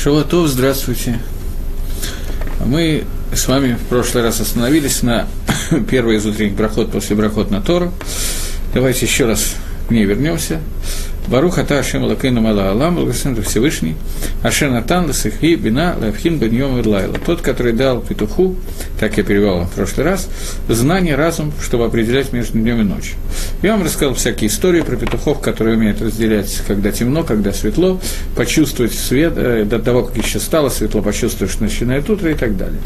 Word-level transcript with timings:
Шаватов, 0.00 0.46
здравствуйте. 0.46 1.18
Мы 2.64 3.02
с 3.34 3.48
вами 3.48 3.74
в 3.74 3.88
прошлый 3.88 4.22
раз 4.22 4.40
остановились 4.40 5.02
на 5.02 5.26
первый 5.90 6.18
из 6.18 6.26
утренних 6.26 6.54
брахот 6.54 6.92
после 6.92 7.16
брахот 7.16 7.50
на 7.50 7.60
Тору. 7.60 7.92
Давайте 8.72 9.06
еще 9.06 9.26
раз 9.26 9.56
к 9.88 9.90
ней 9.90 10.04
вернемся. 10.04 10.60
Барух 11.30 11.58
ата 11.58 11.78
Ашем 11.78 12.04
Лакейну 12.04 12.40
Мала 12.40 12.70
Алам, 12.70 12.94
благословен 12.94 13.42
Всевышний, 13.42 13.96
Ашер 14.42 14.70
Натан 14.70 15.08
Ласихи 15.08 15.56
Бина 15.56 15.94
Лавхин 16.00 16.38
Баньем 16.38 16.78
Ирлайла. 16.80 17.18
Тот, 17.18 17.42
который 17.42 17.74
дал 17.74 18.00
петуху, 18.00 18.56
так 18.98 19.18
я 19.18 19.24
перевел 19.24 19.64
в 19.64 19.72
прошлый 19.72 20.06
раз, 20.06 20.30
знание, 20.70 21.16
разум, 21.16 21.52
чтобы 21.62 21.84
определять 21.84 22.32
между 22.32 22.58
днем 22.58 22.80
и 22.80 22.84
ночью. 22.84 23.16
Я 23.60 23.72
вам 23.72 23.84
рассказал 23.84 24.14
всякие 24.14 24.48
истории 24.48 24.80
про 24.80 24.96
петухов, 24.96 25.40
которые 25.40 25.76
умеют 25.76 26.00
разделять, 26.00 26.62
когда 26.66 26.92
темно, 26.92 27.24
когда 27.24 27.52
светло, 27.52 28.00
почувствовать 28.34 28.94
свет, 28.94 29.34
э, 29.36 29.66
до 29.66 29.80
того, 29.80 30.04
как 30.04 30.16
еще 30.16 30.38
стало 30.38 30.70
светло, 30.70 31.02
почувствовать, 31.02 31.52
что 31.52 31.62
начинает 31.62 32.08
утро 32.08 32.30
и 32.30 32.34
так 32.34 32.56
далее. 32.56 32.80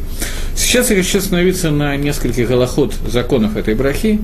Сейчас 0.56 0.90
я 0.90 0.96
хочу 0.96 1.18
остановиться 1.18 1.70
на 1.70 1.96
нескольких 1.96 2.48
голоход 2.48 2.92
законов 3.06 3.56
этой 3.56 3.74
брахи. 3.74 4.18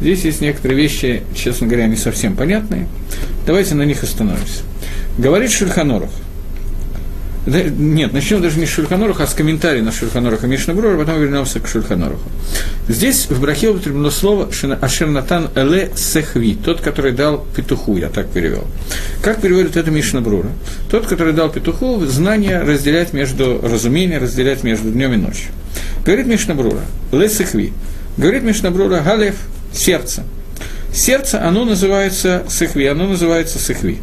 Здесь 0.00 0.24
есть 0.24 0.40
некоторые 0.42 0.76
вещи, 0.76 1.22
честно 1.34 1.66
говоря, 1.66 1.86
не 1.86 1.96
совсем 1.96 2.36
понятные. 2.36 2.86
Давайте 3.46 3.63
на 3.72 3.82
них 3.82 4.02
остановимся. 4.02 4.62
Говорит 5.18 5.50
Шульханорах. 5.50 6.10
Да, 7.46 7.62
нет, 7.62 8.14
начнем 8.14 8.40
даже 8.40 8.58
не 8.58 8.64
с 8.64 8.70
Шульханоруха, 8.70 9.24
а 9.24 9.26
с 9.26 9.34
комментария 9.34 9.82
на 9.82 9.92
Шульханоруха 9.92 10.46
Мишнабрура, 10.46 10.94
а 10.94 10.98
потом 10.98 11.20
вернемся 11.20 11.60
к 11.60 11.68
Шульханоруху. 11.68 12.30
Здесь 12.88 13.26
в 13.28 13.38
брахе 13.38 13.68
употреблено 13.68 14.10
слово 14.10 14.48
Ашернатан 14.80 15.50
Эле 15.54 15.90
Сехви, 15.94 16.54
тот, 16.54 16.80
который 16.80 17.12
дал 17.12 17.44
петуху, 17.54 17.98
я 17.98 18.08
так 18.08 18.28
перевел. 18.28 18.64
Как 19.20 19.42
переводит 19.42 19.76
это 19.76 19.90
Мишнабрура? 19.90 20.48
Тот, 20.90 21.06
который 21.06 21.34
дал 21.34 21.50
петуху, 21.50 22.06
знание 22.06 22.60
разделять 22.60 23.12
между, 23.12 23.60
разумение 23.62 24.18
разделять 24.18 24.64
между 24.64 24.90
днем 24.90 25.12
и 25.12 25.16
ночью. 25.16 25.50
Говорит 26.06 26.26
Мишнабрура, 26.26 26.80
Ле 27.12 27.28
Сехви. 27.28 27.74
Говорит 28.16 28.42
Мишнабрура, 28.42 29.00
Галев, 29.00 29.36
сердце. 29.70 30.22
Сердце, 30.94 31.42
оно 31.42 31.64
называется 31.64 32.44
сыхви, 32.48 32.86
оно 32.86 33.08
называется 33.08 33.58
сыхви. 33.58 33.98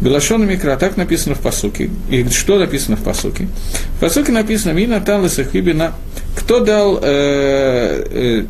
Белашон 0.00 0.46
Микра, 0.46 0.76
так 0.76 0.96
написано 0.96 1.34
в 1.34 1.40
посуке. 1.40 1.90
И 2.10 2.28
что 2.28 2.58
написано 2.58 2.96
в 2.96 3.02
посуке? 3.02 3.48
В 3.96 4.00
посуке 4.00 4.30
написано 4.30 4.72
«Мина 4.72 5.00
тан 5.00 5.28
сыхви 5.28 5.60
бина». 5.60 5.94
Кто 6.36 6.60
дал 6.60 6.98
э, 7.02 8.04
э, 8.10 8.44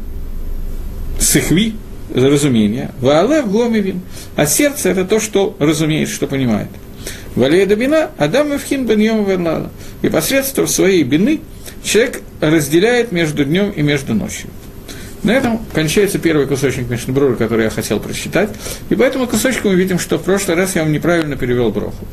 сыхви, 1.19 1.75
разумение, 2.14 2.91
ваалев 3.01 3.51
гомивин, 3.51 4.03
а 4.36 4.47
сердце– 4.47 4.89
это 4.91 5.05
то, 5.07 5.19
что 5.19 5.57
разумеет, 5.59 6.11
что 6.11 6.27
понимает. 6.27 6.69
Валея 7.34 7.67
бина, 7.67 8.11
Адам 8.19 8.53
Евхин 8.53 8.86
бен 8.86 9.01
Йом 9.01 9.70
И 10.03 10.09
посредством 10.11 10.69
своей 10.69 11.03
бины 11.05 11.41
человек 11.83 12.20
разделяет 12.41 13.12
между 13.12 13.45
днем 13.45 13.70
и 13.70 13.81
между 13.81 14.14
ночью. 14.14 14.51
На 15.23 15.31
этом 15.31 15.61
кончается 15.73 16.19
первый 16.19 16.47
кусочек 16.47 16.91
Мишнабрура, 16.91 17.37
который 17.37 17.65
я 17.65 17.70
хотел 17.70 18.01
прочитать. 18.01 18.51
И 18.91 18.97
по 18.97 19.03
этому 19.05 19.29
кусочку 19.29 19.69
мы 19.69 19.77
видим, 19.77 19.98
что 19.98 20.19
в 20.19 20.23
прошлый 20.23 20.56
раз 20.56 20.75
я 20.75 20.83
вам 20.83 20.92
неправильно 20.92 21.37
перевел 21.37 21.70
браху. 21.70 22.06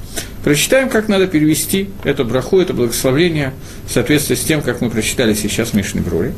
Прочитаем, 0.43 0.89
как 0.89 1.07
надо 1.07 1.27
перевести 1.27 1.89
эту 2.03 2.23
браху, 2.23 2.59
это 2.59 2.73
благословление 2.73 3.53
в 3.87 3.91
соответствии 3.91 4.35
с 4.35 4.41
тем, 4.41 4.61
как 4.61 4.81
мы 4.81 4.89
прочитали 4.89 5.33
сейчас 5.33 5.69
в 5.69 5.73
Мишнабруре. 5.73 6.33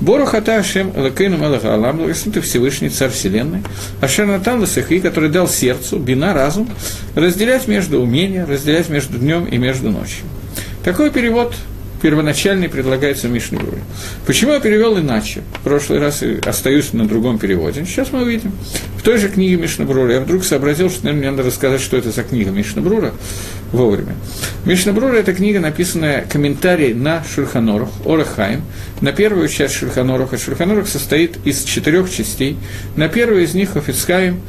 Бору 0.00 0.24
Ата 0.24 0.56
Ашем 0.56 0.92
Элакейну 0.96 1.36
Малаха 1.38 1.74
Алам, 1.74 1.98
благословен 1.98 2.42
Всевышний, 2.42 2.88
Царь 2.88 3.10
Вселенной, 3.10 3.62
Ашер 4.00 4.26
Натан 4.26 4.58
Ласахи, 4.58 4.98
который 4.98 5.30
дал 5.30 5.46
сердцу, 5.46 5.98
бина, 5.98 6.34
разум, 6.34 6.68
разделять 7.14 7.68
между 7.68 8.02
умением, 8.02 8.50
разделять 8.50 8.88
между 8.88 9.18
днем 9.18 9.44
и 9.44 9.58
между 9.58 9.90
ночью. 9.90 10.24
Такой 10.82 11.10
перевод 11.10 11.54
первоначальный 12.02 12.68
предлагается 12.68 13.28
Мишнебруре. 13.28 13.78
Почему 14.26 14.52
я 14.52 14.60
перевел 14.60 14.98
иначе? 14.98 15.42
В 15.54 15.60
прошлый 15.60 16.00
раз 16.00 16.22
и 16.22 16.40
остаюсь 16.44 16.92
на 16.92 17.06
другом 17.06 17.38
переводе. 17.38 17.84
Сейчас 17.84 18.10
мы 18.12 18.22
увидим. 18.22 18.52
В 18.98 19.02
той 19.02 19.18
же 19.18 19.28
книге 19.28 19.56
Мишнабрура 19.56 20.12
я 20.12 20.20
вдруг 20.20 20.44
сообразил, 20.44 20.90
что 20.90 21.04
наверное, 21.04 21.20
мне 21.20 21.30
надо 21.30 21.48
рассказать, 21.48 21.80
что 21.80 21.96
это 21.96 22.10
за 22.10 22.24
книга 22.24 22.50
Мишнабрура 22.50 23.14
вовремя. 23.70 24.16
Мишнабрура– 24.64 25.12
это 25.14 25.32
книга, 25.32 25.60
написанная 25.60 26.26
комментарий 26.28 26.92
на 26.92 27.22
Шульханорух, 27.24 27.90
Орахайм, 28.04 28.62
на 29.00 29.12
первую 29.12 29.48
часть 29.48 29.74
Шульханоруха. 29.74 30.38
Шульханорух 30.38 30.88
состоит 30.88 31.38
из 31.44 31.62
четырех 31.62 32.10
частей. 32.10 32.58
На 32.96 33.08
первую 33.08 33.44
из 33.44 33.54
них 33.54 33.76
Офицхайм, 33.76 34.40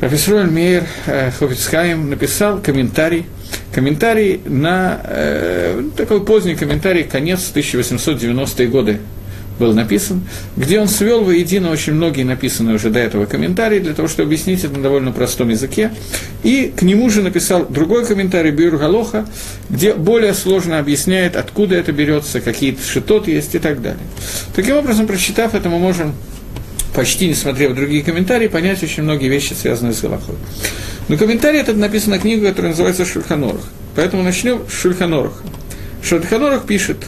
профессор 0.00 0.46
Мейер 0.50 0.84
э, 1.06 1.30
Хофицхайм 1.38 2.10
написал 2.10 2.60
комментарий– 2.60 3.26
комментарий 3.74 4.40
на 4.44 5.00
э, 5.04 5.82
такой 5.96 6.24
поздний 6.24 6.54
комментарий, 6.54 7.02
конец 7.02 7.50
1890-е 7.54 8.68
годы 8.68 9.00
был 9.58 9.72
написан, 9.72 10.22
где 10.56 10.80
он 10.80 10.88
свел 10.88 11.22
воедино 11.22 11.70
очень 11.70 11.92
многие 11.92 12.24
написанные 12.24 12.74
уже 12.74 12.90
до 12.90 12.98
этого 12.98 13.26
комментарии, 13.26 13.78
для 13.78 13.94
того, 13.94 14.08
чтобы 14.08 14.26
объяснить 14.26 14.64
это 14.64 14.74
на 14.74 14.82
довольно 14.82 15.12
простом 15.12 15.48
языке. 15.48 15.92
И 16.42 16.72
к 16.76 16.82
нему 16.82 17.08
же 17.08 17.22
написал 17.22 17.64
другой 17.64 18.04
комментарий 18.04 18.50
Бюр 18.50 18.76
Галоха, 18.76 19.26
где 19.70 19.94
более 19.94 20.34
сложно 20.34 20.80
объясняет, 20.80 21.36
откуда 21.36 21.76
это 21.76 21.92
берется, 21.92 22.40
какие 22.40 22.76
шитот 22.84 23.28
есть 23.28 23.54
и 23.54 23.60
так 23.60 23.80
далее. 23.80 24.02
Таким 24.56 24.76
образом, 24.76 25.06
прочитав 25.06 25.54
это, 25.54 25.68
мы 25.68 25.78
можем, 25.78 26.14
почти 26.94 27.28
не 27.28 27.34
смотря 27.34 27.68
в 27.68 27.74
другие 27.74 28.02
комментарии, 28.02 28.48
понять 28.48 28.82
очень 28.82 29.02
многие 29.02 29.28
вещи, 29.28 29.52
связанные 29.52 29.92
с 29.92 30.00
Галахой. 30.00 30.36
Но 31.08 31.16
комментарий 31.16 31.60
этот 31.60 31.76
написан 31.76 32.12
на 32.12 32.18
книгу, 32.18 32.46
которая 32.46 32.70
называется 32.70 33.04
Шульханорах. 33.04 33.62
Поэтому 33.94 34.22
начнем 34.22 34.62
с 34.68 34.72
Шульханораха. 34.72 35.42
Шульханорах 36.02 36.66
пишет 36.66 36.98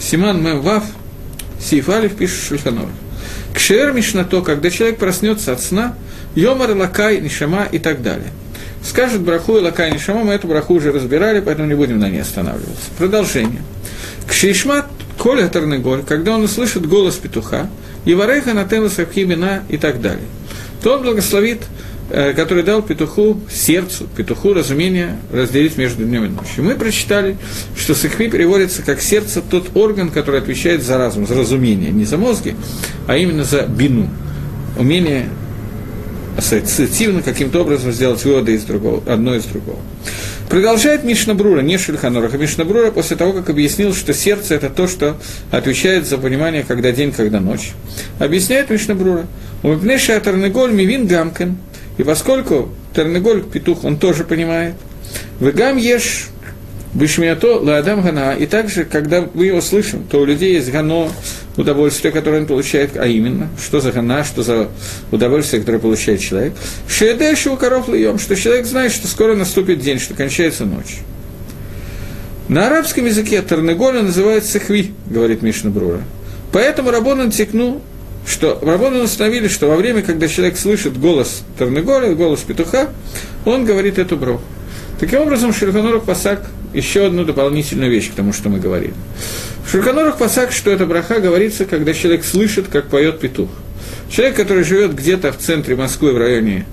Симан 0.00 0.42
Мем 0.42 0.60
Вав, 0.60 0.84
Сиф 1.60 1.88
Алиф 1.88 2.16
пишет 2.16 2.40
Шульханорах. 2.48 2.90
Кшер 3.54 3.92
Мишнато, 3.92 4.42
когда 4.42 4.70
человек 4.70 4.98
проснется 4.98 5.52
от 5.52 5.60
сна, 5.60 5.94
Йомар 6.34 6.76
Лакай, 6.76 7.20
Нишама 7.20 7.66
и 7.70 7.78
так 7.78 8.02
далее. 8.02 8.30
Скажет 8.84 9.22
браху 9.22 9.56
и 9.56 9.60
лакай 9.60 9.90
нишама, 9.90 10.24
мы 10.24 10.34
эту 10.34 10.46
браху 10.46 10.74
уже 10.74 10.92
разбирали, 10.92 11.40
поэтому 11.40 11.66
не 11.66 11.74
будем 11.74 11.98
на 11.98 12.10
ней 12.10 12.20
останавливаться. 12.20 12.90
Продолжение. 12.98 13.62
Кшишмат 14.28 14.86
Коля 15.24 15.48
Тарныголь, 15.48 16.04
когда 16.06 16.36
он 16.36 16.44
услышит 16.44 16.86
голос 16.86 17.16
петуха, 17.16 17.68
Евареха 18.04 18.54
Натена 18.54 18.88
Сахибина 18.88 19.64
и 19.68 19.76
так 19.76 20.00
далее, 20.00 20.28
то 20.82 20.94
он 20.94 21.02
благословит 21.02 21.62
Э, 22.10 22.34
который 22.34 22.62
дал 22.62 22.82
петуху 22.82 23.40
сердцу, 23.50 24.06
петуху 24.14 24.52
разумение 24.52 25.16
разделить 25.32 25.78
между 25.78 26.04
днем 26.04 26.26
и 26.26 26.28
ночью. 26.28 26.62
Мы 26.62 26.74
прочитали, 26.74 27.38
что 27.78 27.94
сахви 27.94 28.28
переводится 28.28 28.82
как 28.82 29.00
сердце, 29.00 29.40
тот 29.40 29.74
орган, 29.74 30.10
который 30.10 30.40
отвечает 30.40 30.82
за 30.82 30.98
разум, 30.98 31.26
за 31.26 31.34
разумение, 31.34 31.90
не 31.92 32.04
за 32.04 32.18
мозги, 32.18 32.56
а 33.06 33.16
именно 33.16 33.42
за 33.42 33.62
бину, 33.62 34.10
умение 34.78 35.30
ассоциативно 36.36 37.22
каким-то 37.22 37.62
образом 37.62 37.90
сделать 37.90 38.22
выводы 38.22 38.52
из 38.52 38.64
другого, 38.64 39.02
одно 39.10 39.34
из 39.34 39.44
другого. 39.44 39.78
Продолжает 40.48 41.04
Мишнабрура, 41.04 41.60
не 41.60 41.78
Шульханорах, 41.78 42.34
а 42.34 42.36
Мишнабрура 42.36 42.90
после 42.90 43.16
того, 43.16 43.32
как 43.32 43.50
объяснил, 43.50 43.94
что 43.94 44.12
сердце– 44.12 44.54
это 44.56 44.70
то, 44.70 44.86
что 44.86 45.16
отвечает 45.50 46.06
за 46.06 46.18
понимание, 46.18 46.64
когда 46.66 46.92
день, 46.92 47.12
когда 47.12 47.40
ночь. 47.40 47.72
Объясняет 48.18 48.70
Мишнабрура. 48.70 49.26
Умепнеша 49.62 50.20
Тарнеголь 50.20 50.72
Мивин 50.72 51.06
Гамкен– 51.06 51.56
и 51.96 52.02
поскольку 52.02 52.70
Тернеголь, 52.94 53.42
петух, 53.42 53.84
он 53.84 53.98
тоже 53.98 54.24
понимает, 54.24 54.74
«Вегам 55.40 55.76
ешь 55.76 56.28
Бишмиято 56.92 57.58
ладам 57.58 58.02
гана. 58.02 58.34
И 58.34 58.46
также, 58.46 58.84
когда 58.84 59.28
мы 59.34 59.46
его 59.46 59.60
слышим, 59.60 60.04
то 60.04 60.20
у 60.20 60.24
людей 60.24 60.54
есть 60.54 60.70
гано, 60.70 61.10
удовольствие, 61.56 62.12
которое 62.12 62.40
он 62.42 62.46
получает, 62.46 62.96
а 62.96 63.06
именно, 63.06 63.48
что 63.62 63.80
за 63.80 63.92
гана, 63.92 64.24
что 64.24 64.42
за 64.42 64.68
удовольствие, 65.10 65.60
которое 65.60 65.78
получает 65.78 66.20
человек. 66.20 66.54
Шеедешу 66.88 67.54
у 67.54 67.56
коров 67.56 67.88
льем, 67.88 68.18
что 68.18 68.36
человек 68.36 68.66
знает, 68.66 68.92
что 68.92 69.08
скоро 69.08 69.34
наступит 69.34 69.80
день, 69.80 69.98
что 69.98 70.14
кончается 70.14 70.64
ночь. 70.64 70.98
На 72.48 72.66
арабском 72.66 73.06
языке 73.06 73.40
Тарнеголя 73.42 74.02
называется 74.02 74.60
хви, 74.60 74.92
говорит 75.06 75.42
Мишна 75.42 75.70
Брура. 75.70 76.00
Поэтому 76.52 76.90
Рабон 76.90 77.30
Тикну 77.30 77.80
что 78.26 78.58
Рабоны 78.62 79.02
установили, 79.02 79.48
что 79.48 79.66
во 79.68 79.76
время, 79.76 80.02
когда 80.02 80.28
человек 80.28 80.56
слышит 80.56 80.98
голос 80.98 81.42
Тарныголя, 81.58 82.14
голос 82.14 82.40
петуха, 82.40 82.88
он 83.44 83.64
говорит 83.64 83.98
эту 83.98 84.16
броху. 84.16 84.42
Таким 85.04 85.20
образом, 85.20 85.52
Шульханорух 85.52 86.04
Пасак 86.04 86.46
еще 86.72 87.04
одну 87.04 87.26
дополнительную 87.26 87.90
вещь 87.90 88.10
к 88.10 88.14
тому, 88.14 88.32
что 88.32 88.48
мы 88.48 88.58
говорили. 88.58 88.94
В 89.66 89.70
Шульханорух 89.70 90.16
Пасак, 90.16 90.50
что 90.50 90.70
эта 90.70 90.86
браха 90.86 91.20
говорится, 91.20 91.66
когда 91.66 91.92
человек 91.92 92.24
слышит, 92.24 92.68
как 92.68 92.86
поет 92.86 93.20
петух. 93.20 93.50
Человек, 94.08 94.34
который 94.34 94.64
живет 94.64 94.94
где-то 94.94 95.30
в 95.30 95.36
центре 95.36 95.76
Москвы, 95.76 96.14
в 96.14 96.16
районе 96.16 96.64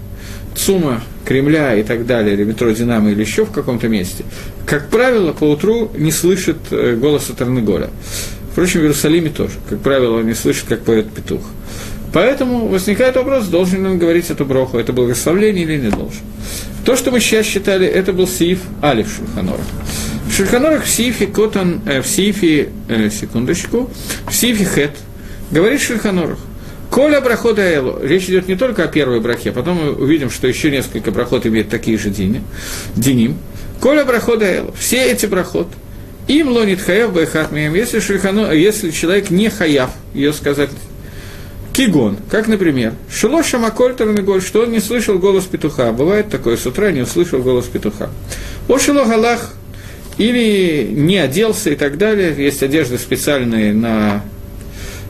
ЦУМа, 0.56 1.02
Кремля 1.26 1.76
и 1.76 1.84
так 1.84 2.06
далее, 2.06 2.36
или 2.36 2.46
метро 2.46 2.72
Динамо, 2.72 3.12
или 3.12 3.20
еще 3.20 3.44
в 3.46 3.52
каком-то 3.52 3.90
месте, 3.90 4.24
как 4.66 4.88
правило, 4.88 5.34
по 5.34 5.44
утру 5.44 5.92
не 5.98 6.14
слышит 6.14 6.56
э, 6.72 6.96
голоса 6.96 7.34
Тарныголя. 7.34 7.90
Впрочем, 8.54 8.80
в 8.80 8.84
Иерусалиме 8.84 9.30
тоже. 9.30 9.56
Как 9.70 9.82
правило, 9.82 10.22
не 10.22 10.36
слышит, 10.36 10.68
как 10.70 10.86
поет 10.86 11.12
петух. 11.12 11.42
Поэтому 12.14 12.68
возникает 12.68 13.18
вопрос, 13.18 13.48
должен 13.48 13.84
ли 13.84 13.90
он 13.90 14.00
говорить 14.00 14.30
эту 14.30 14.46
броху, 14.46 14.78
это 14.78 14.94
благословление 14.94 15.66
или 15.66 15.76
не 15.78 15.90
должен. 15.90 16.22
То, 16.86 16.96
что 16.96 17.12
мы 17.12 17.20
сейчас 17.20 17.46
считали, 17.46 17.86
это 17.86 18.14
был 18.14 18.28
Сииф 18.28 18.60
Алиф 18.82 19.08
Шульханорах. 19.16 19.66
В 20.28 20.34
Шульханорах 20.34 20.86
в 20.86 20.90
Сиифе 20.90 21.28
Котан, 21.28 21.82
э, 21.86 22.02
в 22.02 22.08
Сиифе, 22.08 22.70
э, 22.88 23.10
секундочку, 23.10 23.90
в 24.28 24.34
Сиифе 24.34 24.66
Хет, 24.66 24.92
говорит 25.52 25.82
Шульханорах, 25.82 26.40
Коля 26.92 27.22
брахода 27.22 27.62
элу. 27.62 28.00
Речь 28.04 28.26
идет 28.26 28.50
не 28.50 28.58
только 28.58 28.84
о 28.84 28.88
первой 28.88 29.22
брахе, 29.22 29.54
потом 29.54 29.78
мы 29.78 29.92
увидим, 29.94 30.30
что 30.30 30.48
еще 30.48 30.70
несколько 30.70 31.12
брахот 31.12 31.46
имеют 31.46 31.70
такие 31.70 31.98
же 31.98 32.10
дини, 32.10 32.44
диним. 32.98 33.38
Коля 33.80 34.04
брахода 34.04 34.46
элу. 34.46 34.74
Все 34.78 35.10
эти 35.10 35.26
брахот. 35.26 35.68
Им 36.28 36.50
лонит 36.50 36.82
хаяв 36.82 37.14
мием. 37.52 37.74
Если, 37.74 38.00
шульхану, 38.00 38.52
если 38.52 38.92
человек 38.92 39.32
не 39.32 39.50
хаяв, 39.50 39.92
ее 40.14 40.34
сказать 40.34 40.70
Кигон, 41.74 42.18
как, 42.30 42.48
например, 42.48 42.94
Шилоша 43.10 43.58
Макольтер 43.58 44.12
Голь, 44.22 44.42
что 44.42 44.64
он 44.64 44.72
не 44.72 44.80
слышал 44.80 45.18
голос 45.18 45.46
петуха. 45.46 45.92
Бывает 45.92 46.30
такое, 46.30 46.58
с 46.58 46.66
утра 46.66 46.92
не 46.92 47.02
услышал 47.02 47.42
голос 47.42 47.66
петуха. 47.66 48.10
О 48.68 48.78
Шило 48.78 49.06
Галах, 49.06 49.54
или 50.18 50.88
не 50.92 51.18
оделся 51.18 51.70
и 51.70 51.76
так 51.76 51.98
далее. 51.98 52.36
Есть 52.38 52.62
одежды 52.62 52.98
специальные 52.98 53.74
на 53.74 54.24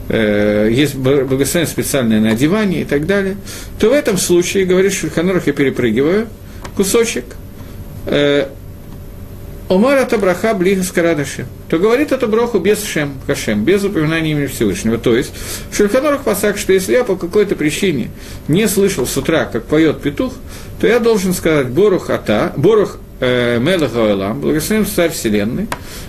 э, 0.08 0.68
есть 0.72 0.94
благословение 0.94 1.66
специальное 1.66 2.20
на 2.20 2.30
одевание 2.30 2.82
и 2.82 2.84
так 2.84 3.06
далее, 3.06 3.36
то 3.78 3.90
в 3.90 3.92
этом 3.92 4.18
случае, 4.18 4.64
говорит 4.64 4.92
Шульханорах, 4.92 5.46
я 5.46 5.52
перепрыгиваю 5.52 6.28
кусочек, 6.76 7.24
э, 8.06 8.48
Омар 9.72 9.96
это 9.96 10.18
браха 10.18 10.52
блига 10.52 10.82
скарадаши, 10.82 11.46
то 11.70 11.78
говорит 11.78 12.12
эту 12.12 12.28
браху 12.28 12.58
без 12.58 12.84
шем, 12.84 13.14
кашем, 13.26 13.64
без 13.64 13.82
упоминания 13.82 14.32
имени 14.32 14.46
Всевышнего. 14.46 14.98
То 14.98 15.16
есть, 15.16 15.32
в 15.70 15.76
Шульханорах 15.76 16.24
пасак, 16.24 16.58
что 16.58 16.74
если 16.74 16.92
я 16.92 17.04
по 17.04 17.16
какой-то 17.16 17.56
причине 17.56 18.10
не 18.48 18.68
слышал 18.68 19.06
с 19.06 19.16
утра, 19.16 19.46
как 19.46 19.64
поет 19.64 20.02
петух, 20.02 20.34
то 20.78 20.86
я 20.86 20.98
должен 20.98 21.32
сказать 21.32 21.68
Борух 21.68 22.10
Ата, 22.10 22.52
Борух 22.58 22.98
э, 23.20 23.58
Мелах 23.60 23.92
благословен 24.34 24.84
Царь 24.84 25.10
Вселенной, 25.10 25.68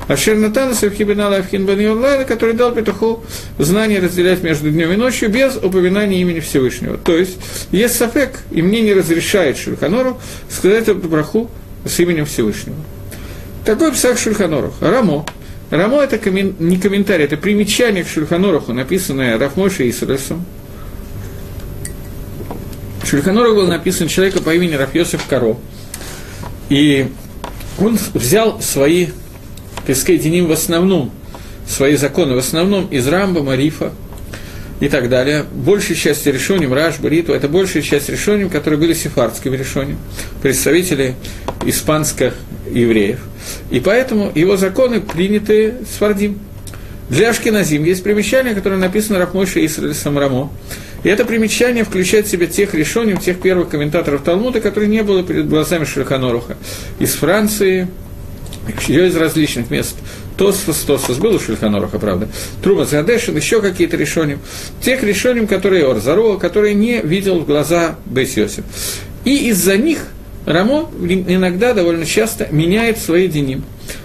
а 0.09 0.17
Шернатана 0.17 0.73
Савхибинала 0.73 1.37
Авхин 1.37 1.65
Бен 1.65 2.25
который 2.25 2.55
дал 2.55 2.73
петуху 2.73 3.23
знание 3.59 4.01
разделять 4.01 4.43
между 4.43 4.71
днем 4.71 4.91
и 4.91 4.97
ночью 4.97 5.29
без 5.29 5.55
упоминания 5.55 6.19
имени 6.19 6.41
Всевышнего. 6.41 6.97
То 6.97 7.15
есть, 7.15 7.37
есть 7.71 7.95
сафек, 7.95 8.39
и 8.51 8.61
мне 8.61 8.81
не 8.81 8.93
разрешает 8.93 9.57
Шульханору 9.57 10.19
сказать 10.49 10.89
эту 10.89 11.07
браху 11.07 11.49
с 11.85 11.97
именем 11.99 12.25
Всевышнего. 12.25 12.75
Такой 13.65 13.93
псах 13.93 14.17
Шульханорах. 14.17 14.73
Рамо. 14.81 15.25
Рамо– 15.69 16.01
это 16.03 16.17
коммен... 16.17 16.55
не 16.59 16.77
комментарий, 16.77 17.25
это 17.25 17.37
примечание 17.37 18.03
к 18.03 18.07
Шульханораху, 18.07 18.73
написанное 18.73 19.37
Рафмошей 19.37 19.89
Исресом. 19.89 20.45
Шульханорах 23.05 23.55
был 23.55 23.67
написан 23.67 24.07
человека 24.07 24.41
по 24.41 24.53
имени 24.53 24.75
Рафьосиф 24.75 25.25
Каро. 25.27 25.57
И 26.69 27.09
он 27.79 27.97
взял 28.13 28.61
свои 28.61 29.07
Пескей 29.87 30.17
Деним 30.17 30.47
в 30.47 30.51
основном, 30.51 31.11
свои 31.67 31.95
законы 31.95 32.35
в 32.35 32.39
основном 32.39 32.87
из 32.87 33.07
Рамба, 33.07 33.43
Марифа 33.43 33.93
и 34.83 34.89
так 34.89 35.07
далее. 35.07 35.45
Большая 35.49 35.95
часть 35.95 36.25
решений, 36.25 36.67
Раш, 36.67 36.99
Бариту, 36.99 37.31
это 37.31 37.47
большая 37.47 37.81
часть 37.81 38.09
решений, 38.09 38.49
которые 38.49 38.77
были 38.77 38.93
сефардскими 38.93 39.55
решениями, 39.55 39.97
представители 40.41 41.15
испанских 41.65 42.33
евреев. 42.69 43.19
И 43.71 43.79
поэтому 43.79 44.29
его 44.35 44.57
законы 44.57 44.99
приняты 44.99 45.75
с 45.89 45.99
Фардим. 45.99 46.37
Для 47.07 47.29
Ашкиназим 47.29 47.85
есть 47.85 48.03
примечание, 48.03 48.53
которое 48.53 48.75
написано 48.75 49.19
Рахмойши 49.19 49.65
Исраиль 49.65 49.93
Самрамо. 49.93 50.51
И 51.03 51.07
это 51.07 51.23
примечание 51.23 51.85
включает 51.85 52.27
в 52.27 52.29
себя 52.29 52.47
тех 52.47 52.73
решений, 52.73 53.15
тех 53.15 53.39
первых 53.39 53.69
комментаторов 53.69 54.21
Талмуда, 54.23 54.59
которые 54.59 54.89
не 54.89 55.01
было 55.01 55.23
перед 55.23 55.47
глазами 55.47 55.85
Шульханоруха. 55.85 56.57
Из 56.99 57.13
Франции, 57.13 57.87
еще 58.81 59.07
из 59.07 59.15
различных 59.15 59.69
мест. 59.69 59.95
Тосфос, 60.37 60.77
Тосфос 60.79 61.17
был 61.17 61.35
у 61.35 61.39
Шульханоруха, 61.39 61.99
правда. 61.99 62.27
Трума 62.61 62.85
Задешин, 62.85 63.35
еще 63.35 63.61
какие-то 63.61 63.97
решения. 63.97 64.39
Тех 64.81 65.03
решений, 65.03 65.45
которые 65.45 65.87
Орзаро, 65.87 66.37
которые 66.37 66.73
не 66.73 67.01
видел 67.01 67.39
в 67.39 67.45
глаза 67.45 67.95
Бейс 68.05 68.35
Йосиф. 68.37 68.63
И 69.25 69.49
из-за 69.49 69.77
них 69.77 69.99
Рамо 70.45 70.89
иногда 70.99 71.73
довольно 71.73 72.05
часто 72.05 72.47
меняет 72.51 72.97
свои 72.97 73.27
деним. 73.27 73.63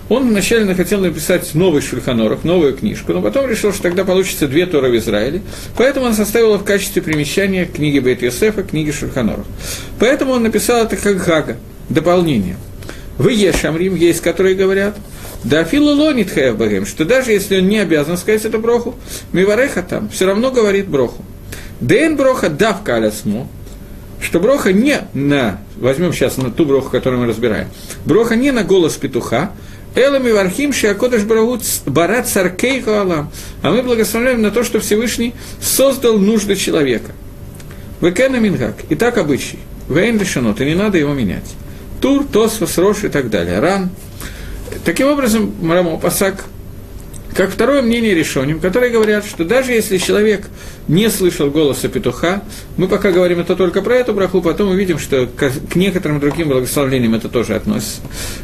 Он 0.08 0.28
вначале 0.28 0.72
хотел 0.74 1.00
написать 1.00 1.54
новый 1.54 1.82
Шульханорах, 1.82 2.44
новую 2.44 2.74
книжку, 2.74 3.12
но 3.12 3.20
потом 3.20 3.48
решил, 3.48 3.72
что 3.72 3.82
тогда 3.82 4.04
получится 4.04 4.48
две 4.48 4.64
Торы 4.66 4.90
в 4.90 4.96
Израиле, 4.96 5.42
поэтому 5.76 6.06
он 6.06 6.14
составил 6.14 6.56
в 6.56 6.64
качестве 6.64 7.02
примещания 7.02 7.66
книги 7.66 7.98
Бейт 7.98 8.22
Йосефа, 8.22 8.62
книги 8.62 8.90
Шульханорах. 8.90 9.44
Поэтому 9.98 10.32
он 10.32 10.44
написал 10.44 10.84
это 10.84 10.96
как 10.96 11.22
Гага, 11.24 11.56
дополнение. 11.88 12.56
Вы 13.18 13.32
Ешамрим, 13.32 13.96
есть, 13.96 14.20
которые 14.20 14.54
говорят, 14.54 14.96
да 15.44 15.64
филу 15.64 15.94
лонит 15.94 16.34
богем, 16.56 16.86
что 16.86 17.04
даже 17.04 17.32
если 17.32 17.58
он 17.58 17.68
не 17.68 17.78
обязан 17.78 18.16
сказать 18.16 18.44
эту 18.44 18.58
броху, 18.58 18.96
мивареха 19.32 19.82
там, 19.82 20.08
все 20.08 20.26
равно 20.26 20.50
говорит 20.50 20.88
броху. 20.88 21.24
Дэн 21.80 22.16
броха 22.16 22.48
давка 22.48 22.96
алясму, 22.96 23.48
что 24.20 24.40
броха 24.40 24.72
не 24.72 25.00
на, 25.14 25.60
возьмем 25.76 26.12
сейчас 26.12 26.36
на 26.36 26.50
ту 26.50 26.64
броху, 26.64 26.90
которую 26.90 27.22
мы 27.22 27.28
разбираем, 27.28 27.68
броха 28.04 28.34
не 28.34 28.50
на 28.50 28.64
голос 28.64 28.96
петуха, 28.96 29.52
Элами 29.94 30.30
Вархим 30.30 30.72
Шиакодыш 30.72 31.22
Барат 31.86 32.28
Саркей 32.28 32.82
Алам. 32.86 33.32
А 33.62 33.70
мы 33.70 33.82
благословляем 33.82 34.42
на 34.42 34.50
то, 34.50 34.62
что 34.62 34.80
Всевышний 34.80 35.34
создал 35.60 36.18
нужды 36.18 36.56
человека. 36.56 37.12
Векена 38.00 38.36
Мингак. 38.36 38.76
И 38.90 38.94
так 38.94 39.18
обычай. 39.18 39.58
Вейн 39.88 40.18
решено, 40.18 40.54
и 40.58 40.64
не 40.64 40.74
надо 40.74 40.98
его 40.98 41.14
менять. 41.14 41.54
Тур, 42.00 42.26
Тосфос, 42.30 42.78
Рош 42.78 43.04
и 43.04 43.08
так 43.08 43.30
далее. 43.30 43.58
Ран. 43.58 43.90
Таким 44.84 45.08
образом, 45.08 45.52
Марамо 45.60 45.98
Пасак 45.98 46.44
как 47.34 47.50
второе 47.50 47.82
мнение 47.82 48.14
решением, 48.14 48.60
которые 48.60 48.90
говорят, 48.90 49.24
что 49.24 49.44
даже 49.44 49.72
если 49.72 49.98
человек 49.98 50.48
не 50.88 51.10
слышал 51.10 51.50
голоса 51.50 51.88
петуха, 51.88 52.42
мы 52.76 52.88
пока 52.88 53.12
говорим 53.12 53.40
это 53.40 53.54
только 53.54 53.82
про 53.82 53.96
эту 53.96 54.12
браху, 54.14 54.40
потом 54.40 54.70
увидим, 54.70 54.98
что 54.98 55.26
к 55.26 55.76
некоторым 55.76 56.20
другим 56.20 56.48
благословлениям 56.48 57.14
это 57.14 57.28
тоже 57.28 57.54
относится. 57.54 58.00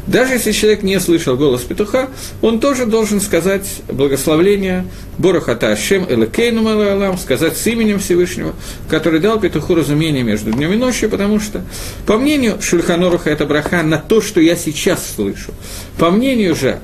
Даже 0.07 0.33
если 0.33 0.51
человек 0.51 0.83
не 0.83 0.99
слышал 0.99 1.35
голос 1.35 1.61
петуха, 1.61 2.09
он 2.41 2.59
тоже 2.59 2.85
должен 2.85 3.19
сказать 3.19 3.67
благословление 3.89 4.85
Борохата 5.17 5.71
Ашем 5.71 6.05
Элекейну 6.07 6.61
Малалам, 6.61 7.17
сказать 7.17 7.57
с 7.57 7.67
именем 7.67 7.99
Всевышнего, 7.99 8.53
который 8.89 9.19
дал 9.19 9.39
петуху 9.39 9.75
разумение 9.75 10.23
между 10.23 10.51
днем 10.51 10.73
и 10.73 10.75
ночью, 10.75 11.09
потому 11.09 11.39
что, 11.39 11.63
по 12.05 12.17
мнению 12.17 12.61
Шульханоруха, 12.61 13.29
это 13.29 13.45
браха 13.45 13.81
на 13.81 13.97
то, 13.97 14.21
что 14.21 14.39
я 14.39 14.55
сейчас 14.55 15.15
слышу. 15.15 15.53
По 15.97 16.11
мнению 16.11 16.55
же 16.55 16.79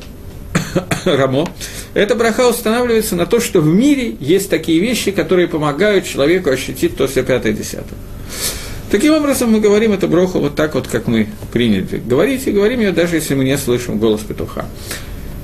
Рамо, 1.06 1.48
эта 1.94 2.16
браха 2.16 2.48
устанавливается 2.48 3.16
на 3.16 3.26
то, 3.26 3.40
что 3.40 3.62
в 3.62 3.66
мире 3.66 4.16
есть 4.20 4.50
такие 4.50 4.80
вещи, 4.80 5.12
которые 5.12 5.48
помогают 5.48 6.06
человеку 6.06 6.50
ощутить 6.50 6.96
то 6.96 7.08
все 7.08 7.24
пятое 7.24 7.54
десятое. 7.54 7.98
Таким 8.90 9.14
образом, 9.14 9.52
мы 9.52 9.62
говорим 9.62 9.94
эту 9.94 10.08
броху 10.08 10.40
вот 10.40 10.56
так 10.56 10.76
вот, 10.76 10.88
как 10.88 11.08
мы 11.08 11.28
приняли 11.54 12.02
говорить, 12.06 12.46
и 12.48 12.52
говорим 12.52 12.82
ее 12.82 12.92
даже 12.92 13.16
если 13.16 13.36
мы 13.36 13.46
не 13.46 13.58
слышим 13.58 14.00
голос 14.00 14.22
петуха. 14.22 14.66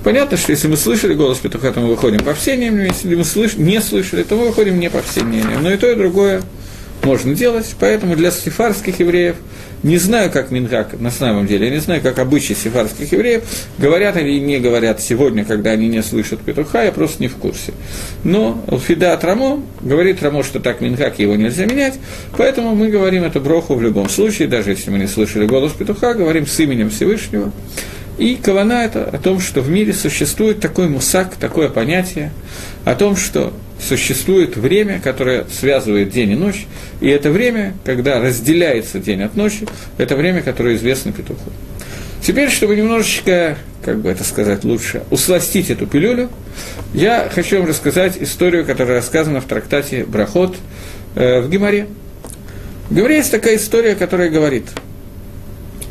Понятно, 0.04 0.38
что 0.38 0.52
если 0.52 0.68
мы 0.68 0.78
слышали 0.78 1.14
голос 1.14 1.38
петуха, 1.38 1.72
то 1.72 1.80
мы 1.80 1.88
выходим 1.88 2.20
по 2.20 2.34
всем 2.34 2.60
если 2.60 3.16
мы 3.16 3.24
слыш... 3.24 3.56
не 3.56 3.82
слышали, 3.82 4.24
то 4.24 4.36
мы 4.36 4.48
выходим 4.48 4.80
не 4.80 4.90
по 4.90 5.02
всем 5.02 5.28
мнениям. 5.28 5.64
Но 5.64 5.72
и 5.72 5.78
то, 5.78 5.90
и 5.90 5.96
другое 5.96 6.42
можно 7.04 7.34
делать, 7.34 7.74
поэтому 7.80 8.16
для 8.16 8.32
сефарских 8.32 9.00
евреев– 9.00 9.36
не 9.84 9.98
знаю, 9.98 10.32
как 10.32 10.52
Мингак 10.52 11.00
на 11.00 11.12
самом 11.12 11.46
деле, 11.48 11.68
я 11.68 11.74
не 11.74 11.80
знаю, 11.80 12.02
как 12.02 12.20
обычаи 12.20 12.54
сефарских 12.54 13.12
евреев, 13.12 13.44
говорят 13.78 14.18
или 14.18 14.40
не 14.40 14.60
говорят 14.60 15.02
сегодня, 15.02 15.46
когда 15.46 15.72
они 15.72 15.88
не 15.88 16.02
слышат 16.02 16.40
петуха, 16.40 16.84
я 16.84 16.92
просто 16.92 17.22
не 17.22 17.28
в 17.28 17.36
курсе. 17.36 17.74
Но 18.24 18.64
Фидат 18.88 19.24
Рамо 19.24 19.62
говорит 19.82 20.22
Рамо, 20.24 20.44
что 20.44 20.60
так 20.60 20.82
Мингак 20.82 21.20
его 21.20 21.36
нельзя 21.36 21.66
менять, 21.66 21.96
поэтому 22.36 22.76
мы 22.76 22.90
говорим 22.90 23.24
эту 23.24 23.40
броху 23.40 23.76
в 23.76 23.82
любом 23.82 24.10
случае, 24.10 24.48
даже 24.48 24.72
если 24.72 24.90
мы 24.90 24.98
не 24.98 25.08
слышали 25.08 25.46
голос 25.46 25.74
петуха, 25.74 26.14
говорим 26.14 26.48
с 26.48 26.60
именем 26.60 26.90
Всевышнего. 26.90 27.52
И 28.18 28.36
Кавана 28.36 28.84
это 28.84 29.04
о 29.04 29.20
том, 29.20 29.40
что 29.40 29.62
в 29.62 29.70
мире 29.70 29.94
существует 29.94 30.60
такой 30.60 30.90
мусак, 30.90 31.36
такое 31.36 31.70
понятие, 31.70 32.32
о 32.84 32.96
том, 32.96 33.16
что 33.16 33.54
существует 33.82 34.58
время, 34.58 35.00
которое 35.00 35.46
связывает 35.46 36.10
день 36.10 36.32
и 36.32 36.36
ночь, 36.36 36.66
и 37.02 37.08
это 37.10 37.30
время, 37.30 37.74
когда 37.86 38.20
разделяется 38.20 39.00
день 39.00 39.22
от 39.22 39.36
ночи, 39.36 39.68
это 39.98 40.16
время, 40.16 40.42
которое 40.42 40.76
известно 40.76 41.12
петуху. 41.12 41.52
Теперь, 42.22 42.50
чтобы 42.50 42.76
немножечко, 42.76 43.58
как 43.84 44.00
бы 44.00 44.10
это 44.10 44.24
сказать 44.24 44.64
лучше, 44.64 45.04
усластить 45.12 45.70
эту 45.70 45.86
пилюлю, 45.88 46.30
я 46.94 47.30
хочу 47.34 47.60
вам 47.60 47.68
рассказать 47.68 48.18
историю, 48.20 48.66
которая 48.66 48.98
рассказана 48.98 49.40
в 49.40 49.46
трактате 49.46 50.04
«Брахот» 50.04 50.58
э, 51.16 51.42
в 51.42 51.50
Гимаре. 51.50 51.88
В 52.90 52.96
Гимаре 52.96 53.18
есть 53.18 53.32
такая 53.32 53.56
история, 53.56 53.96
которая 53.96 54.30
говорит 54.30 54.66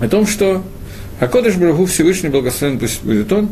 о 0.00 0.08
том, 0.08 0.26
что 0.26 0.62
а 1.18 1.28
Кодыш 1.28 1.54
Брагу 1.54 1.87
Всевышний 1.87 2.28
Благословен 2.28 2.78
пусть 2.78 3.02
будет 3.02 3.32
он, 3.32 3.49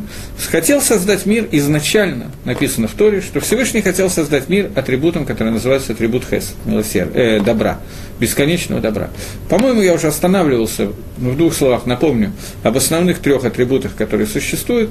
хотел 0.51 0.81
создать 0.81 1.25
мир 1.25 1.49
изначально, 1.51 2.31
написано 2.45 2.89
в 2.89 2.93
Торе, 2.93 3.21
что 3.21 3.41
Всевышний 3.41 3.81
хотел 3.81 4.11
создать 4.11 4.49
мир 4.49 4.71
атрибутом, 4.75 5.25
который 5.25 5.53
называется 5.53 5.93
атрибут 5.93 6.25
Хес, 6.29 6.55
милосердия, 6.67 7.39
э, 7.39 7.41
добра, 7.41 7.81
бесконечного 8.21 8.81
добра. 8.81 9.11
По-моему, 9.49 9.81
я 9.81 9.95
уже 9.95 10.09
останавливался, 10.09 10.91
ну, 11.19 11.31
в 11.31 11.37
двух 11.37 11.55
словах 11.55 11.87
напомню, 11.87 12.33
об 12.63 12.77
основных 12.77 13.21
трех 13.21 13.45
атрибутах, 13.45 13.97
которые 13.97 14.27
существуют, 14.27 14.91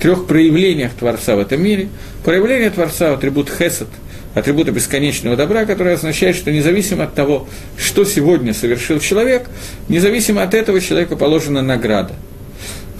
трех 0.00 0.26
проявлениях 0.26 0.92
Творца 0.92 1.36
в 1.36 1.40
этом 1.40 1.62
мире. 1.62 1.88
Проявление 2.24 2.70
Творца– 2.70 3.12
атрибут 3.14 3.48
Хесед– 3.50 3.88
атрибута 4.38 4.72
бесконечного 4.72 5.36
добра, 5.36 5.64
который 5.64 5.94
означает, 5.94 6.36
что 6.36 6.50
независимо 6.50 7.04
от 7.04 7.14
того, 7.14 7.48
что 7.76 8.04
сегодня 8.04 8.54
совершил 8.54 9.00
человек, 9.00 9.48
независимо 9.88 10.42
от 10.42 10.54
этого 10.54 10.80
человеку 10.80 11.16
положена 11.16 11.62
награда. 11.62 12.14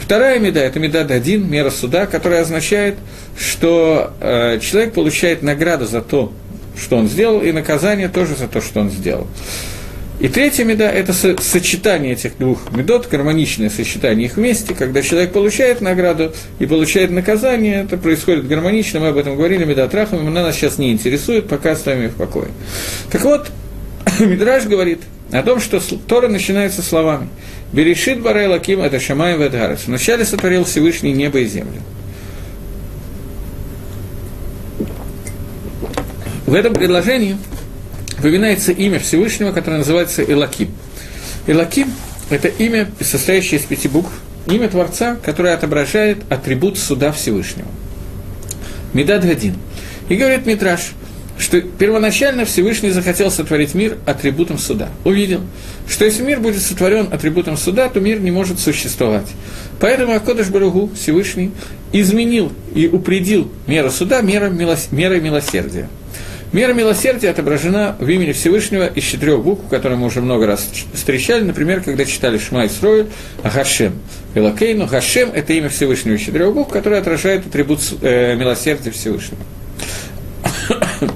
Вторая 0.01 0.39
меда– 0.39 0.61
это 0.63 0.81
меда 0.81 1.01
один, 1.01 1.51
мера 1.51 1.71
суда, 1.71 2.07
которая 2.07 2.43
означает, 2.43 2.97
что 3.39 4.13
э, 4.21 4.59
человек 4.61 4.95
получает 4.95 5.43
награду 5.43 5.87
за 5.87 6.01
то, 6.01 6.33
что 6.77 6.97
он 6.97 7.09
сделал, 7.09 7.43
и 7.43 7.53
наказание 7.53 8.09
тоже 8.09 8.35
за 8.35 8.49
то, 8.49 8.61
что 8.61 8.81
он 8.81 8.91
сделал. 8.91 9.27
И 10.21 10.27
третья 10.27 10.65
меда– 10.65 10.91
это 10.93 11.13
сочетание 11.13 12.15
этих 12.15 12.39
двух 12.39 12.73
медот, 12.73 13.09
гармоничное 13.09 13.71
сочетание 13.71 14.27
их 14.27 14.37
вместе, 14.37 14.75
когда 14.75 15.01
человек 15.01 15.33
получает 15.33 15.81
награду 15.81 16.33
и 16.59 16.67
получает 16.67 17.13
наказание, 17.13 17.85
это 17.85 17.97
происходит 17.97 18.49
гармонично, 18.49 18.99
мы 18.99 19.09
об 19.09 19.17
этом 19.17 19.37
говорили, 19.37 19.65
меда 19.65 19.87
трахами, 19.87 20.27
она 20.27 20.43
нас 20.43 20.57
сейчас 20.57 20.77
не 20.77 20.91
интересует, 20.91 21.47
пока 21.47 21.73
оставим 21.73 22.07
их 22.07 22.13
в 22.13 22.17
покое. 22.17 22.49
Так 23.13 23.23
вот, 23.23 23.49
Мидраж 24.19 24.65
говорит 24.65 25.03
о 25.31 25.43
том, 25.45 25.61
что 25.61 25.81
Тора 26.09 26.27
начинается 26.27 26.83
словами 26.83 27.29
«Берешит 27.73 28.21
барай 28.21 28.49
лаким 28.49 28.81
это 28.81 28.99
шамай 28.99 29.39
ведгарец». 29.39 29.83
Вначале 29.87 30.25
сотворил 30.25 30.65
Всевышний 30.65 31.13
небо 31.13 31.39
и 31.39 31.47
землю. 31.47 31.81
В 36.45 36.55
этом 36.55 36.75
предложении– 36.75 37.37
упоминается 38.17 38.73
имя 38.73 38.99
Всевышнего, 38.99 39.53
которое 39.53 39.79
называется 39.79 40.23
Элаким. 40.23 40.71
Элаким– 41.47 41.93
это 42.31 42.49
имя, 42.49 42.89
состоящее 43.01 43.61
из 43.61 43.67
пяти 43.67 43.89
букв, 43.89 44.11
имя 44.47 44.69
Творца, 44.69 45.17
которое 45.23 45.55
отображает 45.55 46.19
атрибут 46.31 46.79
суда 46.79 47.13
Всевышнего. 47.13 47.69
Медад 48.95 49.25
Гадин. 49.25 49.55
И 50.09 50.17
говорит 50.17 50.47
Митраш, 50.47 50.93
что 51.39 51.61
первоначально 51.61 52.45
Всевышний 52.45 52.91
захотел 52.91 53.31
сотворить 53.31 53.75
мир 53.75 53.97
атрибутом 54.07 54.59
суда. 54.59 54.89
Увидел, 55.05 55.43
что 55.89 56.05
если 56.05 56.23
мир 56.23 56.41
будет 56.41 56.63
сотворен 56.63 57.09
атрибутом 57.13 57.57
суда, 57.57 57.89
то 57.89 58.01
мир 58.01 58.19
не 58.21 58.31
может 58.31 58.59
существовать. 58.59 59.29
Поэтому 59.81 60.15
Акодыш 60.15 60.49
Баругу, 60.49 60.91
Всевышний, 60.95 61.53
изменил 61.93 62.53
и 62.75 62.89
упредил 62.89 63.51
меру 63.67 63.91
суда 63.91 64.21
мерой, 64.21 64.51
милос, 64.51 64.89
мерой 64.91 65.21
милосердия. 65.21 65.89
Мера 66.51 66.73
милосердия 66.73 67.29
отображена 67.29 67.97
в 67.99 68.09
имени 68.09 68.33
Всевышнего 68.33 68.87
из 68.87 69.05
четырех 69.05 69.43
букв, 69.43 69.69
которые 69.69 69.99
мы 69.99 70.07
уже 70.07 70.23
много 70.23 70.47
раз 70.47 70.67
встречали, 70.95 71.43
например, 71.43 71.83
когда 71.83 72.07
читали 72.07 72.39
Шма 72.39 72.65
Исроиль, 72.67 73.09
Гашем. 73.43 73.99
Элакейну, 74.35 74.87
Гашем– 74.87 75.31
это 75.35 75.53
имя 75.53 75.69
Всевышнего 75.69 76.15
из 76.15 76.23
четырех 76.23 76.55
букв, 76.55 76.73
которое 76.73 77.03
отражает 77.03 77.47
атрибут 77.47 77.81
э, 78.01 78.35
милосердия 78.35 78.91
Всевышнего. 78.91 79.43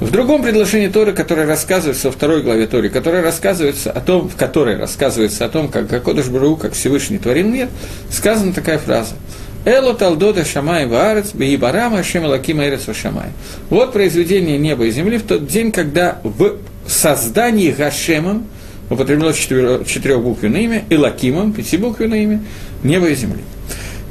В 0.00 0.10
другом 0.10 0.42
предложении 0.42 0.88
Торы, 0.88 1.12
которое 1.12 1.46
рассказывается 1.46 2.08
во 2.08 2.12
второй 2.12 2.42
главе 2.42 2.66
Торы, 2.66 2.88
которое 2.88 3.22
рассказывается 3.22 3.92
о 3.92 4.00
том, 4.00 4.28
в 4.28 4.34
которой 4.34 4.76
рассказывается 4.76 5.44
о 5.44 5.48
том, 5.48 5.68
как 5.68 5.86
Гакодыш 5.86 6.26
Бару, 6.26 6.56
как 6.56 6.72
Всевышний 6.72 7.18
творил 7.18 7.46
мир, 7.46 7.68
сказана 8.10 8.52
такая 8.52 8.78
фраза– 8.78 9.14
Эло 9.66 9.94
талдода 9.94 10.44
шамай 10.44 10.86
ваарец, 10.86 11.34
бейбарама 11.34 12.04
шемалакима 12.04 12.68
эрец 12.68 12.82
шамай. 12.94 13.30
Вот 13.68 13.92
произведение 13.92 14.58
неба 14.58 14.84
и 14.84 14.92
земли 14.92 15.18
в 15.18 15.24
тот 15.24 15.48
день, 15.48 15.72
когда 15.72 16.20
в 16.22 16.58
создании 16.86 17.72
Гашемом, 17.72 18.46
употреблено 18.88 19.32
четырехбуквенное 19.32 20.60
имя, 20.60 20.84
и 20.88 20.96
Лакимом, 20.96 21.52
пятибуквенное 21.52 22.22
имя, 22.22 22.42
неба 22.84 23.08
и 23.08 23.16
земли. 23.16 23.42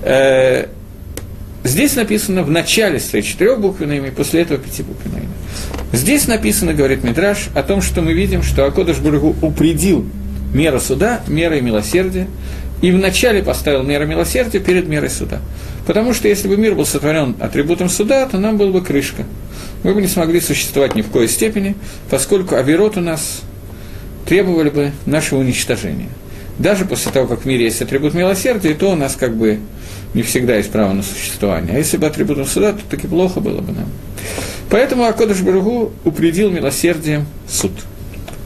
Э, 0.02 0.66
здесь 1.64 1.96
написано 1.96 2.44
в 2.44 2.52
начале 2.52 3.00
стоит 3.00 3.24
четырехбуквенное 3.24 4.00
имя, 4.00 4.12
после 4.12 4.42
этого 4.42 4.60
пятибуквенное 4.60 5.22
имя. 5.22 5.30
Здесь 5.94 6.28
написано, 6.28 6.74
говорит 6.74 7.06
Мидраш, 7.06 7.48
о 7.56 7.64
том, 7.64 7.82
что 7.82 8.02
мы 8.02 8.12
видим, 8.12 8.44
что 8.44 8.66
Акодыш 8.66 8.98
Бургу 8.98 9.34
упредил 9.42 10.06
меру 10.54 10.82
суда, 10.82 11.22
мерой 11.28 11.62
милосердия, 11.62 12.28
и 12.82 12.92
вначале 12.92 13.42
поставил 13.42 13.84
меру 13.84 14.06
милосердия 14.06 14.60
перед 14.60 14.88
мерой 14.88 15.10
суда. 15.10 15.40
Потому 15.88 16.14
что 16.14 16.28
если 16.28 16.48
бы 16.48 16.58
мир 16.58 16.76
был 16.76 16.86
сотворен 16.86 17.36
атрибутом 17.40 17.90
суда, 17.90 18.26
то 18.26 18.38
нам 18.38 18.58
была 18.58 18.72
бы 18.72 18.82
крышка. 18.82 19.24
Мы 19.84 19.94
бы 19.94 20.02
не 20.02 20.08
смогли 20.08 20.42
существовать 20.42 20.96
ни 20.96 21.02
в 21.02 21.10
коей 21.10 21.28
степени, 21.28 21.76
поскольку 22.10 22.56
авирот 22.56 22.98
у 22.98 23.02
нас 23.02 23.42
требовали 24.26 24.70
бы 24.70 24.92
нашего 25.06 25.40
уничтожения. 25.40 26.10
Даже 26.58 26.86
после 26.86 27.12
того, 27.12 27.28
как 27.28 27.42
в 27.42 27.46
мире 27.46 27.66
есть 27.66 27.82
атрибут 27.82 28.14
милосердия, 28.14 28.74
то 28.74 28.92
у 28.92 28.96
нас 28.96 29.16
как 29.16 29.36
бы 29.36 29.60
не 30.14 30.24
всегда 30.24 30.56
есть 30.56 30.72
право 30.72 30.94
на 30.94 31.04
существование. 31.04 31.76
А 31.76 31.78
если 31.78 31.98
бы 31.98 32.08
атрибутом 32.08 32.46
суда, 32.46 32.74
то 32.74 32.82
таки 32.90 33.08
плохо 33.08 33.42
было 33.42 33.62
бы 33.62 33.74
нам. 33.74 33.90
Поэтому 34.70 35.04
Акодыш 35.04 35.42
Баругу 35.42 35.92
упредил 36.04 36.50
милосердием 36.50 37.28
суд. 37.48 37.74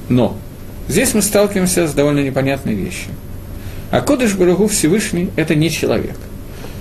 Но 0.10 0.38
здесь 0.88 1.14
мы 1.14 1.22
сталкиваемся 1.22 1.88
с 1.88 1.94
довольно 1.94 2.20
непонятной 2.20 2.74
вещью– 2.74 3.12
а 3.92 4.02
Кодыш 4.02 4.34
Барагу 4.36 4.68
Всевышний– 4.68 5.30
это 5.36 5.56
не 5.56 5.70
человек. 5.72 6.16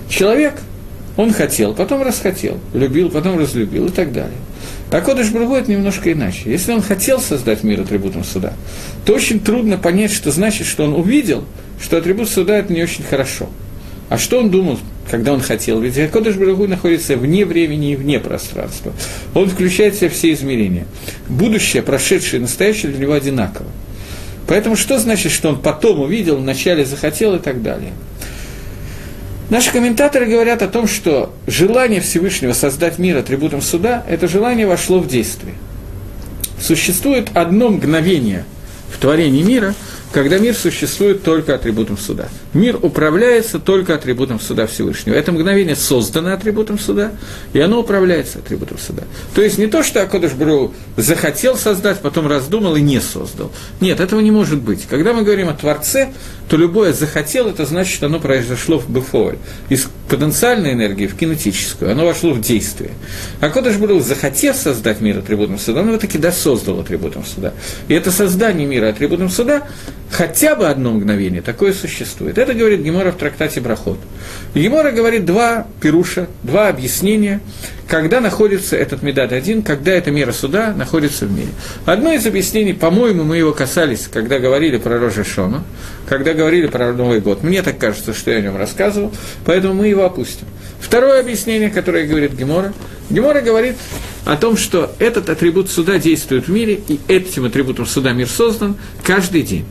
Человек, 0.09 0.55
он 1.17 1.33
хотел, 1.33 1.75
потом 1.75 2.03
расхотел, 2.03 2.59
любил, 2.75 3.11
потом 3.11 3.39
разлюбил 3.39 3.87
и 3.87 3.91
так 3.91 4.13
далее. 4.13 4.37
А 4.91 5.01
Кодыш 5.01 5.31
Барагу– 5.31 5.55
это 5.57 5.71
немножко 5.71 6.13
иначе. 6.13 6.51
Если 6.51 6.73
он 6.73 6.83
хотел 6.83 7.21
создать 7.21 7.63
мир 7.63 7.81
атрибутом 7.81 8.25
суда, 8.25 8.53
то 9.05 9.15
очень 9.15 9.41
трудно 9.41 9.77
понять, 9.77 10.13
что 10.13 10.31
значит, 10.31 10.67
что 10.67 10.85
он 10.85 10.95
увидел, 10.95 11.45
что 11.81 11.97
атрибут 11.97 12.29
суда– 12.29 12.57
это 12.59 12.73
не 12.73 12.83
очень 12.83 13.05
хорошо. 13.05 13.49
А 14.09 14.17
что 14.17 14.39
он 14.39 14.51
думал, 14.51 14.79
когда 15.11 15.33
он 15.35 15.41
хотел? 15.41 15.81
Ведь 15.81 16.11
Кодыш 16.11 16.37
Барагу 16.37 16.67
находится 16.67 17.17
вне 17.17 17.45
времени 17.45 17.93
и 17.93 17.97
вне 17.97 18.19
пространства. 18.19 18.93
Он 19.35 19.49
включает 19.49 19.95
в 19.95 19.99
себя 19.99 20.11
все 20.11 20.33
измерения. 20.33 20.87
Будущее, 21.29 21.83
прошедшее 21.83 22.39
и 22.39 22.43
настоящее 22.43 22.93
для 22.93 23.01
него 23.03 23.13
одинаково. 23.13 23.69
Поэтому 24.49 24.77
что 24.77 24.99
значит, 24.99 25.31
что 25.31 25.51
он 25.51 25.61
потом 25.61 26.01
увидел, 26.01 26.39
вначале 26.39 26.85
захотел 26.85 27.37
и 27.37 27.39
так 27.39 27.63
далее? 27.63 27.93
Наши 29.51 29.71
комментаторы 29.71 30.27
говорят 30.27 30.63
о 30.63 30.69
том, 30.69 30.89
что 30.89 31.33
желание 31.47 32.01
Всевышнего 32.01 32.53
создать 32.55 32.99
мир 32.99 33.17
атрибутом 33.19 33.63
суда, 33.63 34.05
это 34.09 34.27
желание 34.27 34.67
вошло 34.67 34.99
в 34.99 35.07
действие. 35.07 35.55
Существует 36.61 37.29
одно 37.35 37.69
мгновение 37.69 38.45
в 38.93 38.99
творении 38.99 39.43
мира– 39.43 39.75
когда 40.13 40.39
мир 40.39 40.55
существует 40.55 41.23
только 41.23 41.55
атрибутом 41.55 41.99
суда. 41.99 42.29
Мир 42.55 42.79
управляется 42.81 43.59
только 43.59 43.95
атрибутом 43.95 44.41
суда 44.41 44.67
Всевышнего. 44.67 45.15
Это 45.15 45.33
мгновение 45.33 45.77
создано 45.77 46.33
атрибутом 46.33 46.79
суда, 46.79 47.13
и 47.53 47.61
оно 47.61 47.81
управляется 47.81 48.39
атрибутом 48.39 48.79
суда. 48.79 49.03
То 49.35 49.43
есть 49.43 49.59
не 49.59 49.67
то, 49.67 49.83
что 49.83 50.03
Акодыш 50.03 50.33
Бру 50.33 50.73
захотел 50.97 51.57
создать, 51.57 52.01
потом 52.01 52.27
раздумал 52.27 52.77
и 52.77 52.81
не 52.81 53.01
создал. 53.01 53.53
Нет, 53.81 54.01
этого 54.01 54.21
не 54.21 54.31
может 54.31 54.61
быть. 54.61 54.87
Когда 54.89 55.13
мы 55.13 55.23
говорим 55.23 55.49
о 55.49 55.55
Творце, 55.55 56.09
то 56.49 56.57
любое 56.57 56.93
захотел, 56.93 57.49
это 57.49 57.67
значит, 57.67 57.95
что 57.95 58.07
оно 58.07 58.19
произошло 58.19 58.79
в 58.79 58.89
бефоль. 58.89 59.37
Из 59.69 59.87
потенциальной 60.09 60.73
энергии 60.73 61.07
в 61.07 61.17
кинетическую, 61.17 61.93
оно 61.93 62.07
вошло 62.07 62.33
в 62.33 62.41
действие. 62.41 62.93
А 63.41 63.51
Кодыш 63.51 63.77
Бру, 63.77 64.01
захотев 64.01 64.57
создать 64.57 65.01
мир 65.01 65.19
атрибутом 65.19 65.59
суда, 65.59 65.81
он 65.83 65.89
его 65.89 65.99
таки 65.99 66.17
да 66.17 66.33
создал 66.33 66.81
атрибутом 66.81 67.25
суда. 67.27 67.53
И 67.89 67.95
это 67.95 68.11
создание 68.11 68.67
мира 68.67 68.89
атрибутом 68.89 69.29
суда, 69.29 69.69
хотя 70.11 70.55
бы 70.55 70.67
одно 70.69 70.93
мгновение, 70.93 71.43
такое 71.43 71.73
существует. 71.73 72.39
Это 72.39 72.55
говорит 72.55 72.81
Гемора 72.81 73.13
в 73.13 73.17
трактате 73.17 73.61
Брахот. 73.61 73.99
Гемора 74.55 74.91
говорит 74.91 75.25
два 75.25 75.67
пируша, 75.81 76.29
два 76.43 76.69
объяснения, 76.69 77.41
когда 77.87 78.21
находится 78.21 78.77
этот 78.77 79.03
Медад 79.03 79.33
один, 79.33 79.63
когда 79.63 79.93
эта 79.93 80.11
мера 80.11 80.33
суда 80.33 80.75
находится 80.77 81.27
в 81.27 81.33
мире. 81.33 81.49
Одно 81.87 82.13
из 82.13 82.27
объяснений, 82.27 82.75
по-моему, 82.75 83.25
мы 83.25 83.39
его 83.39 83.53
касались, 83.53 84.09
когда 84.13 84.39
говорили 84.39 84.77
про 84.77 84.99
Рожа 84.99 85.25
Шона, 85.25 85.65
когда 86.09 86.35
говорили 86.35 86.67
про 86.67 86.93
Новый 86.93 87.21
год. 87.21 87.43
Мне 87.43 87.63
так 87.63 87.79
кажется, 87.79 88.13
что 88.13 88.31
я 88.31 88.39
о 88.39 88.41
нем 88.41 88.57
рассказывал, 88.57 89.13
поэтому 89.45 89.75
мы 89.75 89.89
его 89.89 90.05
опустим. 90.05 90.47
Второе 90.81 91.21
объяснение, 91.21 91.71
которое 91.71 92.07
говорит 92.07 92.33
Гемора, 92.33 92.73
Гемора 93.11 93.41
говорит 93.41 93.77
о 94.25 94.37
том, 94.37 94.57
что 94.57 94.95
этот 94.99 95.31
атрибут 95.31 95.71
суда 95.71 95.99
действует 95.99 96.47
в 96.47 96.51
мире, 96.51 96.81
и 96.89 97.01
этим 97.09 97.47
атрибутом 97.47 97.87
суда 97.87 98.13
мир 98.13 98.29
создан 98.29 98.77
каждый 99.03 99.43
день. 99.43 99.65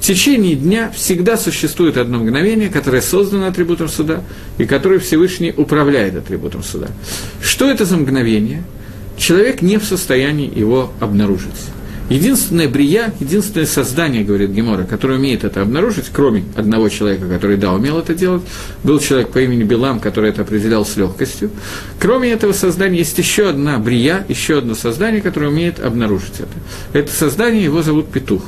В 0.00 0.06
течение 0.08 0.54
дня 0.54 0.90
всегда 0.94 1.36
существует 1.36 1.96
одно 1.96 2.18
мгновение, 2.18 2.68
которое 2.68 3.02
создано 3.02 3.46
атрибутом 3.46 3.88
суда, 3.88 4.22
и 4.56 4.64
которое 4.64 4.98
Всевышний 5.00 5.52
управляет 5.54 6.16
атрибутом 6.16 6.62
суда. 6.62 6.88
Что 7.42 7.70
это 7.70 7.84
за 7.84 7.96
мгновение? 7.96 8.64
Человек 9.16 9.60
не 9.60 9.78
в 9.78 9.84
состоянии 9.84 10.50
его 10.56 10.92
обнаружить. 11.00 11.48
Единственное 12.08 12.68
брия, 12.68 13.12
единственное 13.20 13.66
создание, 13.66 14.24
говорит 14.24 14.50
Гемора, 14.50 14.84
которое 14.84 15.18
умеет 15.18 15.44
это 15.44 15.60
обнаружить, 15.60 16.06
кроме 16.10 16.44
одного 16.56 16.88
человека, 16.88 17.28
который, 17.28 17.58
да, 17.58 17.74
умел 17.74 17.98
это 17.98 18.14
делать, 18.14 18.42
был 18.82 18.98
человек 18.98 19.28
по 19.28 19.40
имени 19.40 19.62
Билам, 19.62 20.00
который 20.00 20.30
это 20.30 20.40
определял 20.40 20.86
с 20.86 20.96
легкостью. 20.96 21.50
Кроме 22.00 22.30
этого 22.30 22.54
создания 22.54 22.98
есть 22.98 23.18
еще 23.18 23.50
одна 23.50 23.78
брия, 23.78 24.24
еще 24.28 24.58
одно 24.58 24.74
создание, 24.74 25.20
которое 25.20 25.48
умеет 25.48 25.80
обнаружить 25.80 26.40
это. 26.40 26.98
Это 26.98 27.12
создание, 27.12 27.62
его 27.62 27.82
зовут 27.82 28.10
Петух. 28.10 28.42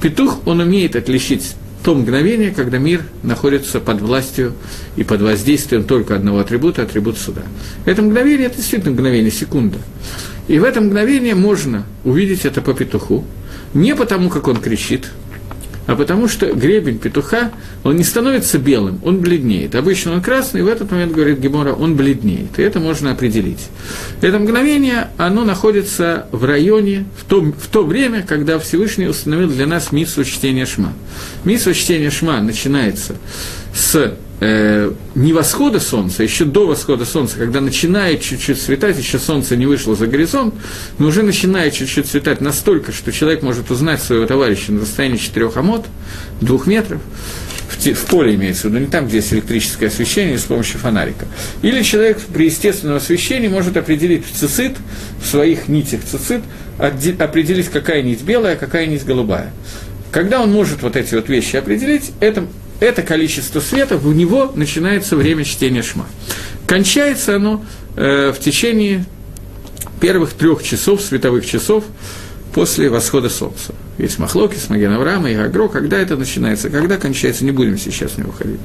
Петух, 0.00 0.46
он 0.46 0.60
умеет 0.60 0.96
отличить 0.96 1.54
то 1.82 1.94
мгновение, 1.94 2.50
когда 2.50 2.78
мир 2.78 3.02
находится 3.22 3.80
под 3.80 4.00
властью 4.00 4.54
и 4.96 5.04
под 5.04 5.22
воздействием 5.22 5.84
только 5.84 6.14
одного 6.14 6.40
атрибута, 6.40 6.82
атрибут 6.82 7.16
суда. 7.16 7.42
Это 7.86 8.02
мгновение, 8.02 8.46
это 8.46 8.56
действительно 8.56 8.92
мгновение, 8.92 9.30
секунда. 9.30 9.78
И 10.46 10.58
в 10.58 10.64
это 10.64 10.80
мгновение 10.80 11.34
можно 11.34 11.86
увидеть 12.04 12.44
это 12.44 12.60
по 12.60 12.74
петуху, 12.74 13.24
не 13.72 13.94
потому, 13.94 14.28
как 14.28 14.48
он 14.48 14.56
кричит, 14.56 15.10
а 15.86 15.96
потому 15.96 16.28
что 16.28 16.52
гребень 16.52 16.98
петуха, 16.98 17.50
он 17.82 17.96
не 17.96 18.04
становится 18.04 18.58
белым, 18.58 19.00
он 19.04 19.20
бледнеет. 19.20 19.74
Обычно 19.74 20.12
он 20.12 20.22
красный, 20.22 20.60
и 20.60 20.62
в 20.62 20.68
этот 20.68 20.90
момент, 20.90 21.12
говорит 21.12 21.38
Гемора, 21.38 21.72
он 21.72 21.96
бледнеет. 21.96 22.58
И 22.58 22.62
это 22.62 22.80
можно 22.80 23.10
определить. 23.10 23.68
Это 24.20 24.38
мгновение, 24.38 25.08
оно 25.16 25.44
находится 25.44 26.26
в 26.32 26.44
районе, 26.44 27.06
в 27.16 27.24
то, 27.24 27.40
в 27.40 27.68
то 27.68 27.84
время, 27.84 28.22
когда 28.22 28.58
Всевышний 28.58 29.06
установил 29.06 29.48
для 29.48 29.66
нас 29.66 29.92
миссу 29.92 30.24
чтения 30.24 30.66
Шма. 30.66 30.92
Миссу 31.44 31.74
чтения 31.74 32.10
Шма 32.10 32.40
начинается 32.40 33.16
с 33.74 34.14
э, 34.40 34.92
не 35.14 35.32
восхода 35.32 35.80
солнца, 35.80 36.22
еще 36.22 36.44
до 36.44 36.66
восхода 36.66 37.04
солнца, 37.04 37.36
когда 37.38 37.60
начинает 37.60 38.22
чуть-чуть 38.22 38.60
светать, 38.60 38.98
еще 38.98 39.18
солнце 39.18 39.56
не 39.56 39.66
вышло 39.66 39.94
за 39.94 40.06
горизонт, 40.06 40.54
но 40.98 41.08
уже 41.08 41.22
начинает 41.22 41.74
чуть-чуть 41.74 42.06
светать 42.06 42.40
настолько, 42.40 42.92
что 42.92 43.12
человек 43.12 43.42
может 43.42 43.70
узнать 43.70 44.02
своего 44.02 44.26
товарища 44.26 44.72
на 44.72 44.80
расстоянии 44.80 45.18
четырех 45.18 45.56
амод, 45.56 45.86
двух 46.40 46.66
метров, 46.66 47.00
в, 47.68 47.94
в 47.94 48.06
поле 48.06 48.34
имеется 48.34 48.68
в 48.68 48.70
виду, 48.70 48.84
не 48.84 48.90
там, 48.90 49.06
где 49.06 49.18
есть 49.18 49.32
электрическое 49.32 49.88
освещение 49.88 50.38
с 50.38 50.42
помощью 50.42 50.80
фонарика. 50.80 51.26
Или 51.62 51.82
человек 51.82 52.18
при 52.32 52.46
естественном 52.46 52.96
освещении 52.96 53.48
может 53.48 53.76
определить 53.76 54.24
в 54.26 54.36
цицит, 54.36 54.76
в 55.22 55.26
своих 55.26 55.68
нитях 55.68 56.00
цицит, 56.02 56.42
определить, 56.78 57.68
какая 57.68 58.02
нить 58.02 58.22
белая, 58.22 58.56
какая 58.56 58.86
нить 58.86 59.04
голубая. 59.04 59.52
Когда 60.10 60.42
он 60.42 60.50
может 60.50 60.82
вот 60.82 60.96
эти 60.96 61.14
вот 61.14 61.28
вещи 61.28 61.56
определить, 61.56 62.10
это 62.20 62.46
это 62.80 63.02
количество 63.02 63.60
света, 63.60 63.96
в 63.96 64.14
него 64.14 64.52
начинается 64.54 65.16
время 65.16 65.44
чтения 65.44 65.82
шма. 65.82 66.06
Кончается 66.66 67.36
оно 67.36 67.64
э, 67.96 68.32
в 68.32 68.40
течение 68.40 69.04
первых 70.00 70.32
трех 70.32 70.62
часов, 70.62 71.00
световых 71.02 71.46
часов, 71.46 71.84
после 72.54 72.88
восхода 72.90 73.28
солнца. 73.28 73.74
Есть 73.98 74.18
Махлоки, 74.18 74.56
Маген 74.68 74.92
Авраама 74.92 75.30
и 75.30 75.34
Агро. 75.34 75.68
Когда 75.68 75.98
это 75.98 76.16
начинается, 76.16 76.68
когда 76.68 76.96
кончается, 76.96 77.44
не 77.44 77.52
будем 77.52 77.78
сейчас 77.78 78.12
в 78.12 78.18
него 78.18 78.32
ходить. 78.32 78.60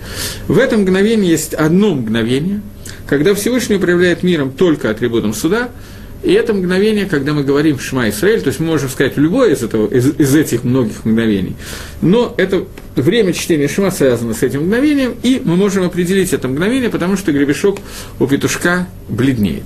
В 0.47 0.57
этом 0.57 0.81
мгновении 0.81 1.29
есть 1.29 1.53
одно 1.53 1.93
мгновение, 1.93 2.61
когда 3.07 3.35
Всевышний 3.35 3.75
управляет 3.75 4.23
миром 4.23 4.51
только 4.51 4.89
атрибутом 4.89 5.33
суда– 5.33 5.69
и 6.25 6.33
это 6.33 6.53
мгновение, 6.53 7.05
когда 7.05 7.33
мы 7.33 7.43
говорим 7.43 7.79
«Шма 7.79 8.09
Исраэль», 8.09 8.41
то 8.41 8.47
есть 8.47 8.59
мы 8.59 8.67
можем 8.67 8.89
сказать 8.89 9.15
любое 9.17 9.53
из, 9.53 9.63
этого, 9.63 9.87
из, 9.87 10.19
из 10.19 10.35
этих 10.35 10.63
многих 10.63 11.05
мгновений, 11.05 11.55
но 12.01 12.33
это 12.37 12.65
время 12.95 13.33
чтения 13.33 13.67
Шма 13.67 13.91
связано 13.91 14.33
с 14.33 14.41
этим 14.41 14.61
мгновением, 14.61 15.15
и 15.21 15.41
мы 15.43 15.55
можем 15.55 15.83
определить 15.83 16.33
это 16.33 16.47
мгновение, 16.47 16.89
потому 16.89 17.15
что 17.15 17.31
гребешок 17.31 17.77
у 18.19 18.27
петушка 18.27 18.87
бледнеет. 19.07 19.65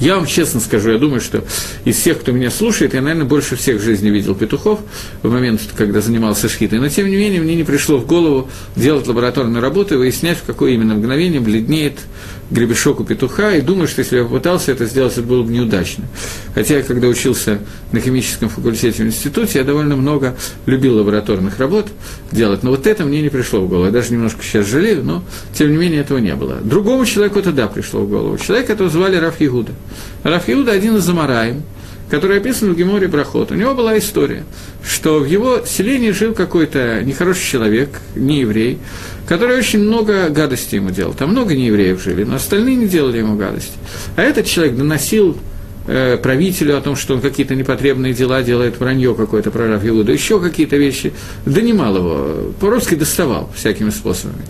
Я 0.00 0.16
вам 0.16 0.24
честно 0.24 0.60
скажу, 0.60 0.92
я 0.92 0.98
думаю, 0.98 1.20
что 1.20 1.44
из 1.84 1.96
всех, 1.96 2.20
кто 2.20 2.32
меня 2.32 2.50
слушает, 2.50 2.94
я, 2.94 3.02
наверное, 3.02 3.26
больше 3.26 3.54
всех 3.54 3.82
в 3.82 3.84
жизни 3.84 4.08
видел 4.08 4.34
петухов 4.34 4.80
в 5.22 5.30
момент, 5.30 5.60
когда 5.76 6.00
занимался 6.00 6.48
шхитой. 6.48 6.78
Но, 6.78 6.88
тем 6.88 7.06
не 7.06 7.16
менее, 7.16 7.42
мне 7.42 7.54
не 7.54 7.64
пришло 7.64 7.98
в 7.98 8.06
голову 8.06 8.48
делать 8.76 9.06
лабораторную 9.06 9.60
работу 9.60 9.94
и 9.94 9.98
выяснять, 9.98 10.38
в 10.38 10.44
какое 10.44 10.72
именно 10.72 10.94
мгновение 10.94 11.40
бледнеет 11.40 11.98
гребешок 12.50 13.00
у 13.00 13.04
петуха, 13.04 13.52
и 13.54 13.60
думаю, 13.60 13.88
что 13.88 14.00
если 14.00 14.18
я 14.18 14.24
попытался 14.24 14.72
это 14.72 14.86
сделать, 14.86 15.12
это 15.12 15.22
было 15.22 15.42
бы 15.42 15.52
неудачно. 15.52 16.04
Хотя 16.54 16.78
я, 16.78 16.82
когда 16.82 17.08
учился 17.08 17.60
на 17.92 18.00
химическом 18.00 18.48
факультете 18.48 19.02
в 19.02 19.06
институте, 19.06 19.58
я 19.58 19.64
довольно 19.64 19.96
много 19.96 20.36
любил 20.66 20.96
лабораторных 20.96 21.58
работ 21.58 21.88
делать, 22.32 22.62
но 22.62 22.70
вот 22.70 22.86
это 22.86 23.04
мне 23.04 23.22
не 23.22 23.28
пришло 23.28 23.60
в 23.60 23.68
голову. 23.68 23.86
Я 23.86 23.92
даже 23.92 24.12
немножко 24.12 24.42
сейчас 24.42 24.66
жалею, 24.66 25.04
но, 25.04 25.22
тем 25.54 25.70
не 25.70 25.76
менее, 25.76 26.00
этого 26.00 26.18
не 26.18 26.34
было. 26.34 26.56
Другому 26.62 27.06
человеку 27.06 27.38
это 27.38 27.52
да 27.52 27.68
пришло 27.68 28.00
в 28.00 28.08
голову. 28.08 28.38
Человек, 28.38 28.66
которого 28.66 28.92
звали 28.92 29.16
Раф 29.16 29.40
Ягуда. 29.40 29.72
Раф 30.24 30.48
Ягуда 30.48 30.72
один 30.72 30.96
из 30.96 31.04
Замараем, 31.04 31.62
который 32.10 32.38
описан 32.38 32.72
в 32.72 32.76
Геморе 32.76 33.08
Брахот. 33.08 33.52
У 33.52 33.54
него 33.54 33.74
была 33.74 33.96
история, 33.98 34.44
что 34.84 35.20
в 35.20 35.26
его 35.26 35.60
селении 35.64 36.10
жил 36.10 36.34
какой-то 36.34 37.02
нехороший 37.04 37.44
человек, 37.44 38.00
не 38.16 38.40
еврей, 38.40 38.78
который 39.26 39.56
очень 39.56 39.78
много 39.78 40.28
гадостей 40.28 40.80
ему 40.80 40.90
делал. 40.90 41.14
Там 41.14 41.30
много 41.30 41.54
неевреев 41.54 42.02
жили, 42.02 42.24
но 42.24 42.36
остальные 42.36 42.76
не 42.76 42.88
делали 42.88 43.18
ему 43.18 43.36
гадости. 43.36 43.72
А 44.16 44.22
этот 44.22 44.46
человек 44.46 44.76
доносил 44.76 45.36
э, 45.86 46.18
правителю 46.20 46.76
о 46.76 46.80
том, 46.80 46.96
что 46.96 47.14
он 47.14 47.20
какие-то 47.20 47.54
непотребные 47.54 48.12
дела 48.12 48.42
делает, 48.42 48.80
вранье 48.80 49.14
какое-то 49.14 49.52
про 49.52 49.68
Рав 49.68 49.86
Иуда, 49.86 50.10
еще 50.10 50.40
какие-то 50.40 50.76
вещи, 50.76 51.12
донимал 51.46 51.96
его, 51.96 52.52
по-русски 52.58 52.96
доставал 52.96 53.50
всякими 53.54 53.90
способами. 53.90 54.42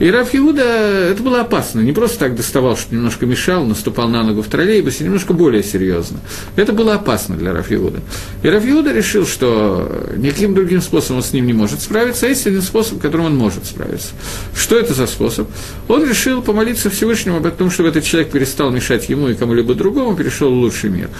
И 0.00 0.10
Раф 0.10 0.34
Иуда, 0.34 0.62
это 0.62 1.22
было 1.22 1.42
опасно, 1.42 1.80
не 1.80 1.92
просто 1.92 2.18
так 2.20 2.34
доставал, 2.34 2.74
что 2.78 2.94
немножко 2.94 3.26
мешал, 3.26 3.66
наступал 3.66 4.08
на 4.08 4.22
ногу 4.22 4.40
в 4.40 4.48
троллейбусе, 4.48 5.04
немножко 5.04 5.34
более 5.34 5.62
серьезно. 5.62 6.20
Это 6.56 6.72
было 6.72 6.94
опасно 6.94 7.36
для 7.36 7.52
Раф 7.52 7.70
Иуда. 7.70 8.00
И 8.42 8.48
Раф 8.48 8.64
Иуда 8.66 8.94
решил, 8.94 9.26
что 9.26 10.08
никаким 10.16 10.54
другим 10.54 10.80
способом 10.80 11.18
он 11.18 11.22
с 11.22 11.34
ним 11.34 11.46
не 11.46 11.52
может 11.52 11.82
справиться, 11.82 12.24
а 12.24 12.30
есть 12.30 12.46
один 12.46 12.62
способ, 12.62 12.98
которым 12.98 13.26
он 13.26 13.36
может 13.36 13.66
справиться. 13.66 14.08
Что 14.56 14.78
это 14.78 14.94
за 14.94 15.06
способ? 15.06 15.48
Он 15.86 16.08
решил 16.08 16.40
помолиться 16.40 16.88
Всевышнему 16.88 17.36
об 17.36 17.50
том, 17.50 17.70
чтобы 17.70 17.90
этот 17.90 18.02
человек 18.04 18.32
перестал 18.32 18.70
мешать 18.70 19.10
ему 19.10 19.28
и 19.28 19.34
кому-либо 19.34 19.74
другому, 19.74 20.16
перешел 20.16 20.50
в 20.50 20.54
лучший 20.54 20.88
мир. 20.88 21.10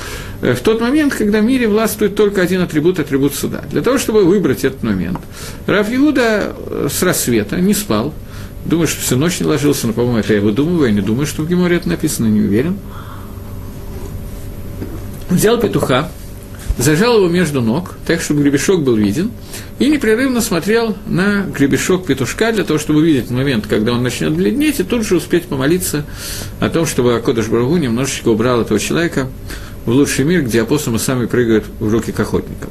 Э, 0.40 0.54
в 0.54 0.60
тот 0.60 0.80
момент, 0.80 1.14
когда 1.14 1.40
в 1.40 1.44
мире 1.44 1.68
властвует 1.68 2.14
только 2.16 2.40
один 2.40 2.62
атрибут, 2.62 2.98
атрибут 2.98 3.34
суда. 3.34 3.62
Для 3.70 3.82
того, 3.82 3.98
чтобы 3.98 4.24
выбрать 4.24 4.64
этот 4.64 4.82
момент. 4.82 5.18
Раф 5.66 5.88
Иуда 5.90 6.54
э, 6.56 6.88
с 6.90 7.02
рассвета 7.02 7.60
не 7.60 7.74
спал, 7.74 8.14
Думаю, 8.64 8.86
что 8.86 9.00
всю 9.00 9.16
ночь 9.16 9.40
не 9.40 9.46
ложился, 9.46 9.86
но, 9.86 9.92
по-моему, 9.92 10.18
это 10.18 10.34
я 10.34 10.40
выдумываю, 10.40 10.88
я 10.88 10.92
не 10.92 11.00
думаю, 11.00 11.26
что 11.26 11.42
в 11.42 11.48
Геморе 11.48 11.76
это 11.76 11.88
написано, 11.88 12.26
не 12.26 12.40
уверен. 12.40 12.76
Взял 15.30 15.58
петуха, 15.58 16.10
зажал 16.76 17.18
его 17.18 17.28
между 17.28 17.60
ног, 17.60 17.96
так, 18.06 18.20
чтобы 18.20 18.42
гребешок 18.42 18.82
был 18.82 18.96
виден, 18.96 19.30
и 19.78 19.88
непрерывно 19.88 20.40
смотрел 20.40 20.96
на 21.06 21.42
гребешок 21.42 22.06
петушка 22.06 22.52
для 22.52 22.64
того, 22.64 22.78
чтобы 22.78 23.00
увидеть 23.00 23.30
момент, 23.30 23.66
когда 23.66 23.92
он 23.92 24.02
начнет 24.02 24.32
бледнеть, 24.32 24.80
и 24.80 24.82
тут 24.82 25.06
же 25.06 25.16
успеть 25.16 25.44
помолиться 25.44 26.04
о 26.58 26.68
том, 26.68 26.86
чтобы 26.86 27.14
Акодыш 27.14 27.48
Барагу 27.48 27.76
немножечко 27.76 28.28
убрал 28.28 28.60
этого 28.60 28.78
человека 28.78 29.28
в 29.86 29.90
лучший 29.90 30.24
мир, 30.24 30.42
где 30.42 30.62
апостолы 30.62 30.98
сами 30.98 31.26
прыгают 31.26 31.64
в 31.78 31.90
руки 31.90 32.12
к 32.12 32.20
охотникам. 32.20 32.70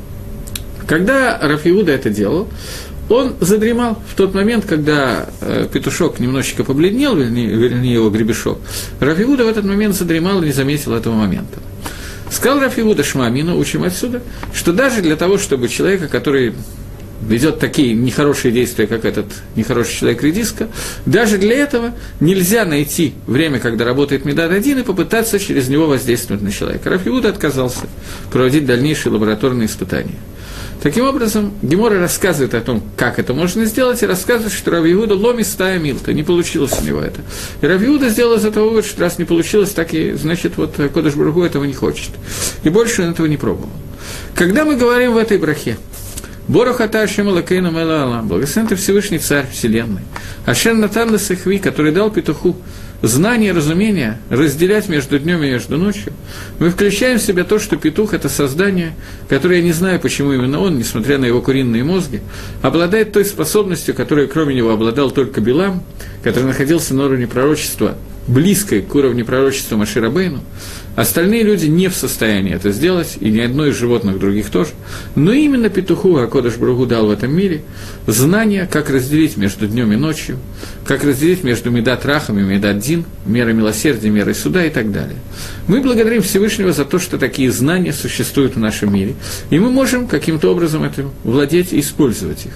Когда 0.86 1.38
Рафиуда 1.40 1.92
это 1.92 2.10
делал, 2.10 2.48
он 3.10 3.36
задремал 3.42 4.02
в 4.08 4.16
тот 4.16 4.34
момент, 4.34 4.66
когда 4.66 5.28
э, 5.42 5.68
петушок 5.72 6.20
немножечко 6.20 6.64
побледнел, 6.64 7.16
вернее, 7.16 7.94
его 7.94 8.10
гребешок. 8.10 8.60
Рафиуда 9.00 9.46
в 9.46 9.48
этот 9.48 9.66
момент 9.66 9.96
задремал 9.96 10.42
и 10.44 10.46
не 10.46 10.52
заметил 10.52 10.94
этого 10.94 11.16
момента. 11.16 11.60
Сказал 12.32 12.60
Рафиуда 12.60 13.04
Шмамину, 13.04 13.58
учим 13.58 13.84
отсюда, 13.84 14.22
что 14.54 14.72
даже 14.72 15.02
для 15.02 15.16
того, 15.16 15.40
чтобы 15.40 15.68
человека, 15.68 16.08
который 16.08 16.54
ведет 17.22 17.60
такие 17.60 17.94
нехорошие 17.94 18.52
действия, 18.52 18.88
как 18.88 19.04
этот 19.04 19.26
нехороший 19.56 19.96
человек 19.96 20.24
редиска, 20.24 20.70
даже 21.06 21.38
для 21.38 21.56
этого 21.56 21.94
нельзя 22.20 22.66
найти 22.66 23.14
время, 23.28 23.60
когда 23.60 23.86
работает 23.86 24.26
Медад 24.26 24.52
один, 24.52 24.80
и 24.80 24.84
попытаться 24.84 25.40
через 25.40 25.68
него 25.68 25.88
воздействовать 25.88 26.42
на 26.42 26.52
человека. 26.52 26.90
Рафиуда 26.90 27.30
отказался 27.30 27.88
проводить 28.32 28.66
дальнейшие 28.66 29.12
лабораторные 29.12 29.66
испытания. 29.66 30.16
Таким 30.82 31.06
образом, 31.06 31.54
Гемора 31.62 32.00
рассказывает 32.00 32.54
о 32.54 32.62
том, 32.62 32.82
как 32.96 33.20
это 33.20 33.34
можно 33.34 33.66
сделать, 33.66 34.02
и 34.02 34.06
рассказывает, 34.06 34.54
что 34.54 34.72
Равиуда 34.72 35.16
ломи 35.16 35.44
стая 35.44 35.78
милта, 35.78 36.14
не 36.14 36.24
получилось 36.24 36.74
у 36.82 36.86
него 36.86 37.02
это. 37.02 37.22
И 37.62 37.68
Равиуда 37.68 38.10
сделал 38.10 38.38
из 38.38 38.46
этого 38.46 38.70
вывод, 38.70 38.86
что 38.86 39.02
раз 39.02 39.20
не 39.20 39.26
получилось, 39.26 39.72
так 39.72 39.94
и, 39.94 40.14
значит, 40.14 40.54
вот 40.56 40.76
Кодыш 40.94 41.16
Бургу 41.16 41.44
этого 41.44 41.66
не 41.66 41.74
хочет. 41.74 42.12
И 42.64 42.70
больше 42.70 43.04
он 43.04 43.10
этого 43.12 43.26
не 43.26 43.38
пробовал. 43.38 43.70
Когда 44.36 44.64
мы 44.64 44.78
говорим 44.78 45.14
в 45.14 45.18
этой 45.18 45.38
брахе, 45.38 45.78
Борохата 46.48 47.02
Ашем 47.04 47.28
Лакейну 47.28 47.70
Мела 47.70 48.22
Благословен 48.24 48.68
ты 48.68 48.76
Всевышний 48.76 49.20
Царь 49.20 49.48
Вселенной. 49.52 50.02
Ашен 50.46 50.80
Натан 50.80 51.20
Сахви, 51.20 51.60
который 51.60 51.92
дал 51.92 52.10
петуху 52.10 52.56
знание, 53.02 53.54
разумение, 53.54 54.18
разделять 54.30 54.90
между 54.90 55.20
днем 55.20 55.42
и 55.44 55.50
между 55.50 55.78
ночью, 55.78 56.14
мы 56.60 56.70
включаем 56.70 57.20
в 57.20 57.22
себя 57.22 57.44
то, 57.44 57.60
что 57.60 57.78
петух– 57.78 58.14
это 58.16 58.30
создание, 58.30 58.94
которое 59.28 59.58
я 59.58 59.64
не 59.64 59.72
знаю, 59.72 60.00
почему 60.00 60.34
именно 60.34 60.60
он, 60.60 60.78
несмотря 60.78 61.18
на 61.18 61.26
его 61.26 61.42
куриные 61.42 61.84
мозги, 61.84 62.22
обладает 62.62 63.12
той 63.12 63.26
способностью, 63.26 63.96
которой 63.96 64.28
кроме 64.28 64.56
него 64.56 64.72
обладал 64.72 65.12
только 65.12 65.42
Билам, 65.42 65.84
который 66.24 66.46
находился 66.46 66.94
на 66.94 67.06
уровне 67.06 67.28
пророчества, 67.28 67.96
близкой 68.28 68.82
к 68.82 68.94
уровню 68.94 69.26
пророчества 69.26 69.76
Маширабейну, 69.76 70.42
Остальные 71.00 71.44
люди 71.44 71.68
не 71.68 71.88
в 71.88 71.96
состоянии 71.96 72.54
это 72.54 72.74
сделать, 72.74 73.16
и 73.22 73.30
ни 73.30 73.40
одно 73.40 73.66
из 73.68 73.78
животных 73.78 74.20
других 74.20 74.50
тоже. 74.50 74.72
Но 75.16 75.32
именно 75.32 75.70
петуху 75.70 76.18
Акодыш 76.18 76.58
Бругу 76.58 76.86
дал 76.86 77.08
в 77.08 77.12
этом 77.12 77.34
мире 77.34 77.62
знание, 78.06 78.68
как 78.70 78.90
разделить 78.90 79.38
между 79.38 79.66
днем 79.66 79.94
и 79.94 79.96
ночью, 79.96 80.40
как 80.84 81.06
разделить 81.06 81.42
между 81.42 81.72
Медат 81.72 82.06
Рахом 82.06 82.38
и 82.40 82.42
Медат 82.42 82.80
Дин, 82.80 83.06
мерой 83.26 83.54
милосердия, 83.54 84.10
мерой 84.10 84.36
суда 84.36 84.66
и 84.66 84.70
так 84.70 84.92
далее. 84.92 85.16
Мы 85.68 85.80
благодарим 85.80 86.22
Всевышнего 86.22 86.74
за 86.74 86.84
то, 86.84 87.00
что 87.00 87.18
такие 87.18 87.50
знания 87.50 87.94
существуют 87.94 88.58
в 88.58 88.60
нашем 88.60 88.94
мире, 88.94 89.16
и 89.52 89.58
мы 89.58 89.72
можем 89.72 90.06
каким-то 90.06 90.52
образом 90.52 90.84
этим 90.84 91.12
владеть 91.24 91.72
и 91.72 91.80
использовать 91.80 92.46
их. 92.46 92.52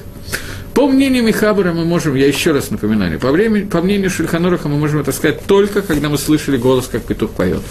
По 0.74 0.88
мнению 0.88 1.24
Михабара 1.24 1.72
мы 1.72 1.86
можем, 1.86 2.16
я 2.16 2.28
еще 2.28 2.52
раз 2.52 2.72
напоминаю, 2.72 3.20
по, 3.20 3.32
времени, 3.32 3.66
по 3.66 3.82
мнению 3.82 4.10
Шульханораха 4.10 4.70
мы 4.70 4.78
можем 4.78 5.02
это 5.02 5.12
сказать 5.12 5.46
только, 5.46 5.84
когда 5.84 6.10
мы 6.10 6.18
слышали 6.18 6.58
голос, 6.58 6.88
как 6.88 7.04
петух 7.04 7.32
поет. 7.32 7.62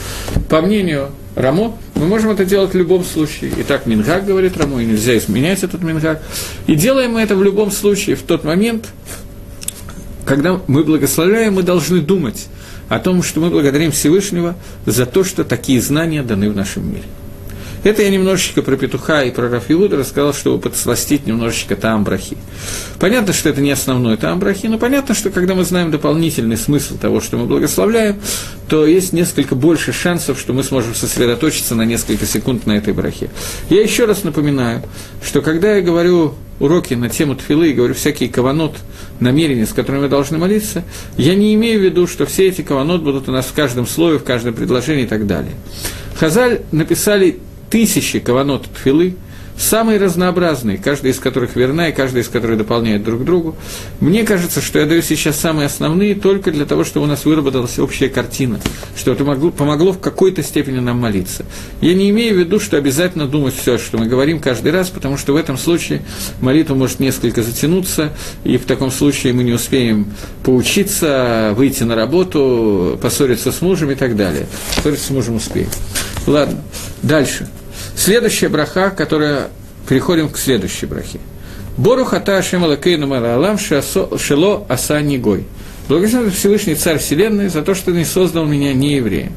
По 0.49 0.63
мнению 0.63 1.11
Рамо, 1.35 1.77
мы 1.97 2.07
можем 2.07 2.31
это 2.31 2.45
делать 2.45 2.75
в 2.75 2.77
любом 2.77 3.05
случае. 3.05 3.51
И 3.59 3.65
так 3.65 3.87
Мингак 3.87 4.25
говорит 4.25 4.57
Рамо, 4.57 4.81
и 4.81 4.85
нельзя 4.85 5.19
изменять 5.19 5.65
этот 5.65 5.83
Мингак. 5.83 6.23
И 6.69 6.77
делаем 6.77 7.13
мы 7.13 7.23
это 7.23 7.35
в 7.35 7.43
любом 7.43 7.73
случае 7.73 8.15
в 8.15 8.23
тот 8.23 8.45
момент, 8.45 8.89
когда 10.25 10.61
мы 10.69 10.85
благословляем, 10.85 11.55
мы 11.55 11.65
должны 11.65 12.01
думать 12.01 12.47
о 12.89 13.01
том, 13.01 13.25
что 13.25 13.41
мы 13.41 13.51
благодарим 13.51 13.91
Всевышнего 13.91 14.55
за 14.87 15.07
то, 15.07 15.25
что 15.25 15.43
такие 15.43 15.81
знания 15.81 16.23
даны 16.23 16.51
в 16.51 16.57
нашем 16.57 16.89
мире. 16.89 17.05
Это 17.85 18.03
я 18.03 18.11
немножечко 18.11 18.63
про 18.63 18.77
петуха 18.77 19.25
и 19.25 19.31
про 19.31 19.49
Рафиуда 19.49 19.97
рассказал, 19.97 20.33
чтобы 20.33 20.61
подсластить 20.61 21.27
немножечко 21.27 21.75
там 21.75 22.05
брахи. 22.05 22.37
Понятно, 23.01 23.33
что 23.33 23.49
это 23.49 23.61
не 23.61 23.73
основной 23.73 24.17
там 24.17 24.39
брахи, 24.39 24.67
но 24.67 24.79
понятно, 24.79 25.15
что 25.15 25.31
когда 25.31 25.55
мы 25.55 25.65
знаем 25.65 25.91
дополнительный 25.91 26.57
смысл 26.57 26.97
того, 26.97 27.21
что 27.21 27.37
мы 27.37 27.47
благословляем, 27.47 28.21
то 28.69 28.87
есть 28.87 29.13
несколько 29.13 29.57
больше 29.57 29.93
шансов, 29.93 30.39
что 30.39 30.53
мы 30.53 30.63
сможем 30.63 30.95
сосредоточиться 30.95 31.75
на 31.75 31.83
несколько 31.83 32.25
секунд 32.25 32.67
на 32.67 32.73
этой 32.73 32.93
брахе. 32.93 33.31
Я 33.69 33.83
еще 33.83 34.05
раз 34.05 34.23
напоминаю, 34.23 34.83
что 35.25 35.43
когда 35.43 35.77
я 35.77 35.83
говорю 35.83 36.35
уроки 36.61 36.95
на 36.95 37.09
тему 37.09 37.35
тфилы 37.35 37.71
и 37.71 37.73
говорю 37.73 37.95
всякие 37.95 38.29
каванот, 38.29 38.77
намерения, 39.19 39.67
с 39.67 39.73
которыми 39.73 40.03
мы 40.03 40.09
должны 40.09 40.39
молиться, 40.39 40.85
я 41.17 41.35
не 41.35 41.55
имею 41.55 41.81
в 41.81 41.83
виду, 41.83 42.07
что 42.07 42.27
все 42.27 42.49
эти 42.49 42.63
каванот 42.63 43.03
будут 43.03 43.29
у 43.29 43.33
нас 43.33 43.47
в 43.47 43.53
каждом 43.53 43.87
слове, 43.87 44.19
в 44.19 44.25
каждом 44.25 44.55
предложении 44.55 45.05
и 45.05 45.09
так 45.09 45.27
далее. 45.27 45.55
Хазаль 46.19 46.61
написали 46.71 47.41
тысячи 47.73 48.21
каванот 48.21 48.67
тфилы, 48.75 49.17
самые 49.57 49.99
разнообразные, 49.99 50.77
каждая 50.77 51.13
из 51.13 51.19
которых 51.19 51.57
верна 51.57 51.89
и 51.89 51.93
каждая 51.93 52.23
из 52.23 52.29
которых 52.29 52.59
дополняет 52.59 53.03
друг 53.03 53.25
другу. 53.25 53.57
Мне 54.01 54.25
кажется, 54.25 54.61
что 54.61 54.79
я 54.79 54.85
даю 54.85 55.01
сейчас 55.01 55.41
самые 55.41 55.67
основные 55.67 56.15
только 56.15 56.51
для 56.51 56.67
того, 56.67 56.85
чтобы 56.85 57.07
у 57.07 57.09
нас 57.09 57.25
выработалась 57.25 57.79
общая 57.79 58.11
картина, 58.11 58.61
что 58.95 59.13
это 59.13 59.25
могло, 59.25 59.51
помогло 59.51 59.93
в 59.93 60.01
какой-то 60.01 60.43
степени 60.43 60.81
нам 60.81 60.99
молиться. 60.99 61.47
Я 61.81 61.95
не 61.95 62.11
имею 62.11 62.35
в 62.35 62.39
виду, 62.39 62.61
что 62.61 62.77
обязательно 62.77 63.27
думать 63.27 63.55
все, 63.55 63.79
что 63.79 63.97
мы 63.97 64.07
говорим 64.07 64.39
каждый 64.39 64.71
раз, 64.71 64.91
потому 64.91 65.17
что 65.17 65.33
в 65.33 65.37
этом 65.37 65.57
случае 65.57 66.03
молитва 66.43 66.75
может 66.75 67.01
несколько 67.01 67.43
затянуться, 67.43 68.13
и 68.45 68.59
в 68.59 68.67
таком 68.67 68.91
случае 68.91 69.33
мы 69.33 69.45
не 69.45 69.53
успеем 69.53 70.13
поучиться, 70.45 71.55
выйти 71.57 71.85
на 71.85 71.95
работу, 71.95 72.99
поссориться 73.01 73.51
с 73.51 73.63
мужем 73.63 73.91
и 73.91 73.95
так 73.95 74.15
далее. 74.15 74.47
Поссориться 74.77 75.07
с 75.07 75.11
мужем 75.11 75.37
успеем. 75.37 75.69
Ладно, 76.27 76.63
дальше. 77.03 77.49
Следующая 77.97 78.49
браха, 78.49 78.91
которая... 78.91 79.49
Переходим 79.89 80.29
к 80.29 80.39
следующей 80.39 80.87
брахе. 80.87 81.19
Бору 81.77 82.05
хата 82.05 82.39
Ашем 82.39 82.63
Алакейну 82.63 83.09
Малалам 83.09 83.59
Шело 83.59 84.65
Асани 84.69 85.19
Гой. 85.19 85.45
Благословен 85.89 86.31
Всевышний 86.31 86.77
Царь 86.77 86.99
Вселенной 86.99 87.49
за 87.49 87.63
то, 87.63 87.75
что 87.75 87.91
не 87.91 88.05
создал 88.05 88.47
меня 88.47 88.73
не 88.73 88.95
евреем. 88.95 89.33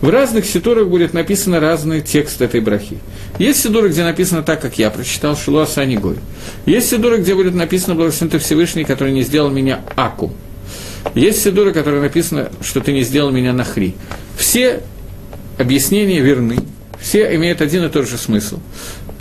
В 0.00 0.10
разных 0.10 0.44
ситурах 0.44 0.88
будет 0.88 1.14
написано 1.14 1.60
разный 1.60 2.00
текст 2.00 2.42
этой 2.42 2.60
брахи. 2.60 2.98
Есть 3.38 3.62
сидуры, 3.62 3.88
где 3.88 4.02
написано 4.02 4.42
так, 4.42 4.60
как 4.60 4.76
я 4.76 4.90
прочитал, 4.90 5.36
Шилу 5.36 5.60
Асани 5.60 5.96
Гой. 5.96 6.16
Есть 6.66 6.90
сидуры, 6.90 7.18
где 7.18 7.34
будет 7.34 7.54
написано 7.54 7.94
Благословен 7.94 8.32
ты 8.32 8.38
Всевышний, 8.38 8.84
который 8.84 9.12
не 9.12 9.22
сделал 9.22 9.50
меня 9.50 9.80
Аку. 9.94 10.32
Есть 11.14 11.42
сидуры, 11.42 11.72
которые 11.72 12.02
написано, 12.02 12.50
что 12.60 12.80
ты 12.80 12.92
не 12.92 13.04
сделал 13.04 13.30
меня 13.30 13.52
Нахри. 13.52 13.94
Все 14.36 14.80
объяснения 15.58 16.20
верны, 16.20 16.58
все 17.00 17.34
имеют 17.36 17.60
один 17.60 17.84
и 17.84 17.88
тот 17.88 18.08
же 18.08 18.18
смысл. 18.18 18.58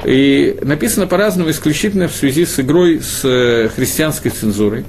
И 0.03 0.57
написано 0.61 1.07
по-разному 1.07 1.49
исключительно 1.49 2.07
в 2.07 2.13
связи 2.13 2.45
с 2.45 2.59
игрой 2.59 3.01
с 3.01 3.21
э, 3.23 3.69
христианской 3.75 4.29
цензурой, 4.29 4.85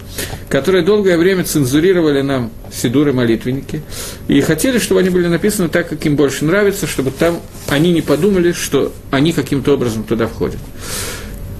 которые 0.48 0.84
долгое 0.84 1.16
время 1.16 1.44
цензурировали 1.44 2.20
нам 2.20 2.50
сидуры 2.72 3.12
молитвенники, 3.12 3.82
и 4.28 4.40
хотели, 4.40 4.78
чтобы 4.78 5.00
они 5.00 5.10
были 5.10 5.28
написаны 5.28 5.68
так, 5.68 5.88
как 5.88 6.04
им 6.04 6.16
больше 6.16 6.44
нравится, 6.44 6.86
чтобы 6.86 7.12
там 7.12 7.40
они 7.68 7.92
не 7.92 8.02
подумали, 8.02 8.52
что 8.52 8.92
они 9.10 9.32
каким-то 9.32 9.74
образом 9.74 10.04
туда 10.04 10.26
входят. 10.26 10.60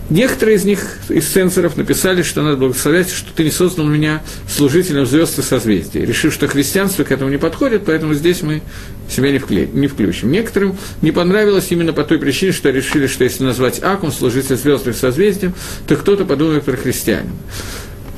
Некоторые 0.09 0.57
из 0.57 0.65
них, 0.65 0.99
из 1.09 1.27
цензоров, 1.27 1.77
написали, 1.77 2.23
что 2.23 2.43
надо 2.43 2.59
благословлять, 2.59 3.11
что 3.11 3.33
ты 3.35 3.43
не 3.43 3.51
создал 3.51 3.87
меня 3.87 4.23
служителем 4.49 5.05
звезд 5.05 5.39
и 5.41 5.43
созвездий, 5.43 6.05
решив, 6.05 6.33
что 6.33 6.47
христианство 6.47 7.03
к 7.03 7.11
этому 7.11 7.29
не 7.29 7.39
подходит, 7.39 7.85
поэтому 7.85 8.15
здесь 8.15 8.43
мы 8.43 8.63
себя 9.11 9.33
не, 9.33 9.39
вкле... 9.39 9.67
не 9.67 9.89
включим. 9.89 10.31
Некоторым 10.31 10.77
не 11.03 11.11
понравилось 11.11 11.67
именно 11.71 11.93
по 11.93 12.05
той 12.05 12.19
причине, 12.19 12.53
что 12.53 12.71
решили, 12.71 13.09
что 13.09 13.25
если 13.25 13.43
назвать 13.43 13.83
Акум, 13.83 14.13
служитель 14.13 14.57
звезд 14.57 14.87
и 14.87 14.93
созвездием, 14.93 15.55
то 15.89 15.97
кто-то 15.97 16.25
подумает 16.25 16.65
про 16.65 16.77
христианин. 16.77 17.33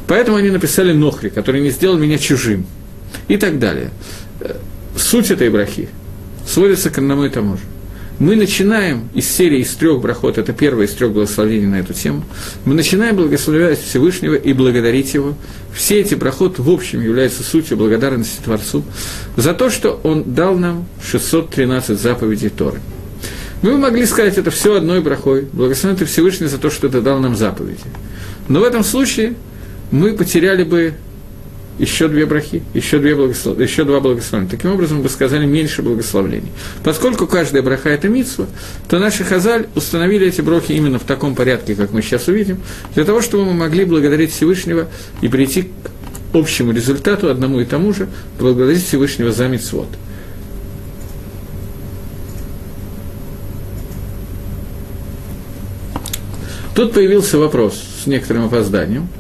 Поэтому 0.07 0.37
они 0.37 0.51
написали 0.51 0.92
Нохри, 0.92 1.31
который 1.31 1.62
не 1.62 1.70
сделал 1.70 1.96
меня 1.96 2.18
чужим. 2.18 2.66
И 3.29 3.38
так 3.38 3.59
далее. 3.59 3.90
Суть 4.96 5.31
этой 5.31 5.48
брахи 5.48 5.88
сводится 6.46 6.90
к 6.90 6.98
одному 6.98 7.24
и 7.24 7.31
тому 7.31 7.57
же 7.57 7.62
мы 8.18 8.35
начинаем 8.35 9.09
из 9.14 9.31
серии 9.31 9.61
из 9.61 9.74
трех 9.74 10.00
брахот, 10.00 10.38
это 10.38 10.52
первое 10.52 10.87
из 10.87 10.92
трех 10.92 11.12
благословений 11.12 11.66
на 11.66 11.76
эту 11.76 11.94
тему, 11.94 12.24
мы 12.64 12.74
начинаем 12.74 13.16
благословлять 13.16 13.81
Всевышнего 13.81 14.35
и 14.35 14.52
благодарить 14.52 15.14
Его. 15.14 15.35
Все 15.72 16.00
эти 16.00 16.14
брахот 16.14 16.59
в 16.59 16.68
общем 16.70 17.00
являются 17.00 17.42
сутью 17.44 17.76
благодарности 17.76 18.40
Творцу 18.42 18.83
за 19.37 19.54
то, 19.54 19.70
что 19.70 20.00
Он 20.02 20.35
дал 20.35 20.57
нам 20.57 20.87
613 21.02 21.98
заповедей 21.98 22.48
Торы. 22.48 22.81
Мы 23.62 23.76
могли 23.76 24.07
сказать 24.07 24.38
это 24.38 24.50
все 24.50 24.76
одной 24.76 25.00
брахой, 25.00 25.46
благословен 25.52 25.96
ты 25.96 26.04
Всевышний 26.04 26.46
за 26.46 26.59
то, 26.59 26.70
что 26.70 26.88
ты 26.88 27.00
дал 27.00 27.18
нам 27.20 27.37
заповеди. 27.37 27.81
Но 28.48 28.61
в 28.61 28.64
этом 28.64 28.85
случае 28.85 29.35
мы 29.90 30.12
потеряли 30.12 30.64
бы 30.64 30.94
еще 31.78 32.08
две 32.08 32.26
брахи, 32.26 32.62
еще, 32.74 32.98
две 32.98 33.14
благослов... 33.14 33.58
еще 33.58 33.84
два 33.84 34.00
благословения. 34.00 34.50
Таким 34.50 34.72
образом, 34.72 35.02
мы 35.02 35.08
сказали 35.08 35.46
меньше 35.46 35.82
благословлений. 35.82 36.50
Поскольку 36.82 37.26
каждая 37.26 37.62
браха– 37.62 37.88
это 37.90 38.08
митсва, 38.08 38.46
то 38.88 38.98
наши 38.98 39.24
хазаль 39.24 39.68
установили 39.74 40.26
эти 40.26 40.40
брахи 40.40 40.72
именно 40.72 40.98
в 40.98 41.04
таком 41.04 41.34
порядке, 41.34 41.74
как 41.74 41.92
мы 41.92 42.02
сейчас 42.02 42.28
увидим, 42.28 42.60
для 42.94 43.04
того, 43.04 43.22
чтобы 43.22 43.44
мы 43.44 43.54
могли 43.54 43.84
благодарить 43.84 44.32
Всевышнего 44.32 44.88
и 45.20 45.28
прийти 45.28 45.62
к 45.62 46.34
общему 46.34 46.72
результату, 46.72 47.30
одному 47.30 47.60
и 47.60 47.64
тому 47.64 47.92
же, 47.94 48.08
благодарить 48.38 48.84
Всевышнего 48.84 49.32
за 49.32 49.46
митцвот. 49.48 49.88
Тут 56.74 56.92
появился 56.92 57.38
вопрос 57.38 57.80
с 58.02 58.06
некоторым 58.06 58.46
опозданием– 58.46 59.08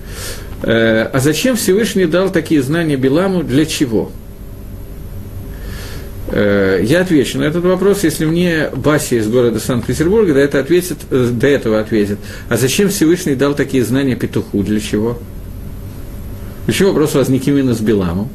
а 0.62 1.18
зачем 1.20 1.56
Всевышний 1.56 2.06
дал 2.06 2.30
такие 2.30 2.62
знания 2.62 2.96
Биламу, 2.96 3.42
для 3.42 3.64
чего? 3.64 4.10
Э, 6.30 6.80
я 6.82 7.00
отвечу 7.00 7.38
на 7.38 7.44
этот 7.44 7.64
вопрос, 7.64 8.04
если 8.04 8.26
мне 8.26 8.70
Бася 8.74 9.16
из 9.16 9.28
города 9.28 9.58
Санкт-Петербурга 9.58 10.34
до, 10.34 10.40
это 10.40 10.60
ответит, 10.60 10.98
э, 11.10 11.30
до 11.32 11.46
этого 11.46 11.80
ответит. 11.80 12.18
А 12.48 12.56
зачем 12.56 12.90
Всевышний 12.90 13.34
дал 13.34 13.54
такие 13.54 13.84
знания 13.84 14.14
петуху? 14.14 14.62
Для 14.62 14.80
чего? 14.80 15.18
Почему 16.66 16.90
вопрос 16.90 17.14
возник 17.14 17.46
именно 17.48 17.72
с 17.72 17.80
Биламом? 17.80 18.28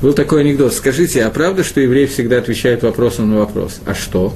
Был 0.00 0.14
такой 0.14 0.40
анекдот. 0.40 0.72
Скажите, 0.72 1.24
а 1.24 1.30
правда, 1.30 1.62
что 1.62 1.80
еврей 1.80 2.06
всегда 2.06 2.38
отвечает 2.38 2.82
вопросом 2.84 3.30
на 3.30 3.38
вопрос? 3.38 3.80
А 3.84 3.94
что? 3.94 4.32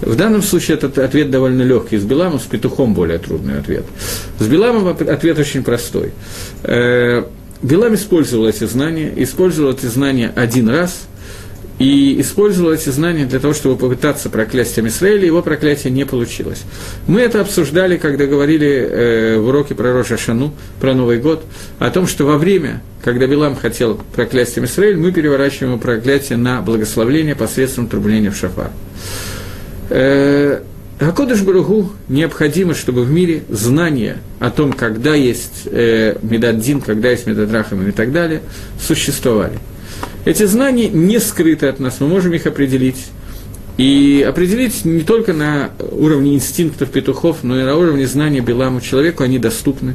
В 0.00 0.16
данном 0.16 0.42
случае 0.42 0.76
этот 0.76 0.98
ответ 0.98 1.30
довольно 1.30 1.62
легкий. 1.62 1.98
С 1.98 2.04
Биламом, 2.04 2.40
с 2.40 2.44
петухом 2.44 2.94
более 2.94 3.18
трудный 3.18 3.58
ответ. 3.58 3.84
С 4.38 4.46
Биламом 4.46 4.88
ответ 4.88 5.38
очень 5.38 5.62
простой. 5.62 6.12
Э, 6.62 7.24
Билам 7.62 7.94
использовал 7.94 8.48
эти 8.48 8.64
знания, 8.64 9.12
использовал 9.16 9.72
эти 9.72 9.86
знания 9.86 10.32
один 10.34 10.68
раз, 10.68 11.06
и 11.80 12.20
использовал 12.20 12.72
эти 12.72 12.90
знания 12.90 13.24
для 13.24 13.40
того, 13.40 13.54
чтобы 13.54 13.76
попытаться 13.76 14.28
проклясть 14.28 14.78
Амисраэля, 14.78 15.24
его 15.24 15.40
проклятие 15.40 15.90
не 15.90 16.04
получилось. 16.04 16.62
Мы 17.06 17.22
это 17.22 17.40
обсуждали, 17.40 17.96
когда 17.96 18.26
говорили 18.26 18.68
э, 18.68 19.38
в 19.38 19.48
уроке 19.48 19.74
про 19.74 19.94
Роша 19.94 20.18
Шану, 20.18 20.52
про 20.78 20.92
Новый 20.92 21.18
год, 21.18 21.42
о 21.78 21.90
том, 21.90 22.06
что 22.06 22.26
во 22.26 22.36
время, 22.36 22.82
когда 23.02 23.26
Билам 23.26 23.56
хотел 23.56 23.98
проклясть 24.14 24.58
Амисраэль, 24.58 24.98
мы 24.98 25.10
переворачиваем 25.10 25.72
его 25.72 25.80
проклятие 25.80 26.36
на 26.36 26.60
благословление 26.60 27.34
посредством 27.34 27.88
трубления 27.88 28.30
в 28.30 28.36
шафар. 28.36 28.70
Э, 29.90 30.60
Акодыш 31.00 31.40
Баругу 31.40 31.92
необходимо, 32.08 32.74
чтобы 32.74 33.02
в 33.02 33.10
мире 33.10 33.42
знания 33.48 34.18
о 34.38 34.50
том, 34.50 34.72
когда 34.72 35.14
есть 35.14 35.62
э, 35.66 36.16
Медаддин, 36.22 36.82
когда 36.82 37.10
есть 37.10 37.26
Медадрахам 37.26 37.88
и 37.88 37.92
так 37.92 38.12
далее, 38.12 38.42
существовали. 38.80 39.58
Эти 40.26 40.44
знания 40.44 40.88
не 40.88 41.18
скрыты 41.18 41.66
от 41.66 41.80
нас, 41.80 41.96
мы 42.00 42.08
можем 42.08 42.34
их 42.34 42.46
определить. 42.46 43.06
И 43.80 44.22
определить 44.28 44.84
не 44.84 45.00
только 45.00 45.32
на 45.32 45.70
уровне 45.92 46.34
инстинктов 46.34 46.90
петухов, 46.90 47.38
но 47.42 47.58
и 47.58 47.62
на 47.62 47.78
уровне 47.78 48.06
знания 48.06 48.42
Беламу 48.42 48.82
человеку 48.82 49.22
они 49.22 49.38
доступны. 49.38 49.94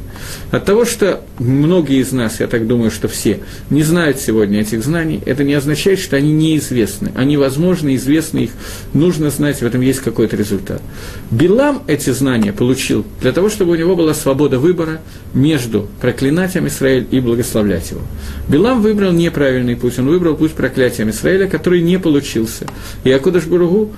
От 0.50 0.66
того, 0.66 0.86
что 0.86 1.22
многие 1.38 2.02
из 2.02 2.12
нас, 2.12 2.40
я 2.40 2.48
так 2.48 2.66
думаю, 2.66 2.90
что 2.90 3.08
все, 3.08 3.42
не 3.70 3.84
знают 3.84 4.20
сегодня 4.20 4.62
этих 4.62 4.84
знаний, 4.84 5.22
это 5.24 5.44
не 5.44 5.54
означает, 5.54 6.00
что 6.00 6.16
они 6.16 6.34
неизвестны. 6.34 7.12
Они 7.14 7.38
возможны, 7.38 7.94
известны, 7.94 8.46
их 8.46 8.52
нужно 8.94 9.30
знать, 9.30 9.62
в 9.62 9.64
этом 9.64 9.82
есть 9.82 10.00
какой-то 10.00 10.36
результат. 10.36 10.82
Белам 11.30 11.84
эти 11.86 12.10
знания 12.10 12.54
получил 12.54 13.06
для 13.22 13.34
того, 13.34 13.50
чтобы 13.50 13.74
у 13.74 13.76
него 13.76 13.96
была 13.96 14.16
свобода 14.16 14.58
выбора 14.58 15.00
между 15.36 15.88
проклинать 16.02 16.58
Израиль 16.58 17.06
и 17.12 17.20
благословлять 17.20 17.92
его. 17.92 18.02
Белам 18.48 18.82
выбрал 18.82 19.12
неправильный 19.12 19.76
путь, 19.76 20.00
он 20.00 20.08
выбрал 20.08 20.36
путь 20.36 20.54
проклятия 20.54 21.08
Израиля, 21.08 21.48
который 21.48 21.84
не 21.84 22.00
получился. 22.00 22.66
И 23.04 23.12
Акудаш 23.12 23.46
Бургу 23.46 23.75
Богу 23.76 23.92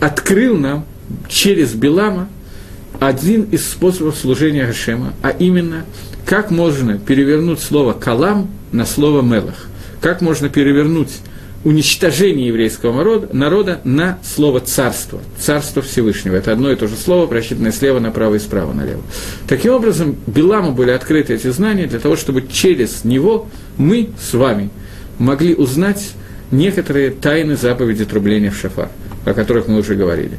открыл 0.00 0.56
нам 0.56 0.84
через 1.28 1.74
Белама 1.74 2.28
один 3.00 3.42
из 3.44 3.68
способов 3.68 4.16
служения 4.16 4.66
Гашема, 4.66 5.12
а 5.22 5.30
именно, 5.30 5.84
как 6.24 6.50
можно 6.50 6.98
перевернуть 6.98 7.60
слово 7.60 7.92
«калам» 7.92 8.48
на 8.72 8.86
слово 8.86 9.22
«мелах», 9.22 9.66
как 10.00 10.20
можно 10.20 10.48
перевернуть 10.48 11.10
уничтожение 11.64 12.46
еврейского 12.46 12.92
народа, 12.96 13.28
народа 13.32 13.80
на 13.84 14.18
слово 14.22 14.60
«царство», 14.60 15.20
«царство 15.38 15.82
Всевышнего». 15.82 16.36
Это 16.36 16.52
одно 16.52 16.70
и 16.70 16.76
то 16.76 16.86
же 16.86 16.96
слово, 16.96 17.26
просчитанное 17.26 17.72
слева 17.72 17.98
направо 17.98 18.36
и 18.36 18.38
справа 18.38 18.72
налево. 18.72 19.02
Таким 19.48 19.72
образом, 19.72 20.16
Биламу 20.26 20.72
были 20.72 20.90
открыты 20.90 21.34
эти 21.34 21.48
знания 21.48 21.86
для 21.86 21.98
того, 21.98 22.16
чтобы 22.16 22.46
через 22.50 23.04
него 23.04 23.48
мы 23.76 24.10
с 24.20 24.32
вами 24.34 24.70
могли 25.18 25.54
узнать 25.54 26.12
некоторые 26.50 27.10
тайны 27.10 27.56
заповеди 27.56 28.04
трубления 28.04 28.50
в 28.50 28.56
шафар, 28.56 28.88
о 29.24 29.34
которых 29.34 29.68
мы 29.68 29.78
уже 29.78 29.94
говорили. 29.94 30.38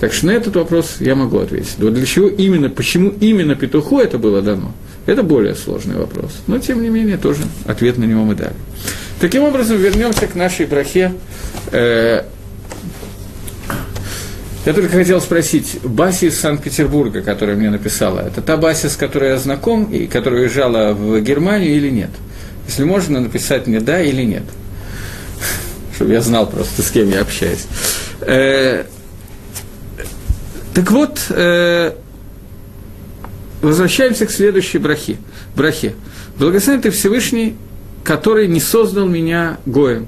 Так 0.00 0.12
что 0.12 0.26
на 0.26 0.32
этот 0.32 0.54
вопрос 0.56 0.96
я 1.00 1.14
могу 1.14 1.38
ответить. 1.38 1.76
Но 1.78 1.90
для 1.90 2.04
чего 2.04 2.28
именно, 2.28 2.68
почему 2.68 3.10
именно 3.20 3.54
петуху 3.54 3.98
это 3.98 4.18
было 4.18 4.42
дано, 4.42 4.72
это 5.06 5.22
более 5.22 5.54
сложный 5.54 5.96
вопрос. 5.96 6.32
Но, 6.46 6.58
тем 6.58 6.82
не 6.82 6.88
менее, 6.88 7.16
тоже 7.16 7.42
ответ 7.64 7.96
на 7.96 8.04
него 8.04 8.24
мы 8.24 8.34
дали. 8.34 8.54
Таким 9.20 9.44
образом, 9.44 9.78
вернемся 9.78 10.26
к 10.26 10.34
нашей 10.34 10.66
брахе. 10.66 11.14
Э, 11.72 12.24
я 14.66 14.72
только 14.72 14.88
хотел 14.88 15.20
спросить, 15.20 15.78
Баси 15.84 16.26
из 16.26 16.40
Санкт-Петербурга, 16.40 17.22
которая 17.22 17.56
мне 17.56 17.70
написала, 17.70 18.20
это 18.20 18.42
та 18.42 18.56
Бася, 18.56 18.90
с 18.90 18.96
которой 18.96 19.30
я 19.30 19.38
знаком, 19.38 19.84
и 19.84 20.06
которая 20.06 20.42
уезжала 20.42 20.92
в 20.92 21.20
Германию 21.20 21.74
или 21.74 21.88
нет? 21.88 22.10
Если 22.66 22.82
можно 22.82 23.20
написать 23.20 23.68
мне 23.68 23.80
«да» 23.80 24.02
или 24.02 24.22
«нет» 24.22 24.42
чтобы 25.96 26.12
я 26.12 26.20
знал 26.20 26.46
просто, 26.46 26.82
с 26.82 26.90
кем 26.90 27.10
я 27.10 27.22
общаюсь. 27.22 27.66
Э, 28.20 28.84
так 30.74 30.90
вот, 30.90 31.18
э, 31.30 31.92
возвращаемся 33.62 34.26
к 34.26 34.30
следующей 34.30 34.76
брахе. 34.76 35.16
брахе. 35.56 35.94
Благословен 36.38 36.82
ты 36.82 36.90
Всевышний, 36.90 37.56
который 38.04 38.46
не 38.46 38.60
создал 38.60 39.06
меня 39.06 39.58
Гоем. 39.64 40.06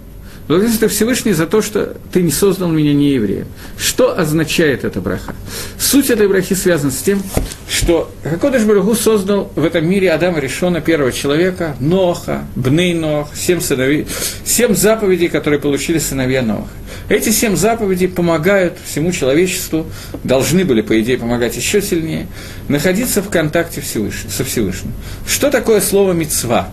Благодарен 0.49 0.79
ты 0.79 0.89
Всевышний 0.89 1.35
за 1.35 1.47
то, 1.47 1.61
что 1.61 1.99
ты 2.11 2.23
не 2.23 2.31
создал 2.31 2.69
меня 2.69 2.95
не 2.95 3.11
евреем. 3.11 3.47
Что 3.77 4.19
означает 4.19 4.83
эта 4.83 5.01
браха? 5.03 5.35
Суть 5.79 6.09
этой 6.09 6.27
брахи 6.27 6.55
связана 6.55 6.91
с 6.91 6.97
тем, 6.97 7.23
что 7.69 8.11
Хакодыш 8.25 8.63
Барагу 8.65 8.95
создал 8.95 9.53
в 9.55 9.63
этом 9.63 9.87
мире 9.87 10.11
Адама 10.11 10.41
Решона, 10.41 10.81
первого 10.81 11.13
человека, 11.13 11.77
Ноха, 11.81 12.47
Бней 12.57 12.95
Нох, 12.95 13.29
семь, 13.37 13.61
сыновей, 13.61 14.07
семь 14.43 14.75
заповедей, 14.75 15.29
которые 15.29 15.61
получили 15.61 15.99
сыновья 15.99 16.41
Ноха. 16.41 16.69
Эти 17.11 17.29
семь 17.29 17.55
заповедей 17.55 18.09
помогают 18.09 18.79
всему 18.87 19.13
человечеству, 19.13 19.87
должны 20.25 20.65
были, 20.65 20.81
по 20.81 20.99
идее, 20.99 21.19
помогать 21.19 21.57
еще 21.57 21.83
сильнее, 21.83 22.27
находиться 22.69 23.21
в 23.21 23.29
контакте 23.29 23.83
Всевышним, 23.83 24.31
со 24.31 24.45
Всевышним. 24.45 24.95
Что 25.27 25.51
такое 25.51 25.83
слово 25.83 26.13
«мецва»? 26.15 26.71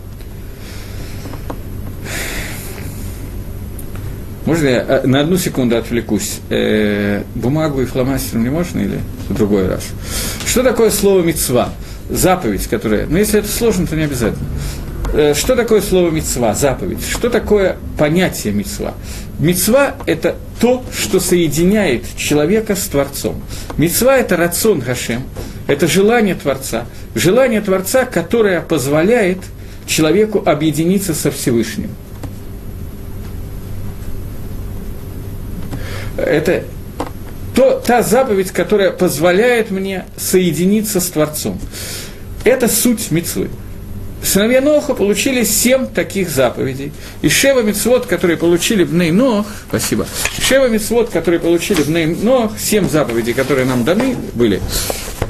Можно 4.46 4.68
я 4.68 4.84
э, 4.88 5.06
на 5.06 5.20
одну 5.20 5.36
секунду 5.36 5.76
отвлекусь? 5.76 6.38
Э, 6.50 7.24
бумагу 7.34 7.82
и 7.82 7.84
фломастером 7.84 8.44
не 8.44 8.48
можно 8.48 8.78
или 8.78 9.00
в 9.28 9.34
другой 9.34 9.66
раз? 9.66 9.82
Что 10.46 10.62
такое 10.62 10.90
слово 10.90 11.22
«мецва»? 11.22 11.70
Заповедь, 12.08 12.68
которая... 12.68 13.06
Ну, 13.06 13.18
если 13.18 13.40
это 13.40 13.48
сложно, 13.48 13.88
то 13.88 13.96
не 13.96 14.04
обязательно. 14.04 14.46
Э, 15.12 15.34
что 15.34 15.56
такое 15.56 15.80
слово 15.80 16.10
«мецва», 16.10 16.54
заповедь? 16.54 17.00
Что 17.10 17.28
такое 17.28 17.76
понятие 17.98 18.52
«мецва»? 18.52 18.94
Мецва– 19.40 19.96
это 20.06 20.36
то, 20.60 20.84
что 20.96 21.18
соединяет 21.18 22.04
человека 22.16 22.76
с 22.76 22.86
Творцом. 22.86 23.42
Мецва– 23.76 24.16
это 24.18 24.36
рацион 24.36 24.78
Гашем, 24.78 25.24
это 25.66 25.88
желание 25.88 26.36
Творца. 26.36 26.86
Желание 27.16 27.60
Творца, 27.60 28.04
которое 28.04 28.60
позволяет 28.60 29.38
человеку 29.86 30.40
объединиться 30.46 31.14
со 31.14 31.32
Всевышним– 31.32 31.90
это 36.16 36.64
то, 37.54 37.82
та 37.84 38.02
заповедь, 38.02 38.50
которая 38.50 38.90
позволяет 38.90 39.70
мне 39.70 40.04
соединиться 40.16 41.00
с 41.00 41.06
Творцом. 41.06 41.58
Это 42.44 42.68
суть 42.68 43.10
мецвы. 43.10 43.48
Сыновья 44.22 44.60
Ноха 44.60 44.94
получили 44.94 45.44
семь 45.44 45.86
таких 45.86 46.28
заповедей. 46.28 46.92
И 47.22 47.28
Шева 47.28 47.62
Мицвод, 47.62 48.06
которые 48.06 48.36
получили 48.36 48.82
в 48.82 48.92
Ней 48.92 49.10
Нох, 49.10 49.46
спасибо, 49.68 50.06
Шева 50.42 50.68
Мицвод, 50.68 51.10
которые 51.10 51.38
получили 51.38 51.82
в 51.82 51.90
Ней 51.90 52.06
Нох, 52.06 52.58
семь 52.58 52.88
заповедей, 52.88 53.34
которые 53.34 53.66
нам 53.66 53.84
даны 53.84 54.16
были, 54.34 54.60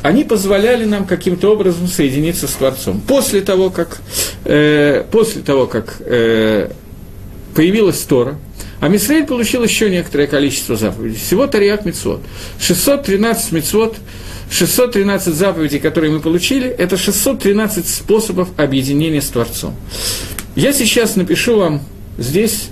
они 0.03 0.25
позволяли 0.25 0.85
нам 0.85 1.05
каким-то 1.05 1.53
образом 1.53 1.89
соединиться 1.89 2.49
с 2.49 2.53
Творцом. 2.53 3.01
После 3.01 3.41
того, 3.41 3.71
как, 3.71 3.99
э, 4.45 5.05
после 5.11 5.43
того, 5.43 5.67
как 5.67 5.97
э, 6.01 6.71
появилась 7.55 8.01
Тора, 8.01 8.39
а 8.81 8.89
Мисраиль 8.89 9.27
получил 9.27 9.63
еще 9.65 9.91
некоторое 9.91 10.27
количество 10.27 10.77
заповедей. 10.77 11.17
Всего 11.17 11.47
Тариак 11.47 11.85
Мицвод. 11.85 12.21
613 12.61 13.53
Мицвод, 13.53 13.97
613 14.51 15.35
заповедей, 15.35 15.79
которые 15.79 16.13
мы 16.13 16.21
получили, 16.21 16.69
это 16.69 16.97
613 16.97 17.89
способов 17.89 18.49
объединения 18.57 19.23
с 19.23 19.29
Творцом. 19.29 19.75
Я 20.55 20.73
сейчас 20.73 21.17
напишу 21.17 21.59
вам 21.59 21.83
здесь, 22.19 22.69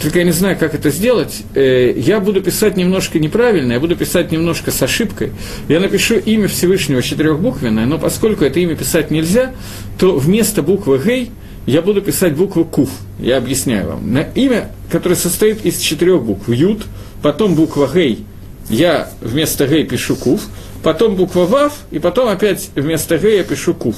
только 0.00 0.18
я 0.18 0.24
не 0.24 0.32
знаю, 0.32 0.56
как 0.58 0.74
это 0.74 0.90
сделать, 0.90 1.42
э, 1.54 1.92
я 1.96 2.18
буду 2.18 2.42
писать 2.42 2.76
немножко 2.76 3.18
неправильно, 3.18 3.74
я 3.74 3.80
буду 3.80 3.94
писать 3.94 4.32
немножко 4.32 4.70
с 4.70 4.82
ошибкой. 4.82 5.32
Я 5.68 5.78
напишу 5.78 6.16
имя 6.16 6.48
Всевышнего 6.48 7.02
четырехбуквенное, 7.02 7.86
но 7.86 7.98
поскольку 7.98 8.44
это 8.44 8.58
имя 8.58 8.74
писать 8.74 9.10
нельзя, 9.10 9.52
то 9.98 10.16
вместо 10.16 10.62
буквы 10.62 11.00
«гей» 11.04 11.30
я 11.66 11.82
буду 11.82 12.02
писать 12.02 12.34
букву 12.34 12.64
«кув». 12.64 12.90
Я 13.20 13.36
объясняю 13.36 13.86
вам. 13.86 14.12
На 14.12 14.22
имя, 14.22 14.72
которое 14.92 15.16
состоит 15.16 15.64
из 15.64 15.78
четырех 15.78 16.22
букв. 16.22 16.48
«Ют», 16.48 16.82
потом 17.22 17.54
буква 17.54 17.90
«гей», 17.92 18.26
я 18.68 19.10
вместо 19.22 19.66
«гей» 19.66 19.84
пишу 19.84 20.16
«кув», 20.16 20.42
потом 20.82 21.16
буква 21.16 21.46
«вав», 21.46 21.72
и 21.90 21.98
потом 21.98 22.28
опять 22.28 22.68
вместо 22.74 23.16
«гей» 23.16 23.38
я 23.38 23.42
пишу 23.42 23.72
«кув», 23.72 23.96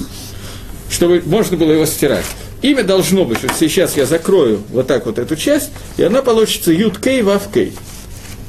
чтобы 0.89 1.21
можно 1.25 1.57
было 1.57 1.73
его 1.73 1.85
стирать. 1.85 2.25
Имя 2.61 2.85
должно 2.85 3.25
быть, 3.25 3.43
вот 3.43 3.51
сейчас 3.59 3.97
я 3.97 4.05
закрою 4.05 4.61
вот 4.71 4.87
так 4.87 5.05
вот 5.05 5.19
эту 5.19 5.35
часть, 5.35 5.69
и 5.97 6.03
она 6.03 6.21
получится 6.21 6.71
«ют 6.71 6.97
кей, 6.97 7.21
вав 7.21 7.51
кей». 7.53 7.73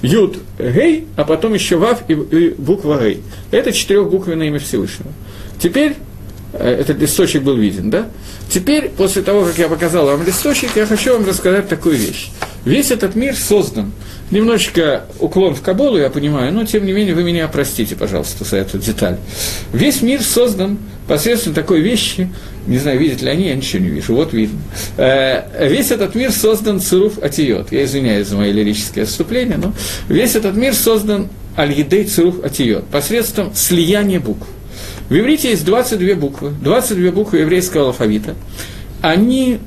Юд 0.03 0.37
Гей, 0.59 1.07
а 1.17 1.25
потом 1.25 1.55
еще 1.55 1.77
Вав 1.77 2.03
и, 2.09 2.13
и 2.13 2.51
буква 2.51 3.01
Гей. 3.03 3.23
Это 3.51 3.73
четырехбуквенное 3.73 4.49
имя 4.49 4.59
Всевышнего. 4.59 5.11
Теперь 5.59 5.97
этот 6.59 6.99
листочек 6.99 7.43
был 7.43 7.57
виден, 7.57 7.91
да? 7.91 8.07
Теперь, 8.49 8.91
после 8.91 9.23
того, 9.23 9.45
как 9.45 9.59
я 9.59 9.69
показал 9.69 10.07
вам 10.07 10.25
листочек, 10.25 10.71
я 10.77 10.87
хочу 10.87 11.13
вам 11.13 11.27
рассказать 11.27 11.69
такую 11.69 11.97
вещь. 11.97 12.31
Весь 12.65 12.91
этот 12.91 13.15
мир 13.15 13.35
создан. 13.37 13.93
Немножечко 14.31 15.05
уклон 15.21 15.55
в 15.55 15.63
Кабулу, 15.63 15.99
я 15.99 16.11
понимаю, 16.11 16.53
но 16.53 16.65
тем 16.65 16.85
не 16.85 16.93
менее 16.93 17.15
вы 17.15 17.23
меня 17.23 17.47
простите, 17.47 17.95
пожалуйста, 17.95 18.45
за 18.45 18.57
эту 18.57 18.79
деталь. 18.79 19.19
Весь 19.73 20.03
мир 20.03 20.21
создан 20.21 20.79
посредством 21.07 21.55
такой 21.55 21.81
вещи, 21.81 22.29
не 22.67 22.79
знаю, 22.79 22.99
видят 22.99 23.23
ли 23.23 23.31
они, 23.31 23.47
я 23.47 23.55
ничего 23.55 23.83
не 23.83 23.89
вижу, 23.89 24.15
вот 24.15 24.33
видно. 24.33 24.59
Э, 24.97 25.69
весь 25.69 25.93
этот 25.93 26.17
мир 26.17 26.33
создан 26.33 26.81
цируф 26.81 27.23
атиот. 27.23 27.71
Я 27.71 27.85
извиняюсь 27.85 28.27
за 28.27 28.37
мои 28.37 28.51
лирические 28.51 29.05
отступления, 29.05 29.59
но 29.59 29.73
весь 30.09 30.35
этот 30.35 30.57
мир 30.57 30.75
создан 30.75 31.29
аль-едей 31.57 32.05
цируф 32.05 32.45
атиот, 32.45 32.87
посредством 32.89 33.55
слияния 33.55 34.19
букв. 34.19 34.47
В 35.09 35.17
иврите 35.17 35.51
есть 35.51 35.65
22 35.65 36.15
буквы, 36.15 36.53
22 36.63 37.13
буквы 37.13 37.39
еврейского 37.39 37.87
алфавита. 37.87 38.35
Они 39.03 39.61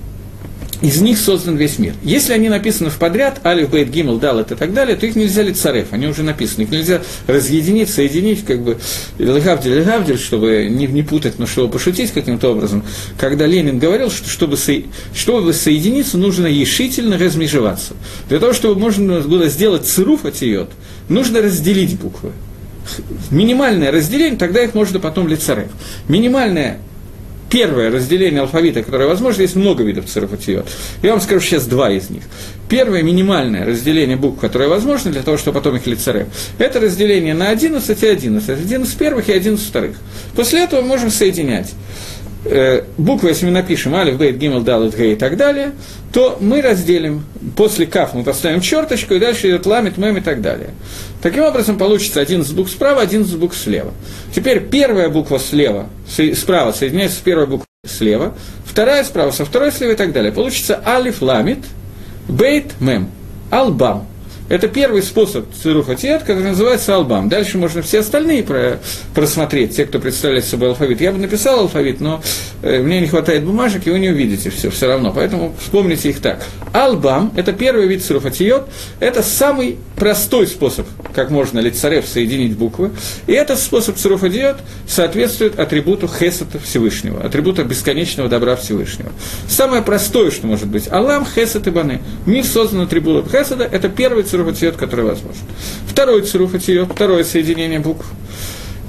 из 0.81 1.01
них 1.01 1.17
создан 1.17 1.57
весь 1.57 1.77
мир. 1.77 1.93
Если 2.03 2.31
они 2.31 2.47
написаны 2.47 2.89
в 2.89 2.97
подряд, 2.97 3.45
Алиф, 3.45 3.69
Бейт, 3.69 3.89
Гимл, 3.89 4.17
Далет 4.17 4.51
и 4.51 4.55
так 4.55 4.73
далее, 4.73 4.95
то 4.95 5.05
их 5.05 5.15
нельзя 5.15 5.43
лицарев, 5.43 5.87
они 5.91 6.07
уже 6.07 6.23
написаны. 6.23 6.63
Их 6.63 6.69
нельзя 6.69 7.01
разъединить, 7.27 7.89
соединить, 7.89 8.45
как 8.45 8.61
бы, 8.61 8.77
Легавдель, 9.17 9.79
Легавдель, 9.79 10.17
чтобы 10.17 10.67
не, 10.69 10.87
не 10.87 11.03
путать, 11.03 11.37
но 11.37 11.47
чтобы 11.47 11.71
пошутить 11.71 12.11
каким-то 12.11 12.49
образом. 12.49 12.83
Когда 13.17 13.45
Ленин 13.45 13.77
говорил, 13.77 14.09
что 14.09 14.29
чтобы, 14.29 14.55
со, 14.55 14.73
чтобы 15.13 15.53
соединиться, 15.53 16.17
нужно 16.17 16.47
ешительно 16.47 17.17
размежеваться. 17.17 17.95
Для 18.29 18.39
того, 18.39 18.53
чтобы 18.53 18.79
можно 18.79 19.19
было 19.21 19.47
сделать 19.47 19.85
цируф 19.85 20.25
отиот, 20.25 20.71
нужно 21.09 21.41
разделить 21.41 21.99
буквы. 21.99 22.31
Минимальное 23.31 23.91
разделение, 23.91 24.37
тогда 24.37 24.63
их 24.63 24.73
можно 24.73 24.99
потом 24.99 25.27
лицарев. 25.27 25.69
Минимальное 26.07 26.79
первое 27.49 27.91
разделение 27.91 28.41
алфавита, 28.41 28.83
которое 28.83 29.07
возможно, 29.07 29.41
есть 29.41 29.55
много 29.55 29.83
видов 29.83 30.05
церафатиот. 30.05 30.67
Я 31.01 31.11
вам 31.11 31.21
скажу 31.21 31.41
сейчас 31.41 31.65
два 31.65 31.91
из 31.91 32.09
них. 32.09 32.23
Первое 32.69 33.01
минимальное 33.01 33.65
разделение 33.65 34.15
букв, 34.15 34.39
которое 34.39 34.69
возможно 34.69 35.11
для 35.11 35.23
того, 35.23 35.37
чтобы 35.37 35.55
потом 35.55 35.75
их 35.75 35.87
лицарев, 35.87 36.27
это 36.59 36.79
разделение 36.79 37.33
на 37.33 37.49
11 37.49 38.03
и 38.03 38.07
11. 38.07 38.49
11 38.49 38.97
первых 38.97 39.29
и 39.29 39.33
11 39.33 39.67
вторых. 39.67 39.97
После 40.35 40.63
этого 40.63 40.81
мы 40.81 40.89
можем 40.89 41.09
соединять 41.09 41.71
э, 42.45 42.83
буквы, 42.97 43.29
если 43.29 43.45
мы 43.45 43.51
напишем 43.51 43.95
алиф, 43.95 44.17
бейт, 44.17 44.37
гимл, 44.37 44.61
далит, 44.61 44.95
гей 44.97 45.13
и 45.13 45.15
так 45.15 45.37
далее, 45.37 45.73
то 46.11 46.37
мы 46.39 46.61
разделим, 46.61 47.23
после 47.55 47.85
каф 47.85 48.13
мы 48.13 48.23
поставим 48.23 48.61
черточку, 48.61 49.13
и 49.13 49.19
дальше 49.19 49.49
идет 49.49 49.65
ламит, 49.65 49.97
мем 49.97 50.17
и 50.17 50.21
так 50.21 50.41
далее. 50.41 50.71
Таким 51.21 51.43
образом, 51.43 51.77
получится 51.77 52.21
11 52.21 52.53
букв 52.55 52.71
справа, 52.71 53.01
11 53.01 53.37
букв 53.37 53.57
слева. 53.57 53.93
Теперь 54.33 54.61
первая 54.61 55.09
буква 55.09 55.39
слева, 55.39 55.87
справа 56.35 56.71
соединяется 56.71 57.17
с 57.17 57.21
первой 57.21 57.47
буквой 57.47 57.65
слева, 57.85 58.35
вторая 58.65 59.03
справа 59.03 59.31
со 59.31 59.45
второй 59.45 59.71
слева 59.71 59.91
и 59.91 59.95
так 59.95 60.11
далее. 60.11 60.31
Получится 60.31 60.81
алиф, 60.85 61.21
ламит, 61.21 61.59
бейт, 62.27 62.79
мем, 62.79 63.09
албам. 63.49 64.08
Это 64.49 64.67
первый 64.67 65.03
способ 65.03 65.45
цируфа 65.53 65.95
который 65.95 66.43
называется 66.43 66.95
албам. 66.95 67.29
Дальше 67.29 67.57
можно 67.59 67.81
все 67.83 67.99
остальные 67.99 68.43
про, 68.43 68.79
просмотреть, 69.13 69.75
те, 69.75 69.85
кто 69.85 69.99
представляет 69.99 70.45
собой 70.45 70.69
алфавит. 70.69 71.01
Я 71.01 71.11
бы 71.11 71.19
написал 71.19 71.59
алфавит, 71.59 72.01
но 72.01 72.21
э, 72.63 72.79
мне 72.79 72.99
не 72.99 73.07
хватает 73.07 73.43
бумажек, 73.43 73.85
и 73.85 73.91
вы 73.91 73.99
не 73.99 74.09
увидите 74.09 74.49
все 74.49 74.71
все 74.71 74.87
равно. 74.87 75.13
Поэтому 75.13 75.55
вспомните 75.59 76.09
их 76.09 76.19
так. 76.19 76.43
Албам– 76.73 77.31
это 77.35 77.53
первый 77.53 77.87
вид 77.87 78.03
цируфа 78.03 78.31
это 78.99 79.21
самый 79.23 79.77
простой 79.95 80.47
способ, 80.47 80.87
как 81.13 81.29
можно 81.29 81.59
лицарев 81.59 82.07
соединить 82.07 82.57
буквы. 82.57 82.91
И 83.27 83.33
этот 83.33 83.59
способ 83.59 83.97
цируфа 83.97 84.29
соответствует 84.87 85.59
атрибуту 85.59 86.07
хесата 86.07 86.57
Всевышнего, 86.59 87.23
атрибуту 87.23 87.63
бесконечного 87.63 88.29
добра 88.29 88.55
Всевышнего. 88.55 89.11
Самое 89.47 89.83
простое, 89.83 90.31
что 90.31 90.47
может 90.47 90.67
быть– 90.67 90.87
Алам, 90.91 91.25
хесат 91.25 91.67
и 91.67 91.69
баны. 91.69 92.01
Мир 92.25 92.45
создан 92.45 92.81
атрибутом 92.81 93.29
хесада– 93.29 93.63
это 93.71 93.89
первый 93.89 94.23
цируф 94.23 94.38
цируф 94.53 94.77
который 94.77 95.05
возможен. 95.05 95.41
Второй 95.87 96.21
цируф 96.21 96.53
отиот, 96.53 96.91
второе 96.91 97.23
соединение 97.23 97.79
букв. 97.79 98.05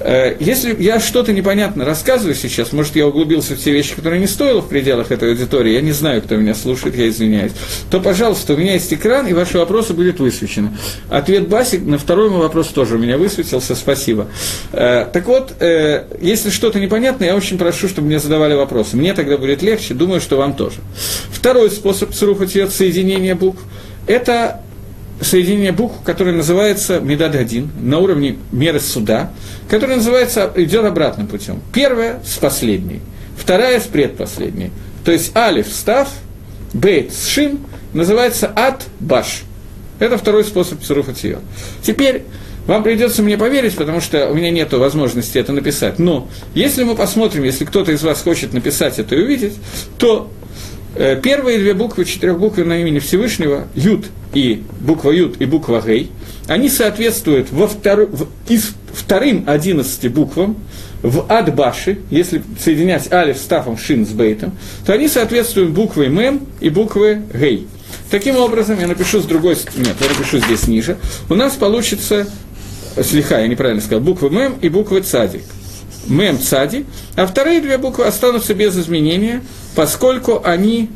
Э, 0.03 0.35
если 0.39 0.75
я 0.81 0.99
что-то 0.99 1.33
непонятно 1.33 1.85
рассказываю 1.85 2.35
сейчас, 2.35 2.71
может, 2.71 2.95
я 2.95 3.07
углубился 3.07 3.55
в 3.55 3.59
те 3.59 3.71
вещи, 3.71 3.95
которые 3.95 4.19
не 4.19 4.27
стоило 4.27 4.61
в 4.61 4.67
пределах 4.67 5.11
этой 5.11 5.29
аудитории, 5.29 5.73
я 5.73 5.81
не 5.81 5.91
знаю, 5.91 6.21
кто 6.21 6.35
меня 6.35 6.55
слушает, 6.55 6.95
я 6.95 7.07
извиняюсь, 7.09 7.51
то, 7.89 7.99
пожалуйста, 7.99 8.53
у 8.53 8.57
меня 8.57 8.73
есть 8.73 8.93
экран, 8.93 9.27
и 9.27 9.33
ваши 9.33 9.57
вопросы 9.57 9.93
будут 9.93 10.19
высвечены. 10.19 10.77
Ответ 11.09 11.47
Басик 11.47 11.85
на 11.85 11.97
второй 11.97 12.29
мой 12.29 12.39
вопрос 12.39 12.67
тоже 12.67 12.95
у 12.95 12.97
меня 12.97 13.17
высветился, 13.17 13.75
спасибо. 13.75 14.27
Э, 14.71 15.05
так 15.11 15.27
вот, 15.27 15.53
э, 15.59 16.05
если 16.21 16.49
что-то 16.49 16.79
непонятно, 16.79 17.25
я 17.25 17.35
очень 17.35 17.57
прошу, 17.57 17.87
чтобы 17.87 18.07
мне 18.07 18.19
задавали 18.19 18.55
вопросы. 18.55 18.97
Мне 18.97 19.13
тогда 19.13 19.37
будет 19.37 19.61
легче, 19.61 19.93
думаю, 19.93 20.21
что 20.21 20.37
вам 20.37 20.53
тоже. 20.53 20.77
Второй 21.31 21.69
способ 21.69 22.11
цируфа 22.11 22.47
соединения 22.47 23.35
букв– 23.35 23.61
это 24.07 24.61
соединение 25.21 25.71
букв, 25.71 26.03
которое 26.03 26.33
называется 26.33 26.99
Медад-1, 26.99 27.81
на 27.81 27.99
уровне 27.99 28.37
меры 28.51 28.79
суда, 28.79 29.31
которое 29.69 29.97
называется, 29.97 30.51
идет 30.55 30.85
обратным 30.85 31.27
путем. 31.27 31.61
Первая 31.73 32.21
с 32.25 32.37
последней, 32.37 33.01
вторая 33.37 33.79
с 33.79 33.83
предпоследней. 33.83 34.71
То 35.05 35.11
есть 35.11 35.35
алиф 35.35 35.67
став, 35.67 36.09
бейт 36.73 37.13
с 37.13 37.27
шин 37.27 37.59
называется 37.93 38.51
ад 38.55 38.83
баш. 38.99 39.43
Это 39.99 40.17
второй 40.17 40.43
способ 40.43 40.81
царуфатио. 40.81 41.39
Теперь 41.83 42.23
вам 42.65 42.83
придется 42.83 43.23
мне 43.23 43.37
поверить, 43.37 43.75
потому 43.75 44.01
что 44.01 44.29
у 44.29 44.33
меня 44.33 44.51
нет 44.51 44.71
возможности 44.73 45.37
это 45.37 45.51
написать. 45.51 45.99
Но 45.99 46.27
если 46.53 46.83
мы 46.83 46.95
посмотрим, 46.95 47.43
если 47.43 47.65
кто-то 47.65 47.91
из 47.91 48.03
вас 48.03 48.21
хочет 48.21 48.53
написать 48.53 48.99
это 48.99 49.15
и 49.15 49.23
увидеть, 49.23 49.53
то 49.97 50.31
первые 50.95 51.59
две 51.59 51.73
буквы 51.73 52.05
четырехбуквенного 52.05 52.79
имени 52.79 52.99
Всевышнего, 52.99 53.67
Юд 53.75 54.05
и 54.33 54.63
буква 54.79 55.11
Юд 55.11 55.41
и 55.41 55.45
буква 55.45 55.81
Гей, 55.85 56.11
они 56.47 56.69
соответствуют 56.69 57.51
во 57.51 57.67
втор... 57.67 58.07
в... 58.07 58.27
из 58.49 58.71
вторым 58.93 59.45
одиннадцати 59.47 60.07
буквам 60.07 60.57
в 61.01 61.25
Адбаши, 61.31 61.99
если 62.09 62.43
соединять 62.59 63.11
Алиф 63.11 63.37
с 63.37 63.41
Тафом, 63.41 63.77
Шин 63.77 64.05
с 64.05 64.09
Бейтом, 64.09 64.51
то 64.85 64.93
они 64.93 65.07
соответствуют 65.07 65.71
букве 65.71 66.09
Мем 66.09 66.41
и 66.59 66.69
букве 66.69 67.23
Гей. 67.33 67.67
Таким 68.09 68.35
образом, 68.35 68.79
я 68.79 68.87
напишу 68.87 69.21
с 69.21 69.25
другой 69.25 69.55
нет, 69.77 69.95
я 69.99 70.09
напишу 70.09 70.39
здесь 70.39 70.67
ниже, 70.67 70.97
у 71.29 71.35
нас 71.35 71.53
получится, 71.53 72.27
слегка, 73.01 73.39
я 73.39 73.47
неправильно 73.47 73.81
сказал, 73.81 74.01
буквы 74.01 74.29
Мем 74.29 74.55
и 74.61 74.67
буквы 74.67 75.01
Цадик. 75.01 75.43
Мем 76.07 76.39
Цади, 76.39 76.85
а 77.15 77.25
вторые 77.25 77.61
две 77.61 77.77
буквы 77.77 78.05
останутся 78.05 78.53
без 78.53 78.77
изменения, 78.77 79.43
поскольку 79.75 80.41
они, 80.43 80.89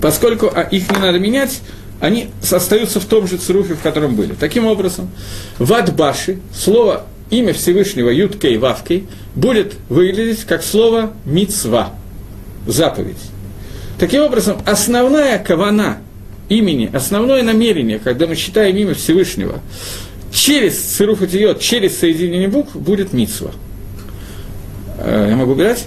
поскольку 0.00 0.50
а, 0.52 0.62
их 0.62 0.90
не 0.90 0.98
надо 0.98 1.18
менять, 1.18 1.60
они 2.00 2.28
остаются 2.50 3.00
в 3.00 3.06
том 3.06 3.26
же 3.26 3.36
цруфе, 3.36 3.74
в 3.74 3.80
котором 3.80 4.16
были. 4.16 4.34
Таким 4.34 4.66
образом, 4.66 5.10
в 5.58 5.72
Адбаши 5.72 6.38
слово 6.54 7.06
имя 7.30 7.52
Всевышнего 7.52 8.10
Юткей 8.10 8.56
Вавкей 8.58 9.06
будет 9.34 9.74
выглядеть 9.88 10.44
как 10.44 10.62
слово 10.62 11.12
Мицва, 11.24 11.94
заповедь. 12.66 13.16
Таким 13.98 14.22
образом, 14.22 14.58
основная 14.66 15.38
кавана 15.38 15.98
имени, 16.48 16.90
основное 16.92 17.42
намерение, 17.42 17.98
когда 17.98 18.26
мы 18.26 18.36
читаем 18.36 18.76
имя 18.76 18.94
Всевышнего, 18.94 19.60
через 20.36 20.78
цируфатиот, 20.78 21.60
через 21.60 21.98
соединение 21.98 22.48
букв 22.48 22.76
будет 22.76 23.12
мицва. 23.12 23.52
Э, 24.98 25.26
я 25.30 25.36
могу 25.36 25.52
убирать? 25.52 25.86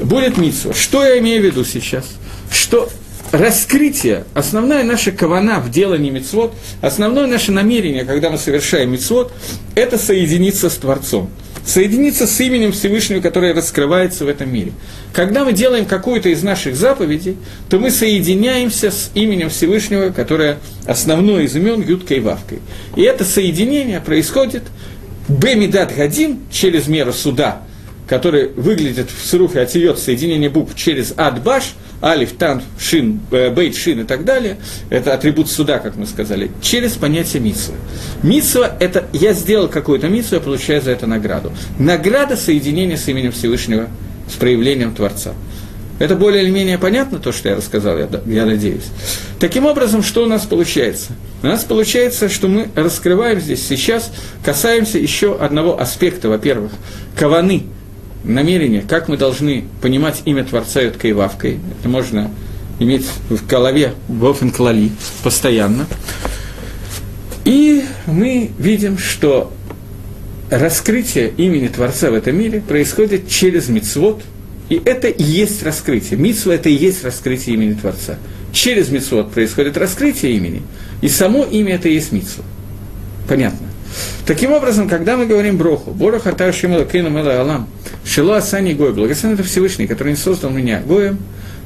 будет 0.00 0.36
митсва. 0.36 0.72
Что 0.74 1.04
я 1.04 1.18
имею 1.18 1.42
в 1.42 1.44
виду 1.44 1.64
сейчас? 1.64 2.04
Что 2.50 2.88
раскрытие, 3.32 4.24
основная 4.34 4.84
наша 4.84 5.12
кавана 5.12 5.60
в 5.60 5.70
делании 5.70 6.10
мицвод, 6.10 6.54
основное 6.80 7.26
наше 7.26 7.52
намерение, 7.52 8.04
когда 8.04 8.30
мы 8.30 8.38
совершаем 8.38 8.92
мицвод, 8.92 9.32
это 9.74 9.98
соединиться 9.98 10.70
с 10.70 10.74
Творцом. 10.74 11.30
Соединиться 11.66 12.26
с 12.26 12.40
именем 12.40 12.72
Всевышнего, 12.72 13.20
которое 13.20 13.54
раскрывается 13.54 14.24
в 14.24 14.28
этом 14.28 14.52
мире. 14.52 14.72
Когда 15.12 15.44
мы 15.44 15.52
делаем 15.52 15.86
какую-то 15.86 16.28
из 16.28 16.42
наших 16.42 16.76
заповедей, 16.76 17.36
то 17.70 17.78
мы 17.78 17.90
соединяемся 17.90 18.90
с 18.90 19.10
именем 19.14 19.48
Всевышнего, 19.48 20.10
которое 20.10 20.58
основное 20.86 21.44
из 21.44 21.56
имен 21.56 21.80
Юткой 21.80 22.18
и 22.18 22.20
Вавкой. 22.20 22.58
И 22.96 23.02
это 23.02 23.24
соединение 23.24 24.00
происходит 24.00 24.64
Бемидат 25.28 25.94
Гадим 25.96 26.40
через 26.50 26.86
меру 26.86 27.12
суда– 27.12 27.62
который 28.06 28.48
выглядит 28.48 29.08
в 29.10 29.26
сруфе 29.26 29.60
отиет 29.60 29.98
соединение 29.98 30.50
букв 30.50 30.74
через 30.74 31.14
адбаш, 31.16 31.74
алиф, 32.04 32.32
тан, 32.36 32.62
шин, 32.78 33.20
э, 33.30 33.50
бейт, 33.50 33.74
шин 33.76 34.00
и 34.00 34.04
так 34.04 34.24
далее, 34.24 34.58
это 34.90 35.14
атрибут 35.14 35.50
суда, 35.50 35.78
как 35.78 35.96
мы 35.96 36.06
сказали, 36.06 36.50
через 36.60 36.92
понятие 36.92 37.42
митсвы. 37.42 37.74
Митсва– 38.22 38.76
это 38.80 39.06
я 39.12 39.32
сделал 39.32 39.68
какую-то 39.68 40.08
митсву, 40.08 40.36
я 40.36 40.40
получаю 40.40 40.82
за 40.82 40.90
это 40.90 41.06
награду. 41.06 41.50
Награда 41.78 42.36
соединения 42.36 42.98
с 42.98 43.08
именем 43.08 43.32
Всевышнего, 43.32 43.88
с 44.30 44.34
проявлением 44.34 44.94
Творца. 44.94 45.32
Это 45.98 46.16
более 46.16 46.42
или 46.42 46.50
менее 46.50 46.76
понятно, 46.76 47.20
то, 47.20 47.32
что 47.32 47.48
я 47.48 47.56
рассказал, 47.56 47.96
я, 47.96 48.08
я 48.26 48.44
надеюсь. 48.44 48.86
Таким 49.38 49.64
образом, 49.64 50.02
что 50.02 50.24
у 50.24 50.26
нас 50.26 50.44
получается? 50.44 51.12
У 51.42 51.46
нас 51.46 51.64
получается, 51.64 52.28
что 52.28 52.48
мы 52.48 52.68
раскрываем 52.74 53.40
здесь 53.40 53.64
сейчас, 53.66 54.12
касаемся 54.44 54.98
еще 54.98 55.36
одного 55.38 55.80
аспекта, 55.80 56.28
во-первых, 56.28 56.72
каваны, 57.16 57.66
намерение, 58.24 58.82
как 58.82 59.08
мы 59.08 59.16
должны 59.16 59.64
понимать 59.80 60.22
имя 60.24 60.44
Творца 60.44 60.80
Юткой 60.80 61.10
и 61.10 61.12
Вавкой. 61.12 61.58
Это 61.78 61.88
можно 61.88 62.30
иметь 62.78 63.06
в 63.28 63.46
голове 63.46 63.94
в 64.08 64.50
клали 64.50 64.90
постоянно. 65.22 65.86
И 67.44 67.84
мы 68.06 68.50
видим, 68.58 68.98
что 68.98 69.52
раскрытие 70.50 71.32
имени 71.36 71.68
Творца 71.68 72.10
в 72.10 72.14
этом 72.14 72.36
мире 72.36 72.60
происходит 72.60 73.28
через 73.28 73.68
мицвод, 73.68 74.22
и 74.68 74.80
это 74.82 75.08
и 75.08 75.22
есть 75.22 75.62
раскрытие. 75.62 76.18
Мицва– 76.18 76.54
это 76.54 76.68
и 76.70 76.74
есть 76.74 77.04
раскрытие 77.04 77.56
имени 77.56 77.74
Творца. 77.74 78.16
Через 78.52 78.88
мицвод 78.88 79.32
происходит 79.32 79.76
раскрытие 79.76 80.32
имени, 80.36 80.62
и 81.02 81.08
само 81.08 81.44
имя– 81.44 81.74
это 81.76 81.88
и 81.88 81.94
есть 81.94 82.12
мицва. 82.12 82.44
Понятно? 83.28 83.63
Таким 84.26 84.52
образом, 84.52 84.88
когда 84.88 85.16
мы 85.16 85.26
говорим 85.26 85.56
броху, 85.56 85.90
Борох 85.90 86.24
Кейна 86.24 87.08
Мела 87.08 87.40
Алам, 87.40 87.68
Шило 88.04 88.38
Асани 88.38 88.72
Гой, 88.72 88.92
благословен 88.92 89.34
это 89.34 89.44
Всевышний, 89.44 89.86
который 89.86 90.10
не 90.10 90.16
создал 90.16 90.50
меня 90.50 90.80
Гоем, 90.80 91.18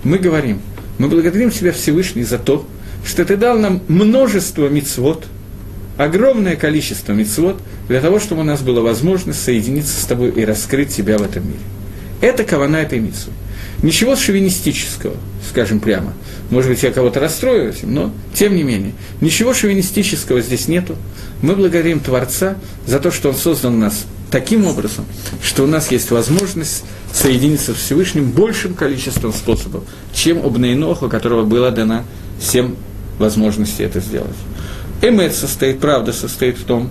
мы 0.05 0.19
говорим, 0.19 0.61
Мы 0.99 1.09
благодарим 1.09 1.51
Тебя, 1.51 1.73
Всевышний, 1.73 2.25
за 2.25 2.39
то, 2.39 2.67
что 3.05 3.25
Ты 3.25 3.37
дал 3.37 3.59
нам 3.59 3.81
множество 3.89 4.69
мицвод, 4.69 5.25
огромное 5.97 6.57
количество 6.57 7.13
мицвод, 7.13 7.61
для 7.89 8.01
того, 8.01 8.19
чтобы 8.19 8.43
у 8.43 8.45
нас 8.45 8.61
была 8.61 8.81
возможность 8.81 9.43
соединиться 9.43 10.01
с 10.01 10.05
Тобой 10.05 10.31
и 10.31 10.45
раскрыть 10.45 10.95
Тебя 10.95 11.19
в 11.19 11.23
этом 11.23 11.47
мире. 11.47 11.61
Это 12.21 12.45
кавана 12.45 12.77
этой 12.77 12.99
митцвы. 12.99 13.33
Ничего 13.83 14.17
шовинистического, 14.17 15.15
скажем 15.49 15.81
прямо. 15.81 16.13
Может 16.51 16.71
быть, 16.71 16.83
я 16.83 16.91
кого-то 16.91 17.21
расстрою 17.21 17.71
этим, 17.71 17.95
но 17.95 18.13
тем 18.35 18.57
не 18.57 18.63
менее. 18.63 18.93
Ничего 19.21 19.55
шовинистического 19.55 20.41
здесь 20.41 20.67
нету. 20.67 20.97
Мы 21.43 21.55
благодарим 21.55 22.01
Творца 22.01 22.57
за 22.87 22.99
то, 22.99 23.11
что 23.11 23.29
Он 23.29 23.37
создал 23.37 23.71
нас 23.71 24.07
таким 24.31 24.67
образом, 24.67 25.05
что 25.43 25.65
у 25.65 25.67
нас 25.67 25.91
есть 25.91 26.11
возможность 26.11 26.85
соединиться 27.13 27.73
с 27.73 27.77
Всевышним 27.77 28.31
большим 28.31 28.75
количеством 28.75 29.33
способов, 29.33 29.85
чем 30.13 30.45
у 30.45 30.51
Бнейноха, 30.51 31.09
которого 31.09 31.45
была 31.45 31.71
дана 31.71 32.05
всем 32.41 32.77
возможности 33.19 33.83
это 33.83 34.01
сделать. 34.01 34.37
Эмет 35.03 35.35
состоит, 35.35 35.81
правда 35.81 36.13
состоит 36.13 36.59
в 36.59 36.65
том, 36.65 36.91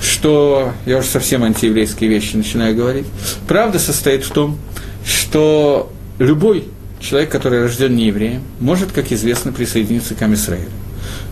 что, 0.00 0.72
я 0.86 0.98
уже 0.98 1.08
совсем 1.08 1.42
антиеврейские 1.42 2.08
вещи 2.08 2.36
начинаю 2.36 2.76
говорить, 2.76 3.06
правда 3.48 3.78
состоит 3.78 4.24
в 4.24 4.30
том, 4.30 4.58
что 5.08 5.90
любой 6.18 6.64
человек, 7.00 7.30
который 7.30 7.62
рожден 7.62 7.96
не 7.96 8.06
евреем, 8.06 8.42
может, 8.60 8.92
как 8.92 9.10
известно, 9.10 9.52
присоединиться 9.52 10.14
к 10.14 10.22
Амисраилю. 10.22 10.68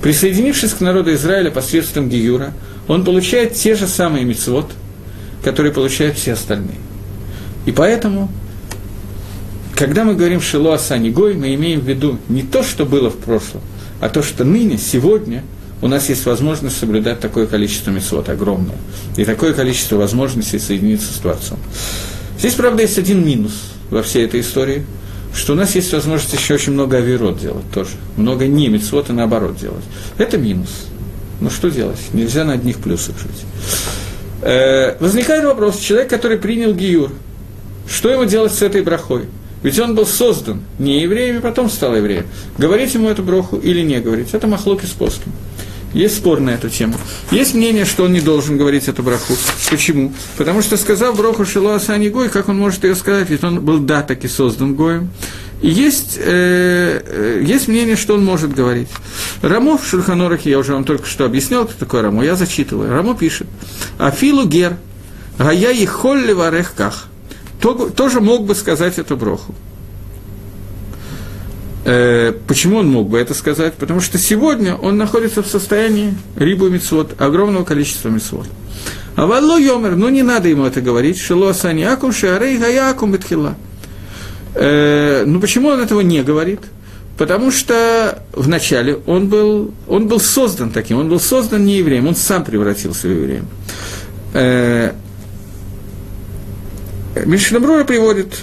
Присоединившись 0.03 0.73
к 0.73 0.81
народу 0.81 1.13
Израиля 1.15 1.51
посредством 1.51 2.09
Гиюра, 2.09 2.55
он 2.89 3.05
получает 3.05 3.55
те 3.55 3.75
же 3.75 3.87
самые 3.87 4.25
мицвод, 4.25 4.71
которые 5.45 5.73
получают 5.73 6.17
все 6.17 6.33
остальные. 6.33 6.79
И 7.67 7.73
поэтому, 7.73 8.31
когда 9.75 10.05
мы 10.05 10.15
говорим 10.15 10.41
«Шило 10.41 10.75
Асани 10.75 11.11
Гой», 11.11 11.35
мы 11.35 11.55
имеем 11.55 11.81
в 11.81 11.89
виду 11.89 12.19
не 12.29 12.43
то, 12.43 12.63
что 12.63 12.87
было 12.87 13.11
в 13.11 13.17
прошлом, 13.17 13.61
а 14.01 14.09
то, 14.09 14.23
что 14.23 14.45
ныне, 14.45 14.79
сегодня 14.79 15.43
у 15.83 15.89
нас 15.89 16.09
есть 16.09 16.25
возможность 16.25 16.79
соблюдать 16.79 17.21
такое 17.21 17.47
количество 17.47 17.91
мецвод, 17.91 18.29
огромное, 18.31 18.77
и 19.17 19.25
такое 19.25 19.53
количество 19.53 19.97
возможностей 19.97 20.59
соединиться 20.59 21.13
с 21.13 21.17
Творцом. 21.17 21.59
Здесь, 22.39 22.55
правда, 22.55 22.83
есть 22.83 22.99
один 22.99 23.25
минус 23.25 23.53
во 23.91 24.03
всей 24.03 24.25
этой 24.25 24.41
истории, 24.41 24.85
что 25.35 25.53
у 25.53 25.57
нас 25.57 25.75
есть 25.75 25.93
возможность 25.93 26.33
еще 26.33 26.55
очень 26.55 26.73
много 26.73 26.99
авирот 26.99 27.39
делать 27.39 27.65
тоже, 27.73 27.91
много 28.17 28.47
не 28.47 28.69
мецвод 28.69 29.11
и 29.11 29.13
наоборот 29.13 29.57
делать. 29.57 29.85
Это 30.19 30.39
минус. 30.39 30.87
Ну 31.41 31.51
что 31.51 31.71
делать? 31.71 32.01
Нельзя 32.13 32.45
на 32.45 32.55
одних 32.55 32.79
плюсах 32.79 33.17
жить. 33.19 33.45
Э, 34.43 34.97
возникает 34.99 35.45
вопрос, 35.45 35.79
человек, 35.79 36.09
который 36.09 36.39
принял 36.39 36.73
Гиюр, 36.73 37.11
что 37.89 38.11
ему 38.11 38.25
делать 38.25 38.53
с 38.53 38.63
этой 38.63 38.83
брахой? 38.83 39.27
Ведь 39.63 39.79
он 39.79 39.95
был 39.95 40.07
создан 40.07 40.63
не 40.79 41.01
евреем, 41.01 41.39
и 41.39 41.41
потом 41.41 41.69
стал 41.69 41.97
евреем. 41.97 42.27
Говорить 42.59 42.95
ему 42.95 43.09
эту 43.09 43.23
броху 43.23 43.57
или 43.57 43.81
не 43.81 44.01
говорить, 44.01 44.29
это 44.33 44.47
махлоки 44.47 44.87
с 44.87 44.91
постом. 44.91 45.33
Есть 45.93 46.17
спор 46.17 46.41
на 46.41 46.51
эту 46.51 46.69
тему. 46.69 46.95
Есть 47.31 47.55
мнение, 47.55 47.85
что 47.85 48.05
он 48.05 48.13
не 48.13 48.21
должен 48.21 48.59
говорить 48.59 48.89
эту 48.89 49.03
браху. 49.03 49.35
Почему? 49.71 50.13
Потому 50.37 50.61
что 50.63 50.77
сказав 50.77 51.17
броху 51.17 51.45
Шило 51.45 51.77
Асани 51.77 52.09
Гой, 52.09 52.29
как 52.29 52.49
он 52.49 52.59
может 52.59 52.85
ее 52.85 52.95
сказать, 52.95 53.31
ведь 53.31 53.45
он 53.45 53.61
был 53.61 53.79
да 53.79 54.03
таки 54.03 54.29
создан 54.29 54.75
Гоем. 54.75 55.11
И 55.63 55.71
есть, 55.71 56.19
э, 56.19 57.03
э, 57.03 57.43
есть 57.43 57.69
мнение, 57.69 57.97
что 57.97 58.15
он 58.15 58.25
может 58.25 58.55
говорить. 58.55 58.89
Рамо 59.41 59.79
в 59.79 59.87
Шульханорахе, 59.87 60.51
я 60.51 60.59
уже 60.59 60.75
вам 60.75 60.85
только 60.85 61.07
что 61.07 61.25
объяснял, 61.25 61.65
кто 61.65 61.75
такой 61.79 62.03
Рамо, 62.03 62.25
я 62.25 62.37
зачитываю. 62.37 62.91
Рамо 62.91 63.15
пишет, 63.15 63.47
Афилу 63.99 64.47
гер, 64.47 64.77
гая 65.39 65.73
и 65.73 65.87
холли 65.87 66.33
варехках. 66.33 67.07
Тоже 67.61 68.21
мог 68.21 68.45
бы 68.45 68.55
сказать 68.55 68.99
эту 68.99 69.17
броху. 69.17 69.55
Э, 71.89 72.33
почему 72.49 72.79
он 72.79 72.89
мог 72.89 73.09
бы 73.09 73.17
это 73.17 73.33
сказать? 73.33 73.75
Потому 73.75 74.01
что 74.01 74.19
сегодня 74.19 74.75
он 74.75 74.97
находится 74.97 75.41
в 75.41 75.47
состоянии 75.47 76.15
рибу 76.35 76.69
мецвод, 76.69 77.15
огромного 77.21 77.63
количества 77.63 78.09
мецвод. 78.09 78.49
А 79.15 79.27
валло 79.27 79.57
йомер, 79.57 79.95
ну 79.95 80.09
не 80.09 80.25
надо 80.25 80.49
ему 80.49 80.65
это 80.65 80.81
говорить, 80.81 81.17
шело 81.17 81.53
саниакум 81.53 82.13
шиарей 82.13 82.59
гаякум 82.59 83.13
бетхила. 83.13 83.55
Э, 84.57 85.23
ну 85.27 85.39
почему 85.39 85.69
он 85.69 85.81
этого 85.81 86.01
не 86.01 86.25
говорит? 86.25 86.59
Потому 87.17 87.53
что 87.53 88.21
вначале 88.33 88.97
он 89.07 89.29
был, 89.29 89.73
он 89.87 90.09
был 90.09 90.19
создан 90.19 90.73
таким, 90.73 90.99
он 90.99 91.09
был 91.09 91.21
создан 91.21 91.65
не 91.65 91.77
евреем, 91.77 92.09
он 92.09 92.17
сам 92.17 92.45
превратился 92.45 93.07
в 93.07 93.13
еврея. 93.13 93.45
Э, 94.35 94.93
Мишнабрура 97.25 97.85
приводит, 97.85 98.41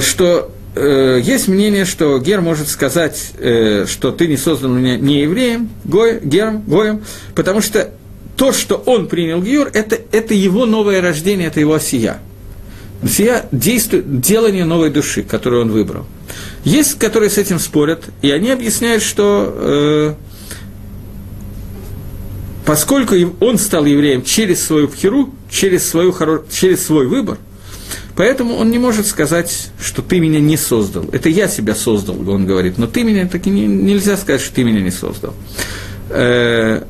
что 0.00 0.50
э, 0.74 1.20
есть 1.22 1.48
мнение, 1.48 1.84
что 1.84 2.18
Гер 2.18 2.40
может 2.40 2.68
сказать, 2.68 3.32
э, 3.38 3.86
что 3.88 4.12
ты 4.12 4.26
не 4.26 4.36
создан 4.36 4.78
меня 4.78 4.96
не 4.96 5.22
евреем, 5.22 5.70
гой, 5.84 6.20
гером, 6.22 6.62
гоем, 6.66 7.02
потому 7.34 7.60
что 7.60 7.90
то, 8.36 8.52
что 8.52 8.76
он 8.76 9.08
принял 9.08 9.42
Гиюр, 9.42 9.70
это, 9.72 9.98
это 10.12 10.34
его 10.34 10.66
новое 10.66 11.00
рождение, 11.00 11.48
это 11.48 11.60
его 11.60 11.74
осия. 11.74 12.18
Осия– 13.02 13.46
действует, 13.52 14.20
делание 14.20 14.64
новой 14.64 14.90
души, 14.90 15.22
которую 15.22 15.62
он 15.62 15.70
выбрал. 15.70 16.06
Есть, 16.64 16.98
которые 16.98 17.30
с 17.30 17.38
этим 17.38 17.58
спорят, 17.58 18.04
и 18.22 18.30
они 18.30 18.50
объясняют, 18.50 19.02
что 19.02 19.52
э, 19.54 20.14
поскольку 22.64 23.14
он 23.40 23.58
стал 23.58 23.84
евреем 23.84 24.22
через 24.22 24.64
свою 24.64 24.88
пхеру, 24.88 25.34
через, 25.50 25.88
свою, 25.88 26.14
через 26.50 26.86
свой 26.86 27.06
выбор– 27.06 27.38
Поэтому 28.20 28.56
он 28.56 28.70
не 28.70 28.78
может 28.78 29.06
сказать, 29.06 29.70
что 29.80 30.02
ты 30.02 30.20
меня 30.20 30.40
не 30.40 30.58
создал. 30.58 31.06
Это 31.10 31.30
я 31.30 31.48
себя 31.48 31.74
создал, 31.74 32.16
он 32.28 32.44
говорит, 32.44 32.76
но 32.76 32.86
ты 32.86 33.02
меня 33.02 33.26
таки 33.26 33.48
не, 33.48 33.64
нельзя 33.66 34.18
сказать, 34.18 34.42
что 34.42 34.56
ты 34.56 34.62
меня 34.62 34.82
не 34.82 34.90
создал. 34.90 35.32
Э, 36.10 36.82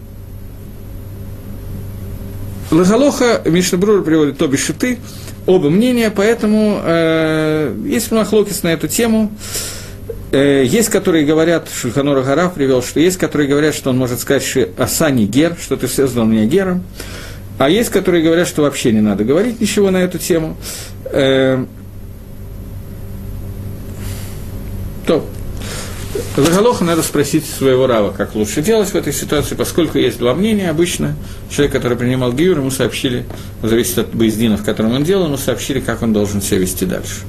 Лагалоха 2.73 3.43
Мишнабрур 3.45 4.03
приводит 4.03 4.39
Тоби 4.39 4.57
Шуты, 4.57 4.99
оба 5.47 5.71
мнения, 5.71 6.11
поэтому 6.11 6.81
э, 6.83 7.77
есть 7.87 8.11
махлокис 8.11 8.65
на 8.65 8.73
эту 8.73 8.89
тему. 8.89 9.31
Э, 10.33 10.65
есть, 10.67 10.89
которые 10.89 11.25
говорят, 11.25 11.69
Шульханора 11.73 12.25
Гарав 12.25 12.55
привел, 12.55 12.83
что 12.83 12.99
есть, 12.99 13.19
которые 13.19 13.49
говорят, 13.49 13.77
что 13.77 13.91
он 13.91 13.99
может 13.99 14.19
сказать, 14.19 14.43
что 14.43 14.69
Асани 14.77 15.27
Гер, 15.27 15.57
что 15.63 15.77
ты 15.77 15.87
создал 15.87 16.25
меня 16.25 16.47
Гером. 16.47 16.83
А 17.61 17.69
есть, 17.69 17.91
которые 17.91 18.25
говорят, 18.25 18.49
что 18.49 18.63
вообще 18.63 18.91
не 18.91 19.03
надо 19.03 19.23
говорить 19.23 19.61
ничего 19.61 19.91
на 19.91 19.99
эту 19.99 20.17
тему. 20.17 20.57
Э, 21.05 21.63
то, 25.07 25.29
Заголоха 26.39 26.85
надо 26.85 27.03
спросить 27.03 27.45
своего 27.45 27.87
рава, 27.87 28.13
как 28.17 28.35
лучше 28.35 28.63
делать 28.63 28.89
в 28.89 28.95
этой 28.95 29.13
ситуации, 29.13 29.57
поскольку 29.57 29.99
есть 29.99 30.19
два 30.19 30.33
мнения 30.33 30.71
обычно. 30.71 31.17
Человек, 31.51 31.75
который 31.75 31.99
принимал 31.99 32.33
гиюр, 32.33 32.61
ему 32.61 32.71
сообщили, 32.71 33.27
зависит 33.63 33.99
от 33.99 34.15
боездина, 34.15 34.57
в 34.57 34.65
котором 34.65 34.95
он 34.95 35.05
делал, 35.05 35.27
ему 35.27 35.37
сообщили, 35.37 35.81
как 35.81 36.01
он 36.01 36.15
должен 36.15 36.41
себя 36.41 36.61
вести 36.61 36.87
дальше. 36.87 37.27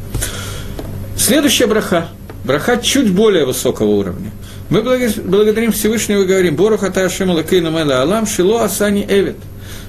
Следующая 1.17 1.67
браха. 1.67 2.07
Браха 2.45 2.77
чуть 2.77 3.11
более 3.11 3.45
высокого 3.45 3.89
уровня. 3.89 4.32
Мы 4.69 4.82
благодарим 4.82 5.73
Всевышнего 5.73 6.21
и 6.21 6.25
говорим, 6.25 6.55
Боруха 6.55 6.89
Ташима 6.89 7.34
Лакейна 7.34 7.69
Мэла 7.69 8.01
Алам 8.01 8.25
Шило 8.25 8.63
Асани 8.63 9.05
Эвид– 9.09 9.36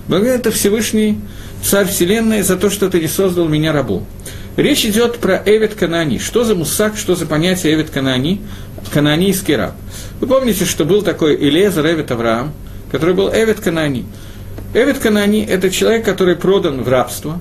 Благодаря 0.08 0.36
это 0.36 0.50
Всевышний 0.50 1.18
Царь 1.62 1.86
Вселенной 1.86 2.42
за 2.42 2.56
то, 2.56 2.70
что 2.70 2.90
ты 2.90 3.00
не 3.00 3.06
создал 3.06 3.48
меня 3.48 3.72
рабу. 3.72 4.04
Речь 4.56 4.84
идет 4.84 5.18
про 5.18 5.40
Эвид 5.46 5.74
Канани. 5.74 6.18
Что 6.18 6.44
за 6.44 6.54
мусак, 6.54 6.96
что 6.96 7.14
за 7.14 7.24
понятие 7.24 7.74
Эвид 7.74 7.90
Канани? 7.90 8.40
Кананийский 8.92 9.56
раб. 9.56 9.74
Вы 10.20 10.26
помните, 10.26 10.64
что 10.64 10.84
был 10.84 11.02
такой 11.02 11.36
Илезер 11.36 11.86
Эвид 11.86 12.10
Авраам, 12.10 12.52
который 12.90 13.14
был 13.14 13.30
Эвид 13.32 13.60
Канани. 13.60 14.04
Эвид 14.74 14.98
Канани– 14.98 15.46
это 15.48 15.70
человек, 15.70 16.04
который 16.04 16.34
продан 16.34 16.82
в 16.82 16.88
рабство. 16.88 17.40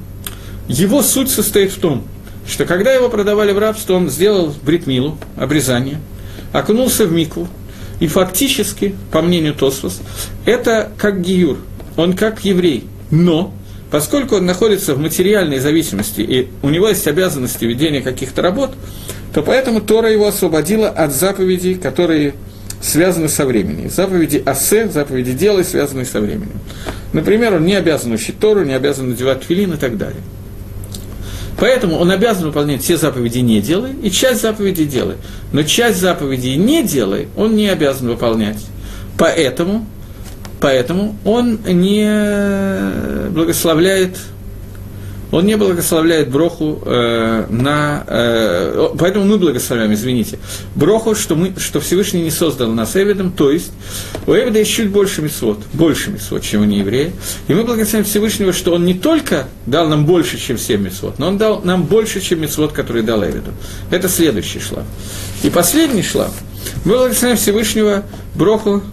Его 0.68 1.02
суть 1.02 1.30
состоит 1.30 1.72
в 1.72 1.80
том, 1.80 2.04
что 2.48 2.66
когда 2.66 2.94
его 2.94 3.10
продавали 3.10 3.52
в 3.52 3.58
рабство, 3.58 3.96
он 3.96 4.10
сделал 4.10 4.54
бритмилу, 4.62 5.18
обрезание, 5.36 6.00
окунулся 6.54 7.06
в 7.06 7.12
микву, 7.12 7.48
и 8.00 8.08
фактически, 8.08 8.96
по 9.12 9.22
мнению 9.22 9.54
Тосфос, 9.56 10.00
это 10.46 10.92
как 10.98 11.22
гиюр– 11.22 11.58
он 11.98 12.14
как 12.14 12.44
еврей, 12.46 12.86
но 13.10 13.54
поскольку 13.90 14.38
он 14.38 14.46
находится 14.46 14.96
в 14.96 15.00
материальной 15.00 15.60
зависимости, 15.60 16.22
и 16.22 16.48
у 16.62 16.70
него 16.70 16.88
есть 16.88 17.08
обязанности 17.08 17.66
ведения 17.66 18.02
каких-то 18.02 18.42
работ, 18.42 18.72
то 19.34 19.42
поэтому 19.42 19.82
Тора 19.82 20.12
его 20.12 20.28
освободила 20.28 20.90
от 20.90 21.14
заповедей, 21.14 21.76
которые 21.76 22.36
связаны 22.82 23.30
со 23.30 23.46
временем. 23.46 23.90
Заповеди 23.90 24.42
Асе, 24.46 24.90
заповеди 24.90 25.34
Делай, 25.34 25.64
связанные 25.64 26.06
со 26.06 26.20
временем. 26.20 26.60
Например, 27.14 27.56
он 27.56 27.66
не 27.66 27.76
обязан 27.76 28.12
учить 28.12 28.40
Тору, 28.40 28.64
не 28.64 28.74
обязан 28.74 29.10
надевать 29.10 29.44
филин 29.44 29.74
и 29.74 29.78
так 29.78 29.98
далее. 29.98 30.22
Поэтому 31.60 31.98
он 31.98 32.10
обязан 32.10 32.46
выполнять 32.46 32.82
все 32.82 32.98
заповеди 32.98 33.40
«не 33.40 33.62
делай» 33.62 33.92
и 34.02 34.10
часть 34.10 34.42
заповедей 34.42 34.86
«делай». 34.86 35.18
Но 35.52 35.62
часть 35.62 36.00
заповедей 36.00 36.56
«не 36.56 36.82
делай» 36.82 37.28
он 37.36 37.56
не 37.56 37.68
обязан 37.68 38.08
выполнять. 38.08 38.58
Поэтому 39.18 39.86
Поэтому 40.62 41.16
он 41.26 41.60
не 41.66 43.30
благословляет 43.32 44.18
он 45.32 45.46
не 45.46 45.56
благословляет 45.56 46.30
броху 46.30 46.82
э, 46.86 47.46
на... 47.50 48.04
Э, 48.06 48.90
поэтому 49.00 49.26
мы 49.26 49.38
благословляем, 49.38 49.94
извините, 49.94 50.40
броху, 50.76 51.16
что, 51.16 51.36
мы, 51.36 51.54
что 51.58 51.80
Всевышний 51.80 52.22
не 52.22 52.32
создал 52.32 52.70
нас 52.70 52.98
Эвидом, 52.98 53.32
то 53.32 53.50
есть 53.50 53.72
у 54.28 54.34
Эвида 54.34 54.60
есть 54.60 54.72
чуть 54.72 54.90
больше 54.90 55.22
мецвод, 55.22 55.60
больше 55.72 56.12
мецвод, 56.12 56.44
чем 56.44 56.62
у 56.62 56.66
нееврея. 56.66 57.14
И 57.48 57.54
мы 57.54 57.64
благословляем 57.64 58.04
Всевышнего, 58.04 58.52
что 58.52 58.74
он 58.74 58.86
не 58.86 58.94
только 58.94 59.48
дал 59.66 59.88
нам 59.88 60.06
больше, 60.06 60.38
чем 60.38 60.58
7 60.58 60.82
мецвод, 60.82 61.18
но 61.18 61.30
он 61.30 61.38
дал 61.38 61.62
нам 61.64 61.84
больше, 61.84 62.20
чем 62.20 62.42
мецвод, 62.42 62.74
который 62.74 63.02
дал 63.02 63.24
Эвиду. 63.24 63.52
Это 63.90 64.10
следующий 64.10 64.60
шлаф. 64.60 64.86
И 65.44 65.50
последний 65.50 66.04
шлаф. 66.04 66.34
Мы 66.84 66.98
благословляем 66.98 67.38
Всевышнего 67.38 68.04
броху 68.36 68.84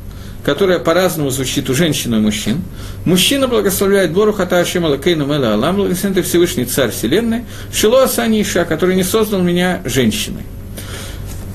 которая 0.45 0.79
по-разному 0.79 1.31
звучит 1.31 1.69
у 1.71 1.75
женщин 1.75 2.15
и 2.15 2.19
мужчин. 2.19 2.63
Мужчина 3.05 3.49
благословляет 3.49 4.13
Бору 4.13 4.33
Хата 4.33 4.61
Ашем 4.61 4.87
Алакейну 4.87 5.27
Мела 5.27 5.55
Алам, 5.55 5.77
благословен 5.77 6.23
Всевышний 6.23 6.65
Царь 6.65 6.91
Вселенной, 6.91 7.45
Шило 7.73 8.05
Асани 8.05 8.41
Иша, 8.43 8.65
который 8.65 8.97
не 8.97 9.05
создал 9.05 9.43
меня 9.43 9.83
женщиной. 9.85 10.43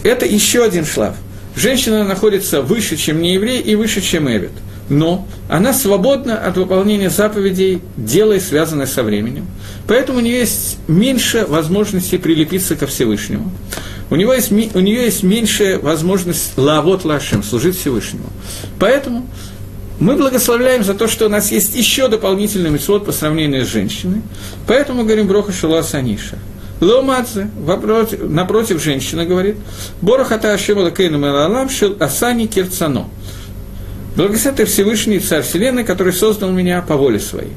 Это 0.03 0.25
еще 0.25 0.63
один 0.63 0.85
шлаф. 0.85 1.15
Женщина 1.55 2.03
находится 2.03 2.61
выше, 2.61 2.97
чем 2.97 3.21
нееврей, 3.21 3.61
и 3.61 3.75
выше, 3.75 4.01
чем 4.01 4.29
Эвид. 4.29 4.51
Но 4.89 5.27
она 5.49 5.73
свободна 5.73 6.37
от 6.37 6.57
выполнения 6.57 7.09
заповедей, 7.09 7.81
дела, 7.95 8.37
связанное 8.39 8.85
со 8.85 9.01
временем. 9.01 9.47
Поэтому 9.87 10.19
у 10.19 10.21
нее 10.21 10.39
есть 10.39 10.77
меньше 10.87 11.45
возможностей 11.47 12.17
прилепиться 12.17 12.75
ко 12.75 12.85
Всевышнему 12.85 13.51
у, 14.13 14.15
него 14.15 14.31
есть, 14.31 14.51
у 14.51 14.79
нее 14.79 15.05
есть 15.05 15.23
меньшая 15.23 15.79
возможность 15.79 16.55
лавот 16.55 17.03
лашем, 17.03 17.41
служить 17.41 17.75
Всевышнему. 17.75 18.29
Поэтому 18.79 19.27
мы 19.99 20.15
благословляем 20.15 20.83
за 20.83 20.93
то, 20.93 21.07
что 21.07 21.25
у 21.25 21.29
нас 21.29 21.51
есть 21.51 21.75
еще 21.75 22.07
дополнительный 22.09 22.69
митцвот 22.69 23.07
по 23.07 23.11
сравнению 23.11 23.65
с 23.65 23.69
женщиной. 23.69 24.21
Поэтому 24.67 24.99
мы 24.99 25.05
говорим 25.05 25.27
Броха 25.27 25.51
Шула 25.51 25.81
Саниша. 25.81 26.37
Ломадзе, 26.79 27.49
напротив, 27.57 28.83
женщина 28.83 29.25
говорит, 29.25 29.55
Борохата 29.99 30.53
Ашема 30.53 30.81
Лакейну 30.81 31.17
Мелалам 31.17 31.67
Шил 31.71 31.97
Асани 31.99 32.45
Кирцано. 32.45 33.07
Благословен 34.15 34.67
Всевышний 34.67 35.17
Царь 35.17 35.41
Вселенной, 35.41 35.85
который 35.85 36.13
создал 36.13 36.51
меня 36.51 36.83
по 36.83 36.97
воле 36.97 37.19
своей. 37.19 37.53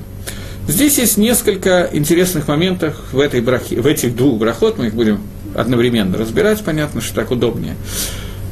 Здесь 0.69 0.97
есть 0.97 1.19
несколько 1.19 1.91
интересных 1.93 2.49
моментов 2.49 2.97
в, 3.13 3.21
этой 3.21 3.43
брахе, 3.43 3.79
в 3.79 3.87
этих 3.87 4.17
двух 4.17 4.39
брахот, 4.39 4.79
мы 4.79 4.87
их 4.87 4.95
будем 4.95 5.21
одновременно 5.57 6.19
разбирать, 6.19 6.63
понятно, 6.63 7.01
что 7.01 7.15
так 7.15 7.31
удобнее. 7.31 7.77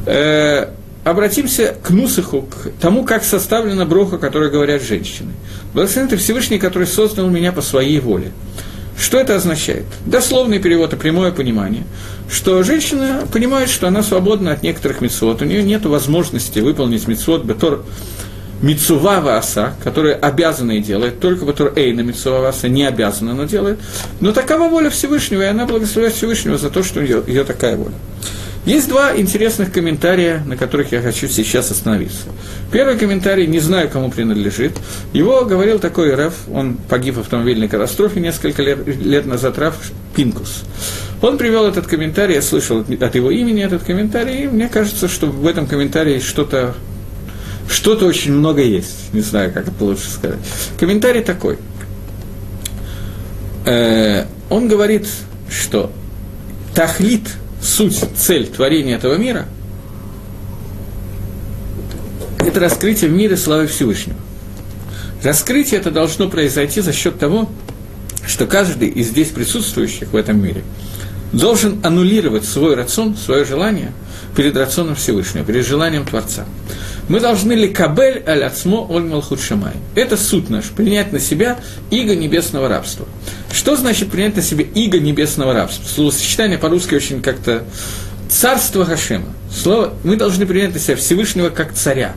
Э, 0.06 0.68
обратимся 1.04 1.76
к 1.82 1.90
Нусаху, 1.90 2.42
к 2.42 2.70
тому, 2.80 3.04
как 3.04 3.24
составлена 3.24 3.84
броха, 3.84 4.18
которую 4.18 4.50
говорят 4.50 4.82
женщины. 4.82 5.32
Благословен 5.74 6.08
ты 6.08 6.16
Всевышний, 6.16 6.58
который 6.58 6.86
создал 6.86 7.28
меня 7.28 7.52
по 7.52 7.62
своей 7.62 8.00
воле. 8.00 8.32
Что 8.98 9.18
это 9.18 9.34
означает? 9.34 9.84
Дословный 10.06 10.60
перевод 10.60 10.92
и 10.92 10.96
прямое 10.96 11.32
понимание, 11.32 11.84
что 12.30 12.62
женщина 12.62 13.26
понимает, 13.32 13.68
что 13.68 13.88
она 13.88 14.02
свободна 14.02 14.52
от 14.52 14.62
некоторых 14.62 15.00
мецвод, 15.00 15.42
у 15.42 15.44
нее 15.44 15.62
нет 15.62 15.84
возможности 15.84 16.60
выполнить 16.60 17.08
мецвод, 17.08 17.44
бетор 17.44 17.84
Мицува 18.64 19.20
Васа, 19.20 19.74
которая 19.84 20.14
обязана 20.14 20.72
и 20.72 20.80
делает, 20.80 21.20
только 21.20 21.44
который 21.44 21.74
Эйна 21.76 22.00
Мицува 22.00 22.40
Васа 22.40 22.66
не 22.66 22.84
обязана, 22.84 23.34
но 23.34 23.44
делает. 23.44 23.78
Но 24.20 24.32
такова 24.32 24.70
воля 24.70 24.88
Всевышнего, 24.88 25.42
и 25.42 25.44
она 25.44 25.66
благословляет 25.66 26.16
Всевышнего 26.16 26.56
за 26.56 26.70
то, 26.70 26.82
что 26.82 27.00
у 27.00 27.02
нее, 27.02 27.22
ее 27.26 27.44
такая 27.44 27.76
воля. 27.76 27.92
Есть 28.64 28.88
два 28.88 29.14
интересных 29.14 29.70
комментария, 29.70 30.42
на 30.46 30.56
которых 30.56 30.92
я 30.92 31.02
хочу 31.02 31.28
сейчас 31.28 31.70
остановиться. 31.70 32.28
Первый 32.72 32.96
комментарий, 32.96 33.46
не 33.46 33.58
знаю, 33.58 33.90
кому 33.90 34.10
принадлежит. 34.10 34.72
Его 35.12 35.44
говорил 35.44 35.78
такой 35.78 36.14
Раф, 36.14 36.32
он 36.50 36.78
погиб 36.88 37.16
в 37.16 37.20
автомобильной 37.20 37.68
катастрофе 37.68 38.20
несколько 38.20 38.62
лет, 38.62 38.78
лет 38.86 39.26
назад, 39.26 39.58
Раф 39.58 39.76
Пинкус. 40.16 40.62
Он 41.20 41.36
привел 41.36 41.66
этот 41.66 41.86
комментарий, 41.86 42.36
я 42.36 42.42
слышал 42.42 42.80
от 42.80 43.14
его 43.14 43.30
имени 43.30 43.62
этот 43.62 43.82
комментарий, 43.82 44.44
и 44.44 44.46
мне 44.46 44.70
кажется, 44.70 45.06
что 45.06 45.26
в 45.26 45.46
этом 45.46 45.66
комментарии 45.66 46.18
что-то 46.18 46.74
что-то 47.68 48.06
очень 48.06 48.32
много 48.32 48.62
есть, 48.62 49.12
не 49.12 49.20
знаю, 49.20 49.52
как 49.52 49.68
это 49.68 49.84
лучше 49.84 50.08
сказать. 50.08 50.38
Комментарий 50.78 51.22
такой. 51.22 51.58
Э, 53.64 54.26
он 54.50 54.68
говорит, 54.68 55.08
что 55.50 55.90
тахлит, 56.74 57.28
суть, 57.62 58.04
цель 58.16 58.46
творения 58.46 58.96
этого 58.96 59.16
мира– 59.16 59.46
это 62.46 62.60
раскрытие 62.60 63.10
в 63.10 63.12
мире 63.12 63.36
славы 63.36 63.66
Всевышнего. 63.66 64.18
Раскрытие 65.22 65.80
это 65.80 65.90
должно 65.90 66.28
произойти 66.28 66.80
за 66.82 66.92
счет 66.92 67.18
того, 67.18 67.48
что 68.26 68.46
каждый 68.46 68.88
из 68.88 69.08
здесь 69.08 69.28
присутствующих 69.28 70.12
в 70.12 70.16
этом 70.16 70.42
мире 70.42 70.62
должен 71.32 71.80
аннулировать 71.84 72.44
свой 72.44 72.74
рацион, 72.74 73.16
свое 73.16 73.44
желание 73.44 73.92
перед 74.36 74.56
рационом 74.56 74.94
Всевышнего, 74.94 75.44
перед 75.44 75.66
желанием 75.66 76.04
Творца– 76.04 76.44
мы 77.08 77.20
должны 77.20 77.52
ли 77.52 77.68
кабель 77.68 78.22
аль 78.26 78.44
ацмо 78.44 78.86
оль 78.88 79.04
малхут 79.04 79.40
шамай. 79.40 79.74
Это 79.94 80.16
суд 80.16 80.48
наш, 80.48 80.66
принять 80.66 81.12
на 81.12 81.20
себя 81.20 81.58
иго 81.90 82.16
небесного 82.16 82.68
рабства. 82.68 83.06
Что 83.52 83.76
значит 83.76 84.10
принять 84.10 84.36
на 84.36 84.42
себя 84.42 84.64
иго 84.74 84.98
небесного 84.98 85.52
рабства? 85.52 85.86
Словосочетание 85.86 86.56
по-русски 86.56 86.94
очень 86.94 87.20
как-то 87.20 87.64
царство 88.28 88.86
Хашема. 88.86 89.28
Слово, 89.54 89.92
мы 90.02 90.16
должны 90.16 90.46
принять 90.46 90.72
на 90.72 90.80
себя 90.80 90.96
Всевышнего 90.96 91.50
как 91.50 91.74
царя. 91.74 92.14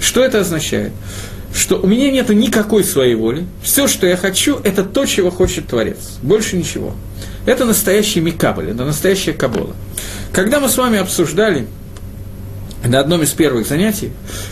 Что 0.00 0.24
это 0.24 0.40
означает? 0.40 0.92
Что 1.54 1.80
у 1.80 1.86
меня 1.86 2.10
нет 2.10 2.28
никакой 2.30 2.84
своей 2.84 3.14
воли, 3.14 3.46
все, 3.62 3.86
что 3.86 4.06
я 4.06 4.16
хочу, 4.16 4.58
это 4.62 4.84
то, 4.84 5.06
чего 5.06 5.30
хочет 5.30 5.68
Творец, 5.68 6.18
больше 6.20 6.56
ничего. 6.56 6.94
Это 7.46 7.64
настоящий 7.64 8.20
микабль, 8.20 8.70
это 8.70 8.84
настоящая 8.84 9.32
кабола. 9.32 9.74
Когда 10.32 10.60
мы 10.60 10.68
с 10.68 10.76
вами 10.76 10.98
обсуждали 10.98 11.66
на 12.84 13.00
одном 13.00 13.22
из 13.22 13.30
первых 13.30 13.66
занятий, 13.66 14.10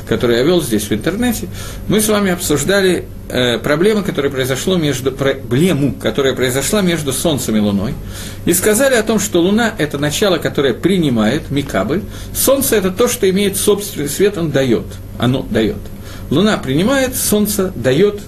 которые 0.09 0.39
я 0.39 0.45
вел 0.45 0.63
здесь 0.63 0.85
в 0.85 0.93
интернете, 0.93 1.49
мы 1.89 2.01
с 2.01 2.09
вами 2.09 2.31
обсуждали 2.31 3.05
э, 3.29 3.59
проблему, 3.59 4.03
которая 4.03 4.31
произошла 4.31 4.77
между 4.77 5.13
проблему, 5.13 5.95
которая 6.01 6.35
произошла 6.35 6.83
между 6.83 7.13
Солнцем 7.13 7.57
и 7.57 7.61
Луной, 7.61 7.95
и 8.45 8.53
сказали 8.53 8.95
о 8.95 9.03
том, 9.03 9.19
что 9.19 9.41
Луна– 9.41 9.75
это 9.79 9.99
начало, 9.99 10.39
которое 10.39 10.75
принимает 10.75 11.51
Микабль, 11.51 12.03
Солнце– 12.33 12.77
это 12.77 12.91
то, 12.91 13.09
что 13.09 13.29
имеет 13.29 13.57
собственный 13.57 14.09
свет, 14.09 14.39
он 14.39 14.51
дает, 14.51 14.87
оно 15.19 15.47
дает. 15.49 15.77
Луна 16.31 16.57
принимает, 16.59 17.17
Солнце 17.17 17.73
дает, 17.75 18.21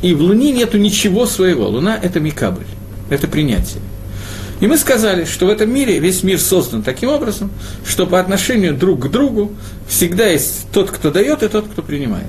и 0.00 0.14
в 0.14 0.20
Луне 0.20 0.52
нету 0.52 0.78
ничего 0.78 1.26
своего. 1.26 1.68
Луна– 1.68 1.98
это 2.02 2.18
Микабль, 2.18 2.64
это 3.12 3.28
принятие. 3.28 3.82
И 4.60 4.66
мы 4.66 4.78
сказали, 4.78 5.24
что 5.24 5.46
в 5.46 5.48
этом 5.48 5.72
мире 5.72 5.98
весь 5.98 6.22
мир 6.22 6.38
создан 6.38 6.82
таким 6.82 7.08
образом, 7.08 7.50
что 7.86 8.06
по 8.06 8.20
отношению 8.20 8.74
друг 8.74 9.06
к 9.06 9.10
другу 9.10 9.52
всегда 9.88 10.26
есть 10.26 10.68
тот, 10.72 10.90
кто 10.90 11.10
дает, 11.10 11.42
и 11.42 11.48
тот, 11.48 11.66
кто 11.66 11.82
принимает. 11.82 12.28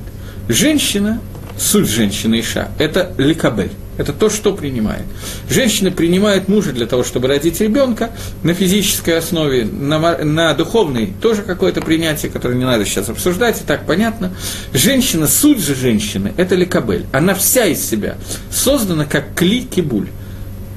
Женщина, 0.49 1.21
суть 1.57 1.87
женщины 1.87 2.39
Иша, 2.39 2.69
это 2.79 3.13
ликабель. 3.17 3.71
Это 3.95 4.11
то, 4.11 4.31
что 4.31 4.53
принимает. 4.53 5.03
Женщина 5.47 5.91
принимает 5.91 6.47
мужа 6.47 6.71
для 6.71 6.87
того, 6.87 7.03
чтобы 7.03 7.27
родить 7.27 7.61
ребенка 7.61 8.09
на 8.41 8.55
физической 8.55 9.19
основе, 9.19 9.65
на, 9.65 10.17
на 10.17 10.55
духовной 10.55 11.13
тоже 11.21 11.43
какое-то 11.43 11.81
принятие, 11.81 12.31
которое 12.31 12.55
не 12.55 12.65
надо 12.65 12.85
сейчас 12.85 13.09
обсуждать, 13.09 13.61
и 13.61 13.63
так 13.63 13.85
понятно. 13.85 14.33
Женщина, 14.73 15.27
суть 15.27 15.59
же 15.59 15.75
женщины, 15.75 16.33
это 16.37 16.55
ликабель. 16.55 17.05
Она 17.11 17.35
вся 17.35 17.65
из 17.65 17.87
себя 17.87 18.15
создана 18.49 19.05
как 19.05 19.35
кли-кибуль 19.35 20.07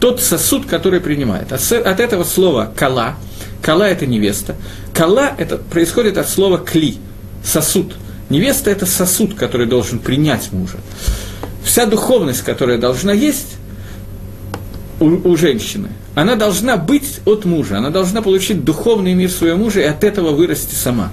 тот 0.07 0.23
сосуд, 0.23 0.67
который 0.67 1.01
принимает. 1.01 1.53
От, 1.53 1.99
этого 1.99 2.23
слова 2.23 2.73
«кала», 2.77 3.17
«кала»– 3.61 3.89
это 3.91 4.07
невеста, 4.07 4.55
«кала»– 4.95 5.33
это 5.39 5.57
происходит 5.57 6.17
от 6.17 6.29
слова 6.29 6.59
«кли», 6.59 6.99
сосуд. 7.45 7.97
Невеста– 8.31 8.71
это 8.73 8.87
сосуд, 8.87 9.35
который 9.35 9.67
должен 9.67 9.99
принять 9.99 10.53
мужа. 10.53 10.77
Вся 11.65 11.87
духовность, 11.87 12.43
которая 12.43 12.79
должна 12.79 13.13
есть 13.13 13.57
у, 15.01 15.07
у 15.07 15.37
женщины, 15.37 15.89
она 16.15 16.37
должна 16.37 16.77
быть 16.77 17.19
от 17.25 17.45
мужа, 17.45 17.79
она 17.79 17.91
должна 17.91 18.23
получить 18.23 18.63
духовный 18.63 19.13
мир 19.15 19.29
своего 19.29 19.59
мужа 19.59 19.81
и 19.81 19.85
от 19.87 20.05
этого 20.05 20.31
вырасти 20.31 20.77
сама. 20.77 21.11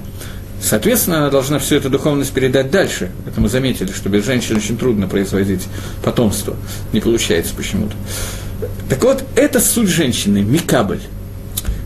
Соответственно, 0.61 1.17
она 1.17 1.31
должна 1.31 1.57
всю 1.57 1.77
эту 1.77 1.89
духовность 1.89 2.31
передать 2.31 2.69
дальше. 2.69 3.09
Это 3.25 3.41
мы 3.41 3.49
заметили, 3.49 3.91
что 3.91 4.09
без 4.09 4.23
женщин 4.23 4.55
очень 4.57 4.77
трудно 4.77 5.07
производить 5.07 5.63
потомство. 6.03 6.55
Не 6.93 6.99
получается 6.99 7.55
почему-то. 7.57 7.95
Так 8.89 9.03
вот, 9.03 9.23
это 9.35 9.59
суть 9.59 9.89
женщины, 9.89 10.41
микабль. 10.41 10.99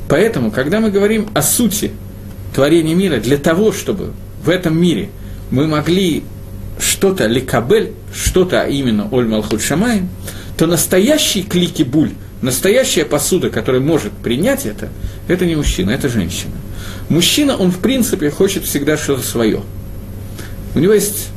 Поэтому, 0.07 0.51
когда 0.51 0.79
мы 0.79 0.91
говорим 0.91 1.29
о 1.33 1.41
сути 1.41 1.91
творения 2.53 2.95
мира, 2.95 3.17
для 3.17 3.37
того, 3.37 3.71
чтобы 3.71 4.13
в 4.43 4.49
этом 4.49 4.79
мире 4.79 5.09
мы 5.51 5.67
могли 5.67 6.23
что-то 6.79 7.27
ликабель, 7.27 7.93
что-то 8.13 8.61
а 8.61 8.67
именно 8.67 9.07
Оль 9.11 9.27
Малхут 9.27 9.61
Шамай, 9.61 10.03
то 10.57 10.65
настоящий 10.65 11.43
клики 11.43 11.83
буль, 11.83 12.11
настоящая 12.41 13.05
посуда, 13.05 13.49
которая 13.49 13.81
может 13.81 14.11
принять 14.11 14.65
это, 14.65 14.89
это 15.27 15.45
не 15.45 15.55
мужчина, 15.55 15.91
это 15.91 16.09
женщина. 16.09 16.53
Мужчина, 17.09 17.57
он 17.57 17.71
в 17.71 17.79
принципе 17.79 18.29
хочет 18.29 18.63
всегда 18.63 18.97
что-то 18.97 19.23
свое. 19.23 19.61
У 20.75 20.79
него 20.79 20.93
есть 20.93 21.29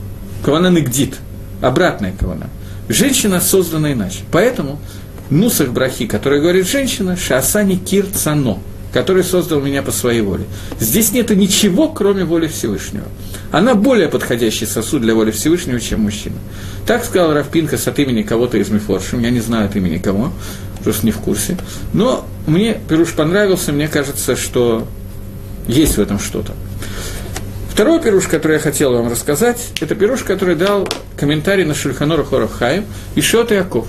кавана 0.45 0.70
нагдит, 0.70 1.16
обратная 1.61 2.12
кавана– 2.12 2.49
Женщина 2.91 3.41
создана 3.41 3.93
иначе. 3.93 4.24
Поэтому 4.33 4.81
Нусах 5.31 5.68
Брахи, 5.68 6.07
который 6.07 6.41
говорит 6.41 6.66
женщина, 6.66 7.16
Шасани 7.16 7.76
Кир 7.76 8.07
Цано, 8.07 8.59
который 8.93 9.22
создал 9.22 9.61
меня 9.61 9.83
по 9.83 9.93
своей 9.93 10.20
воле. 10.20 10.45
Здесь 10.78 11.12
нет 11.12 11.31
ничего, 11.31 11.89
кроме 11.89 12.24
воли 12.24 12.49
Всевышнего. 12.49 13.07
Она 13.53 13.74
более 13.74 14.09
подходящий 14.09 14.66
сосуд 14.66 15.03
для 15.03 15.14
воли 15.14 15.31
Всевышнего, 15.31 15.81
чем 15.81 16.03
мужчина. 16.03 16.37
Так 16.87 17.05
сказал 17.05 17.33
Равпинка 17.33 17.76
от 17.76 17.99
имени 17.99 18.22
кого-то 18.22 18.59
из 18.59 18.70
Мифоршим, 18.70 19.20
я 19.20 19.31
не 19.31 19.41
знаю 19.41 19.66
от 19.66 19.76
имени 19.76 19.99
кого, 19.99 20.33
просто 20.83 21.07
не 21.07 21.12
в 21.12 21.18
курсе. 21.18 21.57
Но 21.93 22.26
мне 22.47 22.81
Пируш 22.89 23.12
понравился, 23.12 23.72
мне 23.72 23.89
кажется, 23.89 24.37
что 24.37 24.87
есть 25.68 25.97
в 25.97 26.01
этом 26.01 26.18
что-то. 26.18 26.55
Второй 27.70 28.03
пируш, 28.03 28.26
который 28.26 28.55
я 28.55 28.59
хотел 28.59 28.93
вам 28.93 29.09
рассказать, 29.09 29.70
это 29.81 29.95
пируш, 29.95 30.22
который 30.22 30.55
дал 30.55 30.87
комментарий 31.16 31.64
на 31.64 31.74
Шульханора 31.74 32.24
Хоров 32.24 32.53
Хаим 32.53 32.85
и 33.14 33.20
Шот 33.22 33.53
Яков. 33.53 33.87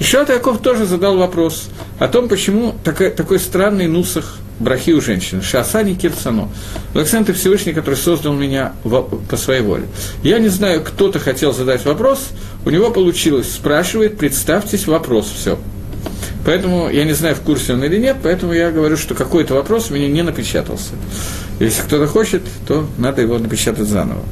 Шот 0.00 0.30
Яков 0.30 0.60
тоже 0.62 0.86
задал 0.86 1.16
вопрос 1.18 1.68
о 1.98 2.08
том, 2.08 2.28
почему 2.28 2.74
такой, 2.82 3.10
такой 3.10 3.38
странный 3.38 3.86
нусах 3.86 4.38
брахи 4.58 4.92
у 4.92 5.00
женщины. 5.00 5.42
Шасани 5.42 5.94
Кирсано. 5.94 6.48
Благословен 6.92 7.26
ты 7.26 7.32
Всевышний, 7.32 7.72
который 7.72 7.96
создал 7.96 8.34
меня 8.34 8.72
по 8.82 9.36
своей 9.36 9.62
воле. 9.62 9.84
Я 10.22 10.38
не 10.38 10.48
знаю, 10.48 10.82
кто-то 10.82 11.18
хотел 11.18 11.52
задать 11.52 11.84
вопрос, 11.84 12.28
у 12.64 12.70
него 12.70 12.90
получилось, 12.90 13.52
спрашивает, 13.52 14.18
представьтесь, 14.18 14.86
вопрос, 14.86 15.30
все. 15.30 15.58
Поэтому 16.44 16.88
я 16.90 17.04
не 17.04 17.12
знаю, 17.12 17.34
в 17.34 17.40
курсе 17.40 17.74
он 17.74 17.84
или 17.84 17.98
нет, 17.98 18.16
поэтому 18.22 18.52
я 18.52 18.70
говорю, 18.70 18.96
что 18.96 19.14
какой-то 19.14 19.54
вопрос 19.54 19.90
у 19.90 19.94
меня 19.94 20.08
не 20.08 20.22
напечатался. 20.22 20.92
Если 21.58 21.82
кто-то 21.82 22.06
хочет, 22.06 22.42
то 22.66 22.86
надо 22.96 23.20
его 23.20 23.38
напечатать 23.38 23.86
заново. 23.86 24.22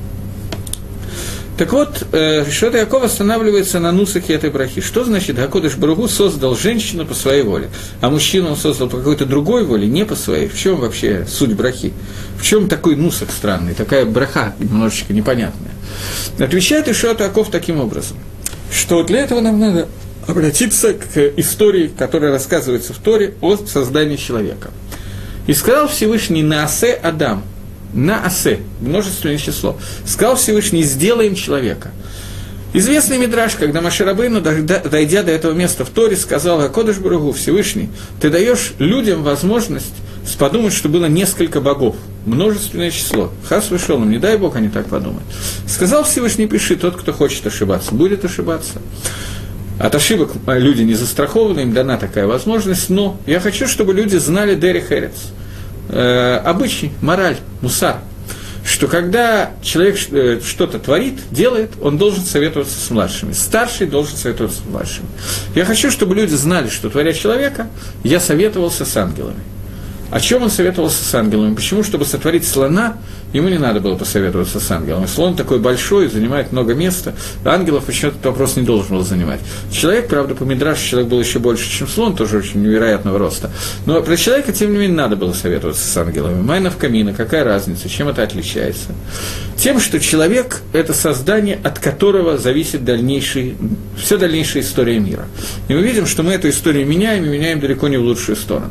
Так 1.59 1.73
вот, 1.73 2.07
э, 2.13 2.49
Шота 2.49 2.79
Яков 2.79 3.03
останавливается 3.03 3.81
на 3.81 3.91
нусахе 3.91 4.35
этой 4.35 4.49
брахи. 4.49 4.81
Что 4.81 5.05
значит 5.05 5.35
Гакодыш 5.35 5.75
Баругу 5.75 6.07
создал 6.07 6.57
женщину 6.57 7.05
по 7.05 7.15
своей 7.15 7.43
воле, 7.43 7.69
а 8.01 8.11
мужчину 8.11 8.51
он 8.51 8.57
создал 8.57 8.89
по 8.89 8.99
какой-то 8.99 9.27
другой 9.27 9.65
воле, 9.65 9.89
не 9.89 10.05
по 10.05 10.15
своей? 10.15 10.47
В 10.47 10.57
чем 10.57 10.77
вообще 10.77 11.27
суть 11.29 11.55
брахи? 11.55 11.93
В 12.39 12.45
чем 12.45 12.69
такой 12.69 12.95
нусах 12.95 13.31
странный, 13.33 13.75
такая 13.75 14.05
браха 14.05 14.55
немножечко 14.61 15.13
непонятная? 15.13 15.73
Отвечает 16.39 16.87
Ишота 16.87 17.25
Яков 17.25 17.51
таким 17.51 17.81
образом, 17.81 18.19
что 18.71 19.03
для 19.03 19.23
этого 19.23 19.41
нам 19.41 19.59
надо 19.59 19.89
обратиться 20.29 20.93
к 20.95 21.17
истории, 21.39 21.91
которая 21.99 22.31
рассказывается 22.31 22.93
в 22.93 22.99
Торе 22.99 23.35
о 23.41 23.57
создании 23.57 24.17
человека. 24.17 24.71
И 25.49 25.55
сказал 25.55 25.89
Всевышний 25.89 26.45
Наасе 26.45 26.93
Адам, 26.93 27.43
Наасе, 27.93 28.61
множественное 28.81 29.39
число, 29.39 29.79
сказал 30.05 30.37
Всевышний, 30.37 30.83
сделаем 30.83 31.35
человека. 31.35 31.91
Известный 32.75 33.17
мидраж, 33.17 33.55
когда 33.55 33.81
Маширабейну, 33.81 34.43
дойдя 34.43 35.23
до 35.23 35.31
этого 35.33 35.53
места 35.53 35.87
в 35.87 35.91
Торе, 35.91 36.17
сказал 36.17 36.61
Акодыш 36.61 36.99
Баругу, 36.99 37.33
Всевышний, 37.33 37.89
ты 38.21 38.29
даешь 38.29 38.75
людям 38.79 39.23
возможность 39.23 39.95
подумать, 40.39 40.75
что 40.75 40.89
было 40.91 41.07
несколько 41.07 41.61
богов, 41.61 41.97
множественное 42.27 42.91
число. 42.91 43.33
Хас 43.49 43.71
вышел, 43.71 43.99
не 44.05 44.19
дай 44.19 44.37
Бог 44.37 44.57
они 44.57 44.69
так 44.69 44.87
подумают. 44.87 45.25
Сказал 45.67 46.05
Всевышний, 46.05 46.47
пиши, 46.47 46.77
тот, 46.77 46.97
кто 46.97 47.13
хочет 47.13 47.47
ошибаться, 47.47 47.95
будет 47.95 48.25
ошибаться. 48.25 48.81
От 49.79 49.95
ошибок 49.95 50.33
люди 50.47 50.83
не 50.83 50.95
застрахованы, 50.95 51.61
им 51.61 51.73
дана 51.73 51.97
такая 51.97 52.27
возможность, 52.27 52.91
но 52.91 53.19
я 53.27 53.41
хочу, 53.41 53.69
чтобы 53.69 53.95
люди 53.95 54.17
знали 54.17 54.55
Дери 54.55 54.85
Херец. 54.87 55.15
Э, 55.89 56.37
обычай, 56.45 56.93
мораль, 57.01 57.39
мусар, 57.63 57.97
что 58.65 58.87
когда 58.87 59.53
человек 59.63 59.99
э, 60.11 60.41
что-то 60.45 60.79
творит, 60.79 61.21
делает, 61.31 61.71
он 61.81 61.97
должен 61.97 62.23
советоваться 62.25 62.79
с 62.79 62.91
младшими. 62.91 63.33
Старший 63.33 63.87
должен 63.87 64.17
советоваться 64.17 64.61
с 64.61 64.69
младшими. 64.69 65.07
Я 65.55 65.65
хочу, 65.65 65.91
чтобы 65.91 66.15
люди 66.15 66.35
знали, 66.35 66.69
что 66.69 66.91
творя 66.91 67.13
человека, 67.15 67.69
я 68.05 68.21
советовался 68.21 68.85
с 68.85 68.97
ангелами. 68.97 69.41
О 70.11 70.21
чем 70.21 70.43
он 70.43 70.51
советовался 70.51 71.05
с 71.05 71.15
ангелами? 71.15 71.55
Почему? 71.55 71.83
Чтобы 71.83 72.05
сотворить 72.05 72.47
слона, 72.47 72.97
ему 73.33 73.49
не 73.49 73.59
надо 73.59 73.81
было 73.81 73.97
посоветоваться 73.97 74.61
с 74.61 74.71
ангелом. 74.71 75.07
Слон 75.07 75.37
такой 75.37 75.59
большой, 75.59 76.09
занимает 76.09 76.53
много 76.53 76.75
места. 76.75 77.15
Ангелов 77.45 77.85
почему 77.85 78.11
этот 78.13 78.25
вопрос 78.25 78.57
не 78.57 78.63
должен 78.63 78.97
был 78.97 79.05
занимать. 79.05 79.41
Человек, 79.71 80.09
правда, 80.09 80.35
по 80.35 80.45
Мидраше 80.45 80.89
человек 80.89 81.11
был 81.11 81.21
еще 81.21 81.39
больше, 81.39 81.69
чем 81.71 81.89
слон, 81.89 82.17
тоже 82.17 82.39
очень 82.39 82.63
невероятного 82.63 83.19
роста. 83.19 83.51
Но 83.87 84.01
про 84.03 84.17
человека, 84.17 84.53
тем 84.53 84.73
не 84.73 84.79
менее, 84.79 84.97
надо 84.97 85.17
было 85.17 85.33
советоваться 85.33 85.87
с 85.87 85.97
ангелами. 85.97 86.41
Майнов 86.41 86.77
камина, 86.77 87.13
какая 87.13 87.45
разница, 87.45 87.89
чем 87.89 88.09
это 88.09 88.23
отличается? 88.23 88.89
Тем, 89.57 89.81
что 89.81 90.01
человек– 90.01 90.63
это 90.73 90.95
создание, 90.95 91.59
от 91.63 91.79
которого 91.79 92.39
зависит 92.39 92.85
дальнейший, 92.85 93.57
вся 93.97 94.17
дальнейшая 94.17 94.63
история 94.63 94.99
мира. 94.99 95.27
И 95.69 95.75
мы 95.75 95.83
видим, 95.83 96.07
что 96.07 96.23
мы 96.23 96.33
эту 96.33 96.49
историю 96.49 96.87
меняем, 96.87 97.25
и 97.25 97.29
меняем 97.29 97.61
далеко 97.61 97.89
не 97.89 97.97
в 97.97 98.03
лучшую 98.03 98.37
сторону 98.37 98.71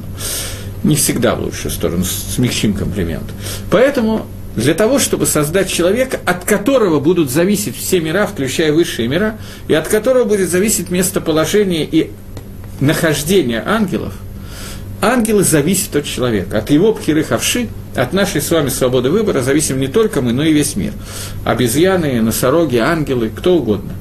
не 0.84 0.96
всегда 0.96 1.36
в 1.36 1.42
лучшую 1.42 1.72
сторону, 1.72 2.04
смягчим 2.06 2.74
комплимент. 2.74 3.26
Поэтому 3.70 4.28
для 4.58 4.74
того, 4.74 4.98
чтобы 4.98 5.28
создать 5.28 5.72
человека, 5.72 6.20
от 6.26 6.44
которого 6.44 7.00
будут 7.00 7.30
зависеть 7.30 7.78
все 7.78 8.00
мира, 8.00 8.26
включая 8.26 8.74
высшие 8.74 9.08
мира, 9.08 9.38
и 9.68 9.76
от 9.76 9.88
которого 9.88 10.24
будет 10.24 10.50
зависеть 10.50 10.90
местоположение 10.90 11.86
и 11.86 12.10
нахождение 12.80 13.62
ангелов, 13.64 14.16
ангелы 15.00 15.44
зависят 15.44 15.96
от 15.96 16.06
человека, 16.06 16.58
от 16.58 16.72
его 16.72 16.92
пхиры 16.94 17.24
хавши, 17.24 17.68
от 17.96 18.14
нашей 18.14 18.42
с 18.42 18.50
вами 18.50 18.70
свободы 18.70 19.12
выбора 19.12 19.44
зависим 19.44 19.80
не 19.80 19.88
только 19.88 20.24
мы, 20.24 20.34
но 20.34 20.44
и 20.44 20.52
весь 20.52 20.76
мир. 20.76 20.94
Обезьяны, 21.46 22.20
носороги, 22.24 22.78
ангелы, 22.78 23.30
кто 23.30 23.58
угодно. 23.58 23.92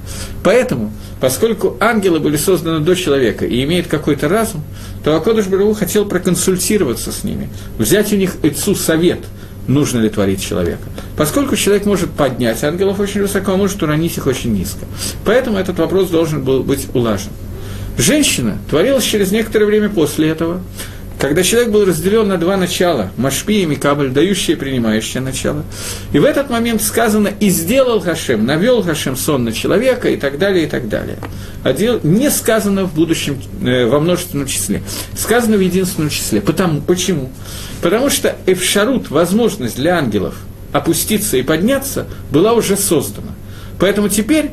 Поэтому, 0.43 0.91
поскольку 1.21 1.77
ангелы 1.81 2.19
были 2.19 2.39
созданы 2.39 2.81
до 2.81 2.97
человека 2.97 3.45
и 3.45 3.63
имеют 3.65 3.89
какой-то 3.89 4.31
разум, 4.31 4.65
то 5.05 5.15
Акодыш 5.17 5.49
Бару 5.49 5.75
хотел 5.75 6.07
проконсультироваться 6.07 7.13
с 7.13 7.25
ними, 7.25 7.51
взять 7.77 8.11
у 8.15 8.17
них 8.17 8.37
Ицу 8.43 8.75
совет, 8.75 9.21
нужно 9.69 10.01
ли 10.01 10.09
творить 10.09 10.43
человека. 10.43 10.83
Поскольку 11.17 11.57
человек 11.57 11.87
может 11.87 12.11
поднять 12.11 12.63
ангелов 12.65 13.01
очень 13.01 13.23
высоко, 13.23 13.53
а 13.53 13.57
может 13.57 13.83
уронить 13.83 14.17
их 14.17 14.27
очень 14.27 14.53
низко. 14.53 14.87
Поэтому 15.25 15.59
этот 15.59 15.79
вопрос 15.79 16.11
должен 16.11 16.43
был 16.45 16.63
быть 16.63 16.87
улажен. 16.95 17.31
Женщина 17.99 18.59
творилась 18.69 19.05
через 19.05 19.33
некоторое 19.33 19.65
время 19.65 19.89
после 19.89 20.29
этого, 20.29 20.61
когда 21.19 21.43
человек 21.43 21.71
был 21.71 21.85
разделен 21.85 22.29
на 22.29 22.37
два 22.37 22.57
начала, 22.57 23.11
Машпи 23.17 23.63
и 23.63 23.67
Микабль, 23.67 24.11
дающее 24.11 24.57
и 24.57 24.61
принимающее 24.61 25.23
начало. 25.23 25.65
И 26.13 26.19
в 26.19 26.25
этот 26.25 26.51
момент 26.51 26.83
сказано 26.83 27.29
«и 27.41 27.49
сделал 27.49 28.01
Хашем», 28.01 28.45
навел 28.45 28.83
Хашем 28.83 29.17
сон 29.17 29.45
на 29.45 29.53
человека 29.53 30.11
и 30.11 30.17
так 30.17 30.39
далее, 30.39 30.65
и 30.65 30.67
так 30.69 30.89
далее. 30.89 31.17
А 31.63 31.73
дел, 31.73 32.01
не 32.03 32.31
сказано 32.31 32.85
в 32.85 32.95
будущем, 32.95 33.41
э, 33.63 33.87
во 33.87 33.99
множественном 33.99 34.47
числе, 34.47 34.83
сказано 35.17 35.57
в 35.57 35.61
единственном 35.61 36.11
числе. 36.11 36.43
Потому, 36.43 36.83
почему? 36.83 37.31
Потому 37.81 38.11
что 38.11 38.37
Эфшарут, 38.47 39.11
возможность 39.11 39.77
для 39.77 39.97
ангелов 39.97 40.35
опуститься 40.73 41.39
и 41.39 41.43
подняться, 41.43 42.07
была 42.31 42.53
уже 42.53 42.77
создана. 42.77 43.33
Поэтому 43.79 44.09
теперь 44.09 44.51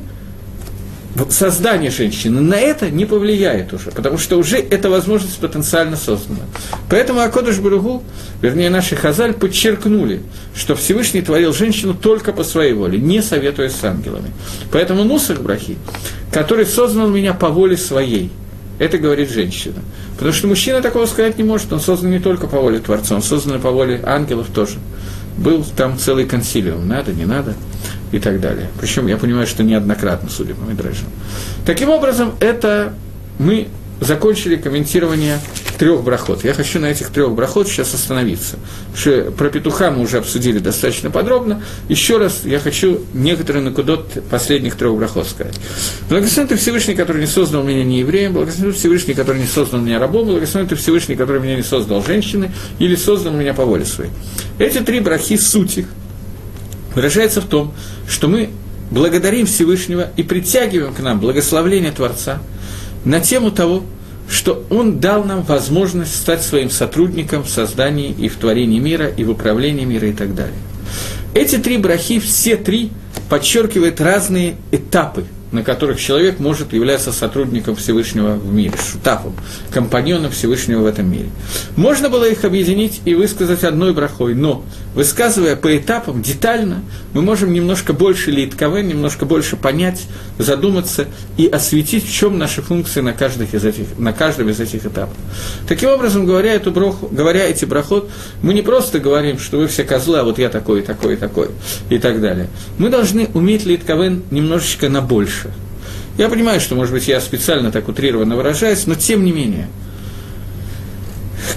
создание 1.30 1.92
женщины 1.92 2.42
на 2.42 2.56
это 2.56 2.90
не 2.90 3.06
повлияет 3.06 3.72
уже, 3.74 3.92
потому 3.92 4.18
что 4.18 4.38
уже 4.38 4.58
эта 4.58 4.90
возможность 4.90 5.38
потенциально 5.38 5.96
создана. 5.96 6.40
Поэтому 6.90 7.22
Акодыш 7.22 7.60
Баругу, 7.60 8.04
вернее, 8.42 8.70
наши 8.70 8.96
Хазаль 8.96 9.34
подчеркнули, 9.34 10.22
что 10.56 10.76
Всевышний 10.76 11.22
творил 11.22 11.54
женщину 11.54 11.94
только 11.94 12.34
по 12.34 12.44
своей 12.44 12.74
воле, 12.74 12.98
не 12.98 13.22
советуясь 13.22 13.76
с 13.76 13.84
ангелами. 13.84 14.32
Поэтому 14.72 15.04
Нусах 15.04 15.42
Брахи, 15.42 15.78
который 16.32 16.66
создал 16.66 17.08
меня 17.08 17.34
по 17.34 17.50
воле 17.50 17.78
своей, 17.78 18.32
это 18.80 18.98
говорит 18.98 19.30
женщина. 19.30 19.82
Потому 20.16 20.34
что 20.34 20.48
мужчина 20.48 20.82
такого 20.82 21.06
сказать 21.06 21.38
не 21.38 21.44
может, 21.44 21.72
он 21.72 21.80
создан 21.80 22.10
не 22.12 22.20
только 22.20 22.48
по 22.48 22.60
воле 22.60 22.80
Творца, 22.80 23.16
он 23.16 23.22
создан 23.22 23.62
по 23.62 23.70
воле 23.70 24.02
ангелов 24.04 24.48
тоже. 24.54 24.78
Был 25.38 25.64
там 25.76 25.98
целый 25.98 26.26
консилиум, 26.26 26.88
надо, 26.88 27.12
не 27.12 27.26
надо 27.26 27.56
и 28.14 28.20
так 28.20 28.40
далее. 28.40 28.70
Причем 28.80 29.08
я 29.08 29.18
понимаю, 29.18 29.48
что 29.48 29.64
неоднократно, 29.64 30.30
судя 30.30 30.54
по 30.54 30.62
Мидрежам. 30.70 31.08
Таким 31.66 31.90
образом, 31.90 32.34
это 32.40 32.94
мы 33.40 33.68
закончили 34.00 34.56
комментирование 34.56 35.40
трех 35.78 36.04
брахот. 36.04 36.44
Я 36.44 36.54
хочу 36.54 36.80
на 36.80 36.88
этих 36.88 37.10
трех 37.10 37.32
брахот 37.34 37.68
сейчас 37.68 37.94
остановиться. 37.94 38.58
Что 38.96 39.32
про 39.32 39.50
петуха 39.50 39.92
мы 39.92 40.04
уже 40.04 40.20
обсудили 40.20 40.60
достаточно 40.60 41.10
подробно. 41.10 41.64
Еще 41.90 42.18
раз 42.18 42.42
я 42.46 42.60
хочу 42.60 43.02
некоторые 43.14 43.64
накудот 43.64 44.24
последних 44.30 44.76
трех 44.76 44.96
брахот 44.96 45.28
сказать. 45.28 45.60
Благословен 46.10 46.50
ты 46.50 46.58
Всевышний, 46.58 46.94
который 46.94 47.22
не 47.22 47.28
создал 47.28 47.64
меня 47.64 47.84
не 47.84 48.00
евреем, 48.00 48.34
благословен 48.34 48.74
ты 48.74 48.78
Всевышний, 48.80 49.14
который 49.14 49.42
не 49.42 49.48
создал 49.48 49.80
меня 49.80 50.00
рабом, 50.00 50.28
благословен 50.28 50.68
ты 50.68 50.76
Всевышний, 50.76 51.16
который 51.16 51.42
меня 51.42 51.56
не 51.56 51.64
создал 51.64 52.04
женщиной 52.04 52.52
или 52.78 52.96
создал 52.96 53.34
меня 53.34 53.54
по 53.54 53.66
воле 53.66 53.86
своей. 53.86 54.12
Эти 54.60 54.80
три 54.80 55.00
брахи, 55.00 55.38
суть 55.38 55.80
их, 55.80 55.88
выражается 56.96 57.42
в 57.42 57.46
том, 57.46 57.74
что 58.08 58.28
мы 58.28 58.50
благодарим 58.92 59.46
Всевышнего 59.46 60.10
и 60.16 60.24
притягиваем 60.24 60.94
к 60.94 61.00
нам 61.00 61.20
благословление 61.20 61.92
Творца 61.92 62.40
на 63.06 63.20
тему 63.20 63.52
того, 63.52 63.84
что 64.30 64.66
Он 64.70 65.00
дал 65.00 65.24
нам 65.24 65.44
возможность 65.44 66.16
стать 66.16 66.42
своим 66.42 66.70
сотрудником 66.70 67.44
в 67.44 67.50
создании 67.50 68.12
и 68.12 68.30
в 68.30 68.36
творении 68.38 68.80
мира, 68.80 69.08
и 69.08 69.24
в 69.24 69.32
управлении 69.32 69.86
мира 69.86 70.08
и 70.08 70.14
так 70.14 70.34
далее. 70.36 70.58
Эти 71.34 71.58
три 71.58 71.78
брахи, 71.78 72.20
все 72.20 72.56
три, 72.56 72.92
подчеркивают 73.30 74.00
разные 74.00 74.56
этапы 74.72 75.26
на 75.54 75.64
которых 75.64 76.00
человек 76.00 76.40
может 76.40 76.74
являться 76.74 77.12
сотрудником 77.12 77.76
Всевышнего 77.76 78.34
в 78.34 78.52
мире, 78.52 78.74
шутапом, 78.92 79.36
компаньоном 79.72 80.32
Всевышнего 80.32 80.82
в 80.82 80.86
этом 80.86 81.10
мире. 81.10 81.30
Можно 81.76 82.10
было 82.10 82.28
их 82.28 82.44
объединить 82.44 83.02
и 83.06 83.14
высказать 83.14 83.64
одной 83.64 83.94
брахой, 83.94 84.34
но, 84.34 84.66
высказывая 84.96 85.56
по 85.56 85.78
этапам, 85.78 86.24
детально, 86.24 86.84
мы 87.14 87.22
можем 87.22 87.54
немножко 87.54 87.94
больше 87.94 88.32
литковы, 88.32 88.82
немножко 88.82 89.26
больше 89.26 89.56
понять, 89.56 90.02
задуматься 90.40 91.06
и 91.38 91.46
осветить, 91.46 92.06
в 92.06 92.12
чем 92.12 92.40
наши 92.40 92.64
функции 92.64 93.02
на, 93.02 93.14
каждых 93.14 93.54
из 93.54 93.64
этих, 93.64 93.86
на 94.00 94.12
каждом 94.12 94.50
из 94.50 94.60
этих 94.60 94.88
этапов. 94.88 95.16
Таким 95.68 95.90
образом, 95.90 96.26
говоря, 96.26 96.54
эту 96.54 96.72
браху, 96.72 97.10
говоря 97.12 97.48
эти 97.48 97.66
брахот, 97.66 98.10
мы 98.42 98.56
не 98.56 98.64
просто 98.64 99.00
говорим, 99.00 99.38
что 99.38 99.58
вы 99.58 99.68
все 99.68 99.84
козлы, 99.84 100.18
а 100.18 100.24
вот 100.24 100.40
я 100.40 100.50
такой, 100.50 100.82
такой, 100.82 101.16
такой, 101.16 101.50
и 101.90 102.00
так 102.00 102.20
далее. 102.20 102.48
Мы 102.80 102.90
должны 102.90 103.30
уметь 103.36 103.66
литковен 103.66 104.24
немножечко 104.32 104.90
на 104.90 105.02
больше. 105.02 105.43
Я 106.18 106.30
понимаю, 106.30 106.60
что, 106.60 106.76
может 106.76 106.94
быть, 106.94 107.08
я 107.08 107.20
специально 107.22 107.72
так 107.72 107.88
утрированно 107.88 108.36
выражаюсь, 108.36 108.86
но 108.86 108.96
тем 108.96 109.26
не 109.26 109.32
менее. 109.32 109.68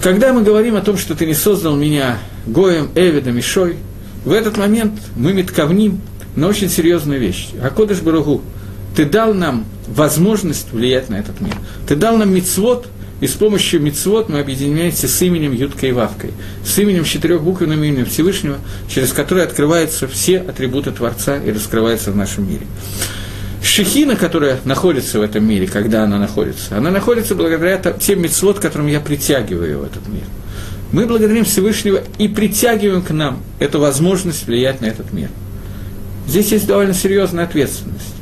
Когда 0.02 0.32
мы 0.32 0.42
говорим 0.42 0.76
о 0.76 0.80
том, 0.80 0.96
что 0.96 1.14
ты 1.14 1.26
не 1.26 1.34
создал 1.34 1.76
меня 1.76 2.18
Гоем, 2.46 2.90
Эвидом 2.94 3.36
и 3.38 3.42
Шой, 3.42 3.76
в 4.24 4.32
этот 4.32 4.56
момент 4.56 4.92
мы 5.14 5.32
метковним 5.32 6.00
на 6.36 6.48
очень 6.48 6.70
серьезную 6.70 7.20
вещь. 7.20 7.50
Акодыш 7.62 8.00
Баругу, 8.00 8.42
ты 8.94 9.04
дал 9.04 9.34
нам 9.34 9.66
возможность 9.88 10.72
влиять 10.72 11.10
на 11.10 11.16
этот 11.16 11.40
мир. 11.40 11.54
Ты 11.86 11.96
дал 11.96 12.16
нам 12.16 12.34
мицвод, 12.34 12.88
и 13.20 13.26
с 13.26 13.32
помощью 13.32 13.80
мицвод 13.80 14.28
мы 14.28 14.40
объединяемся 14.40 15.06
с 15.06 15.22
именем 15.22 15.52
Юткой 15.52 15.90
и 15.90 15.92
Вавкой, 15.92 16.32
с 16.64 16.78
именем 16.78 17.04
четырехбуквенным 17.04 17.82
именем 17.82 18.06
Всевышнего, 18.06 18.58
через 18.88 19.12
которое 19.12 19.44
открываются 19.44 20.08
все 20.08 20.38
атрибуты 20.38 20.92
Творца 20.92 21.36
и 21.36 21.50
раскрываются 21.50 22.10
в 22.10 22.16
нашем 22.16 22.48
мире. 22.48 22.66
Шехина, 23.66 24.16
которая 24.16 24.58
находится 24.64 25.18
в 25.18 25.22
этом 25.22 25.46
мире, 25.46 25.66
когда 25.66 26.04
она 26.04 26.18
находится, 26.18 26.76
она 26.76 26.90
находится 26.90 27.34
благодаря 27.34 27.76
тем 27.76 28.22
мецвод, 28.22 28.60
которым 28.60 28.86
я 28.86 29.00
притягиваю 29.00 29.80
в 29.80 29.84
этот 29.84 30.06
мир. 30.08 30.24
Мы 30.92 31.06
благодарим 31.06 31.44
Всевышнего 31.44 32.00
и 32.18 32.28
притягиваем 32.28 33.02
к 33.02 33.10
нам 33.10 33.42
эту 33.58 33.80
возможность 33.80 34.46
влиять 34.46 34.80
на 34.80 34.86
этот 34.86 35.12
мир. 35.12 35.28
Здесь 36.28 36.52
есть 36.52 36.66
довольно 36.66 36.94
серьезная 36.94 37.44
ответственность. 37.44 38.14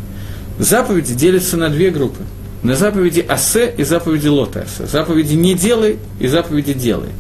Заповеди 0.59 1.15
делятся 1.15 1.57
на 1.57 1.69
две 1.69 1.91
группы. 1.91 2.23
На 2.63 2.75
заповеди 2.75 3.25
«асе» 3.29 3.75
и 3.77 3.85
заповеди 3.85 4.29
«лота 4.29 4.63
асе». 4.63 4.87
Заповеди 4.87 5.35
«не 5.35 5.55
делай» 5.55 5.99
и 6.19 6.27
заповеди 6.27 6.73
«делай». 6.73 7.11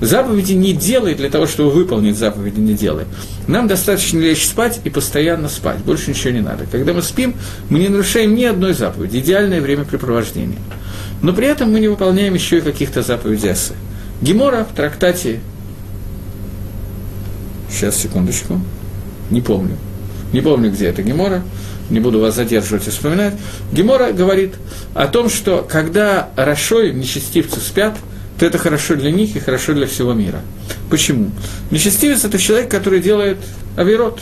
Заповеди 0.00 0.52
не 0.52 0.74
делай 0.74 1.14
для 1.14 1.30
того, 1.30 1.46
чтобы 1.46 1.70
выполнить 1.70 2.18
заповеди 2.18 2.60
не 2.60 2.74
делай. 2.74 3.04
Нам 3.46 3.66
достаточно 3.66 4.18
лечь 4.18 4.46
спать 4.46 4.80
и 4.84 4.90
постоянно 4.90 5.48
спать, 5.48 5.78
больше 5.78 6.10
ничего 6.10 6.32
не 6.32 6.40
надо. 6.40 6.66
Когда 6.70 6.92
мы 6.92 7.00
спим, 7.00 7.34
мы 7.70 7.78
не 7.78 7.88
нарушаем 7.88 8.34
ни 8.34 8.44
одной 8.44 8.74
заповеди, 8.74 9.18
идеальное 9.18 9.60
времяпрепровождение. 9.60 10.58
Но 11.22 11.32
при 11.32 11.46
этом 11.46 11.72
мы 11.72 11.80
не 11.80 11.88
выполняем 11.88 12.34
еще 12.34 12.58
и 12.58 12.60
каких-то 12.60 13.00
заповедей 13.00 13.50
Асы. 13.50 13.72
Гемора 14.20 14.66
в 14.70 14.74
трактате, 14.74 15.40
сейчас, 17.70 17.96
секундочку, 17.96 18.60
не 19.30 19.40
помню, 19.40 19.76
не 20.32 20.42
помню, 20.42 20.70
где 20.70 20.88
это 20.88 21.02
Гемора, 21.02 21.42
не 21.88 22.00
буду 22.00 22.20
вас 22.20 22.34
задерживать 22.34 22.86
и 22.86 22.90
вспоминать. 22.90 23.34
Гемора 23.72 24.12
говорит 24.12 24.56
о 24.92 25.06
том, 25.06 25.30
что 25.30 25.66
когда 25.66 26.28
Рашой, 26.36 26.92
нечестивцы, 26.92 27.60
спят– 27.60 27.96
то 28.38 28.46
это 28.46 28.58
хорошо 28.58 28.96
для 28.96 29.10
них 29.10 29.36
и 29.36 29.40
хорошо 29.40 29.72
для 29.72 29.86
всего 29.86 30.12
мира. 30.12 30.40
Почему? 30.90 31.30
Нечестивец– 31.70 32.24
это 32.24 32.38
человек, 32.38 32.70
который 32.70 33.00
делает 33.00 33.38
авирот, 33.76 34.20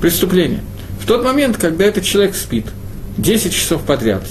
преступление. 0.00 0.60
В 1.00 1.06
тот 1.06 1.24
момент, 1.24 1.56
когда 1.56 1.84
этот 1.84 2.04
человек 2.04 2.34
спит 2.34 2.66
10 3.18 3.52
часов 3.52 3.82
подряд, 3.82 4.22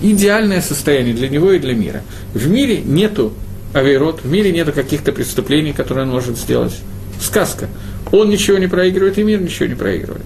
идеальное 0.00 0.62
состояние 0.62 1.14
для 1.14 1.28
него 1.28 1.52
и 1.52 1.58
для 1.58 1.74
мира. 1.74 2.02
В 2.32 2.48
мире 2.48 2.80
нету 2.82 3.32
авирот, 3.74 4.22
в 4.22 4.30
мире 4.30 4.52
нету 4.52 4.72
каких-то 4.72 5.12
преступлений, 5.12 5.72
которые 5.72 6.04
он 6.04 6.10
может 6.10 6.38
сделать. 6.38 6.76
Сказка. 7.20 7.68
Он 8.12 8.28
ничего 8.30 8.58
не 8.58 8.66
проигрывает, 8.66 9.18
и 9.18 9.22
мир 9.22 9.40
ничего 9.40 9.66
не 9.66 9.74
проигрывает. 9.74 10.24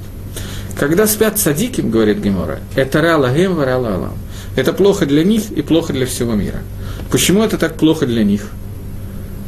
Когда 0.78 1.06
спят 1.06 1.38
садиким, 1.38 1.90
говорит 1.90 2.18
Гемора, 2.18 2.60
это 2.74 3.00
рала 3.00 3.32
гем, 3.34 3.60
рала 3.60 3.94
алам. 3.94 4.18
Это 4.56 4.72
плохо 4.72 5.06
для 5.06 5.24
них 5.24 5.50
и 5.50 5.62
плохо 5.62 5.92
для 5.92 6.06
всего 6.06 6.34
мира. 6.34 6.60
Почему 7.10 7.42
это 7.42 7.58
так 7.58 7.76
плохо 7.76 8.06
для 8.06 8.24
них? 8.24 8.48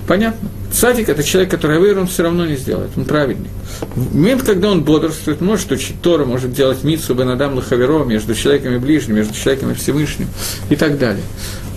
Понятно. 0.06 0.48
Садик– 0.72 1.08
это 1.10 1.22
человек, 1.22 1.50
который 1.50 1.78
авейр, 1.78 1.98
он 1.98 2.06
все 2.06 2.22
равно 2.22 2.44
не 2.44 2.56
сделает, 2.56 2.90
он 2.96 3.04
праведник. 3.04 3.50
В 3.94 4.14
момент, 4.14 4.42
когда 4.42 4.70
он 4.70 4.82
бодрствует, 4.84 5.40
может 5.40 5.70
учить 5.72 6.02
Тора, 6.02 6.24
может 6.24 6.52
делать 6.52 6.84
митсу, 6.84 7.14
бенадам 7.14 7.54
лахаверо, 7.54 8.04
между 8.04 8.34
человеком 8.34 8.74
и 8.74 8.78
ближним, 8.78 9.16
между 9.16 9.32
человеком 9.34 9.70
и 9.70 9.74
Всевышним 9.74 10.28
и 10.68 10.76
так 10.76 10.98
далее. 10.98 11.22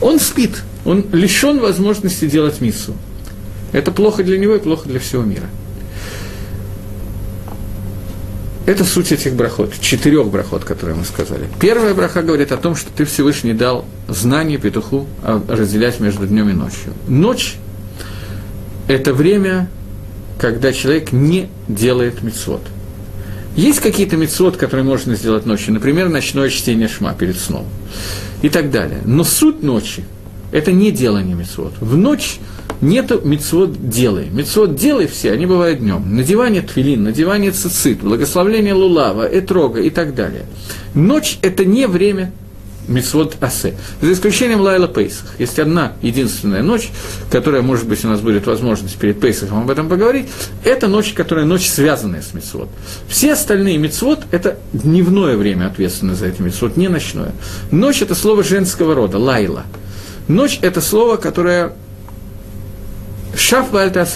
Он 0.02 0.20
спит, 0.20 0.64
он 0.86 1.06
лишен 1.14 1.60
возможности 1.60 2.26
делать 2.26 2.62
митсу. 2.62 2.94
Это 3.72 3.92
плохо 3.92 4.24
для 4.24 4.38
него 4.38 4.56
и 4.56 4.60
плохо 4.60 4.90
для 4.90 5.00
всего 5.00 5.24
мира. 5.24 5.50
Это 8.66 8.84
суть 8.84 9.12
этих 9.12 9.34
брахот, 9.34 9.74
четырех 9.80 10.28
брахот, 10.28 10.64
которые 10.64 10.96
мы 10.96 11.06
сказали. 11.06 11.48
Первая 11.60 11.94
браха 11.94 12.22
говорит 12.22 12.52
о 12.52 12.58
том, 12.58 12.76
что 12.76 12.92
ты 12.92 13.06
Всевышний 13.06 13.54
дал 13.54 13.86
знание 14.08 14.58
петуху 14.58 15.08
разделять 15.48 16.00
между 16.00 16.28
днем 16.28 16.50
и 16.50 16.54
ночью. 16.54 16.94
Ночь– 17.08 17.56
это 18.88 19.14
время, 19.14 19.70
когда 20.40 20.72
человек 20.72 21.12
не 21.12 21.50
делает 21.68 22.22
мецвод. 22.22 22.62
Есть 23.56 23.80
какие-то 23.80 24.18
мецвод, 24.18 24.58
которые 24.58 24.86
можно 24.86 25.16
сделать 25.16 25.46
ночью, 25.46 25.74
например, 25.74 26.10
ночное 26.10 26.50
чтение 26.50 26.88
шма 26.88 27.14
перед 27.14 27.38
сном 27.38 27.66
и 28.42 28.50
так 28.50 28.70
далее. 28.72 29.02
Но 29.06 29.24
суть 29.24 29.64
ночи– 29.64 30.04
это 30.52 30.72
не 30.72 30.92
делание 30.92 31.36
мецвод. 31.36 31.74
В 31.80 31.98
ночь 31.98 32.40
нету 32.82 33.22
мецвод 33.24 33.90
делай. 33.90 34.30
Мецвод 34.30 34.76
делай 34.76 35.08
все, 35.08 35.32
они 35.32 35.46
бывают 35.46 35.80
днем. 35.80 36.16
Надевание 36.16 36.62
твилин, 36.62 37.04
надевание 37.04 37.52
цицит, 37.52 38.00
благословление 38.00 38.74
лулава, 38.74 39.24
этрога 39.24 39.82
и 39.82 39.90
так 39.90 40.16
далее. 40.16 40.46
Ночь– 40.94 41.40
это 41.42 41.66
не 41.66 41.88
время 41.88 42.32
мецвод 42.90 43.38
асе. 43.40 43.76
За 44.02 44.12
исключением 44.12 44.62
Лайла 44.62 44.88
Пейсах. 44.88 45.28
Есть 45.40 45.60
одна 45.60 45.94
единственная 46.02 46.64
ночь, 46.64 46.90
которая, 47.32 47.62
может 47.62 47.88
быть, 47.88 48.04
у 48.04 48.08
нас 48.08 48.20
будет 48.20 48.48
возможность 48.48 48.98
перед 48.98 49.20
Пейсахом 49.22 49.60
об 49.60 49.70
этом 49.70 49.88
поговорить. 49.88 50.28
Это 50.64 50.88
ночь, 50.88 51.14
которая 51.14 51.46
ночь, 51.46 51.70
связанная 51.70 52.22
с 52.22 52.34
мецвод. 52.34 52.68
Все 53.08 53.34
остальные 53.34 53.78
мецвод– 53.78 54.24
это 54.32 54.58
дневное 54.74 55.38
время 55.38 55.68
ответственно 55.68 56.16
за 56.16 56.28
эти 56.28 56.42
мецвод, 56.42 56.78
не 56.78 56.88
ночное. 56.88 57.32
Ночь– 57.72 58.02
это 58.02 58.16
слово 58.16 58.44
женского 58.44 58.96
рода, 58.96 59.18
лайла. 59.20 59.66
Ночь– 60.30 60.60
это 60.62 60.80
слово, 60.80 61.18
которое 61.18 61.74
Шаф 63.36 63.72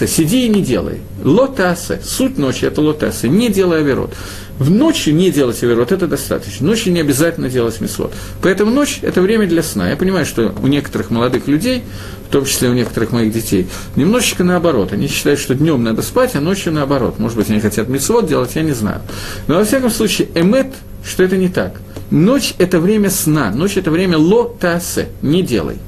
сиди 0.06 0.46
и 0.46 0.48
не 0.48 0.62
делай. 0.62 1.00
Лотасе, 1.24 2.00
суть 2.04 2.38
ночи– 2.38 2.64
это 2.66 2.80
лотасе, 2.80 3.28
не 3.28 3.48
делай 3.48 3.80
аверот. 3.80 4.14
В 4.60 4.70
ночи 4.70 5.10
не 5.10 5.32
делать 5.32 5.60
аверот– 5.64 5.90
это 5.92 6.06
достаточно. 6.06 6.64
Ночью 6.68 6.92
не 6.92 7.00
обязательно 7.00 7.50
делать 7.50 7.80
мисвод. 7.80 8.12
Поэтому 8.42 8.70
ночь– 8.70 9.00
это 9.02 9.20
время 9.22 9.48
для 9.48 9.64
сна. 9.64 9.90
Я 9.90 9.96
понимаю, 9.96 10.24
что 10.24 10.54
у 10.62 10.68
некоторых 10.68 11.10
молодых 11.10 11.48
людей, 11.48 11.82
в 12.28 12.32
том 12.32 12.44
числе 12.44 12.68
у 12.68 12.74
некоторых 12.74 13.10
моих 13.10 13.32
детей, 13.32 13.66
немножечко 13.96 14.44
наоборот. 14.44 14.92
Они 14.92 15.08
считают, 15.08 15.40
что 15.40 15.56
днем 15.56 15.82
надо 15.82 16.02
спать, 16.02 16.36
а 16.36 16.40
ночью 16.40 16.72
наоборот. 16.72 17.18
Может 17.18 17.36
быть, 17.36 17.50
они 17.50 17.58
хотят 17.58 17.88
мисвод 17.88 18.28
делать, 18.28 18.54
я 18.54 18.62
не 18.62 18.72
знаю. 18.72 19.00
Но 19.48 19.56
во 19.56 19.64
всяком 19.64 19.90
случае, 19.90 20.28
эмет, 20.36 20.74
что 21.04 21.24
это 21.24 21.36
не 21.36 21.48
так. 21.48 21.80
Ночь– 22.12 22.54
это 22.58 22.78
время 22.78 23.10
сна, 23.10 23.50
ночь– 23.50 23.76
это 23.76 23.90
время 23.90 24.16
лотасе, 24.16 25.08
не 25.22 25.42
делай– 25.42 25.78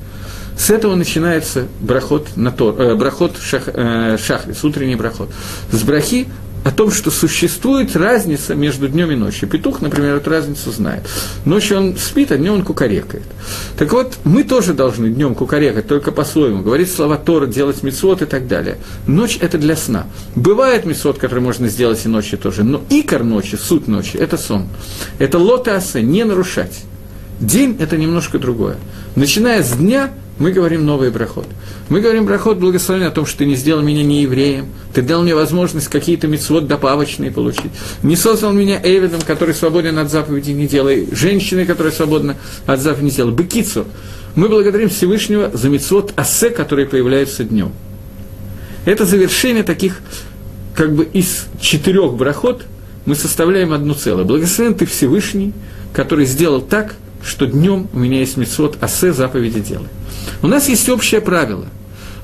с 0.56 0.70
этого 0.70 0.94
начинается 0.94 1.66
брахот, 1.80 2.36
на 2.36 2.50
тор, 2.50 2.80
э, 2.80 2.94
брахот 2.94 3.36
шах, 3.38 3.64
э, 3.66 4.16
шахрис, 4.18 4.64
утренний 4.64 4.96
брахот. 4.96 5.28
С 5.70 5.82
брахи 5.82 6.28
о 6.64 6.72
том, 6.72 6.90
что 6.90 7.12
существует 7.12 7.94
разница 7.94 8.56
между 8.56 8.88
днем 8.88 9.12
и 9.12 9.14
ночью. 9.14 9.48
Петух, 9.48 9.80
например, 9.80 10.16
эту 10.16 10.30
разницу 10.30 10.72
знает. 10.72 11.02
Ночью 11.44 11.76
он 11.76 11.96
спит, 11.96 12.32
а 12.32 12.38
днем 12.38 12.54
он 12.54 12.64
кукарекает. 12.64 13.22
Так 13.78 13.92
вот, 13.92 14.16
мы 14.24 14.42
тоже 14.42 14.74
должны 14.74 15.08
днем 15.10 15.36
кукарекать, 15.36 15.86
только 15.86 16.10
по-своему, 16.10 16.62
говорить 16.62 16.92
слова 16.92 17.18
Тора, 17.18 17.46
делать 17.46 17.84
мецвод 17.84 18.22
и 18.22 18.26
так 18.26 18.48
далее. 18.48 18.78
Ночь– 19.06 19.38
это 19.40 19.58
для 19.58 19.76
сна. 19.76 20.06
Бывает 20.34 20.86
мецвод, 20.86 21.18
который 21.18 21.40
можно 21.40 21.68
сделать 21.68 22.04
и 22.04 22.08
ночью 22.08 22.36
тоже, 22.36 22.64
но 22.64 22.82
икор 22.90 23.22
ночи, 23.22 23.54
суть 23.54 23.86
ночи– 23.86 24.16
это 24.18 24.36
сон. 24.36 24.66
Это 25.20 25.38
лотасы, 25.38 26.02
не 26.02 26.24
нарушать. 26.24 26.82
День– 27.38 27.76
это 27.80 27.96
немножко 27.96 28.40
другое. 28.40 28.76
Начиная 29.14 29.62
с 29.62 29.72
дня– 29.72 30.10
мы 30.38 30.52
говорим 30.52 30.84
новый 30.84 31.10
брахот. 31.10 31.46
Мы 31.88 32.00
говорим 32.00 32.26
брахот 32.26 32.58
благословения 32.58 33.08
о 33.08 33.10
том, 33.10 33.24
что 33.24 33.38
ты 33.38 33.46
не 33.46 33.54
сделал 33.54 33.82
меня 33.82 34.02
не 34.02 34.22
евреем, 34.22 34.66
ты 34.92 35.00
дал 35.00 35.22
мне 35.22 35.34
возможность 35.34 35.88
какие-то 35.88 36.26
мецвод 36.26 36.66
добавочные 36.66 37.30
получить. 37.30 37.70
Не 38.02 38.16
создал 38.16 38.52
меня 38.52 38.78
Эвидом, 38.82 39.22
который 39.22 39.54
свободен 39.54 39.98
от 39.98 40.10
заповеди 40.10 40.50
не 40.50 40.66
делай, 40.66 41.08
женщиной, 41.10 41.64
которая 41.64 41.92
свободна 41.92 42.36
от 42.66 42.80
заповеди 42.80 43.04
не 43.04 43.10
делай. 43.12 43.32
Быкицу. 43.32 43.86
Мы 44.34 44.50
благодарим 44.50 44.90
Всевышнего 44.90 45.50
за 45.54 45.70
мецвод 45.70 46.12
асе, 46.16 46.50
который 46.50 46.84
появляется 46.84 47.42
днем. 47.42 47.72
Это 48.84 49.06
завершение 49.06 49.62
таких, 49.62 50.00
как 50.74 50.94
бы 50.94 51.04
из 51.04 51.46
четырех 51.58 52.12
брахот, 52.12 52.66
мы 53.06 53.14
составляем 53.14 53.72
одно 53.72 53.94
целое. 53.94 54.24
Благословен 54.24 54.74
ты 54.74 54.84
Всевышний, 54.84 55.54
который 55.94 56.26
сделал 56.26 56.60
так, 56.60 56.96
что 57.24 57.46
днем 57.46 57.88
у 57.94 57.98
меня 57.98 58.18
есть 58.18 58.36
мецвод 58.36 58.76
асе 58.82 59.12
заповеди 59.14 59.60
делай. 59.60 59.88
У 60.42 60.46
нас 60.46 60.68
есть 60.68 60.88
общее 60.88 61.20
правило. 61.20 61.66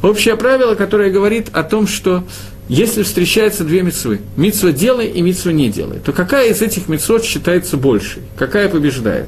Общее 0.03 0.36
правило, 0.36 0.74
которое 0.74 1.11
говорит 1.11 1.48
о 1.53 1.62
том, 1.62 1.86
что 1.86 2.24
если 2.68 3.03
встречаются 3.03 3.64
две 3.64 3.82
мецвы, 3.82 4.20
мецва 4.36 4.72
делай 4.72 5.09
и 5.09 5.20
мецва 5.20 5.53
не 5.53 5.68
делай, 5.68 5.98
то 5.98 6.12
какая 6.12 6.50
из 6.50 6.62
этих 6.62 6.88
мецвод 6.88 7.24
считается 7.24 7.76
большей? 7.76 8.22
Какая 8.36 8.68
побеждает? 8.68 9.26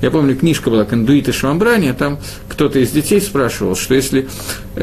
Я 0.00 0.10
помню, 0.10 0.36
книжка 0.36 0.70
была 0.70 0.84
«Кондуит 0.84 1.28
и 1.28 1.32
Швамбрани», 1.32 1.88
а 1.88 1.94
там 1.94 2.20
кто-то 2.48 2.78
из 2.78 2.90
детей 2.90 3.20
спрашивал, 3.20 3.74
что 3.74 3.94
если 3.94 4.28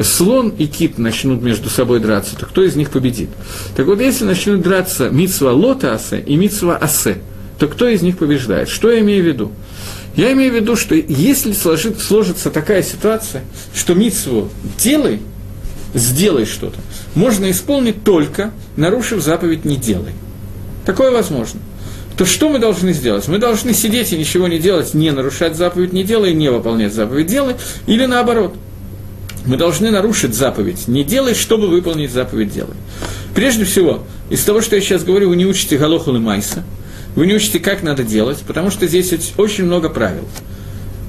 слон 0.02 0.50
и 0.50 0.68
кит 0.68 0.98
начнут 0.98 1.42
между 1.42 1.70
собой 1.70 2.00
драться, 2.00 2.36
то 2.36 2.46
кто 2.46 2.64
из 2.64 2.76
них 2.76 2.90
победит? 2.92 3.30
Так 3.76 3.86
вот, 3.86 4.02
если 4.02 4.26
начнут 4.26 4.62
драться 4.62 5.10
митсва 5.10 5.52
лота 5.54 6.00
и 6.26 6.36
митсва 6.36 6.78
асе, 6.78 7.18
то 7.58 7.68
кто 7.68 7.88
из 7.88 8.02
них 8.02 8.18
побеждает? 8.18 8.68
Что 8.68 8.92
я 8.92 9.00
имею 9.00 9.24
в 9.24 9.28
виду? 9.28 9.52
Я 10.16 10.32
имею 10.32 10.52
в 10.52 10.56
виду, 10.56 10.76
что 10.76 10.96
если 10.96 11.52
сложит, 11.52 12.00
сложится 12.00 12.50
такая 12.50 12.84
ситуация, 12.84 13.44
что 13.74 13.94
митсву 13.94 14.50
делай, 14.78 15.20
сделай 15.94 16.46
что-то, 16.46 16.80
можно 17.16 17.52
исполнить 17.52 18.04
только, 18.04 18.52
нарушив 18.78 19.22
заповедь 19.22 19.66
«не 19.66 19.76
делай». 19.76 20.14
Такое 20.86 21.12
возможно. 21.12 21.60
То 22.18 22.26
что 22.26 22.48
мы 22.48 22.60
должны 22.60 22.94
сделать? 22.94 23.28
Мы 23.28 23.40
должны 23.40 23.74
сидеть 23.74 24.14
и 24.14 24.18
ничего 24.18 24.48
не 24.48 24.58
делать, 24.58 24.94
не 24.94 25.12
нарушать 25.12 25.58
заповедь 25.58 25.92
«не 25.92 26.06
делай», 26.06 26.34
не 26.34 26.50
выполнять 26.50 26.94
заповедь 26.94 27.28
«делай», 27.28 27.56
или 27.86 28.06
наоборот. 28.06 28.56
Мы 29.46 29.58
должны 29.58 29.92
нарушить 29.92 30.34
заповедь 30.34 30.88
«не 30.88 31.04
делай», 31.04 31.34
чтобы 31.34 31.68
выполнить 31.68 32.12
заповедь 32.12 32.54
«делай». 32.54 32.76
Прежде 33.34 33.66
всего, 33.66 34.04
из 34.30 34.42
того, 34.46 34.62
что 34.62 34.78
я 34.78 34.82
сейчас 34.82 35.04
говорю, 35.04 35.28
вы 35.28 35.36
не 35.36 35.46
учите 35.46 35.78
Галохул 35.78 36.16
и 36.16 36.20
Майса– 36.20 36.64
вы 37.16 37.28
не 37.28 37.34
учите, 37.34 37.60
как 37.60 37.82
надо 37.82 38.04
делать, 38.04 38.40
потому 38.46 38.70
что 38.70 38.88
здесь 38.88 39.14
очень 39.38 39.66
много 39.66 39.90
правил. 39.90 40.28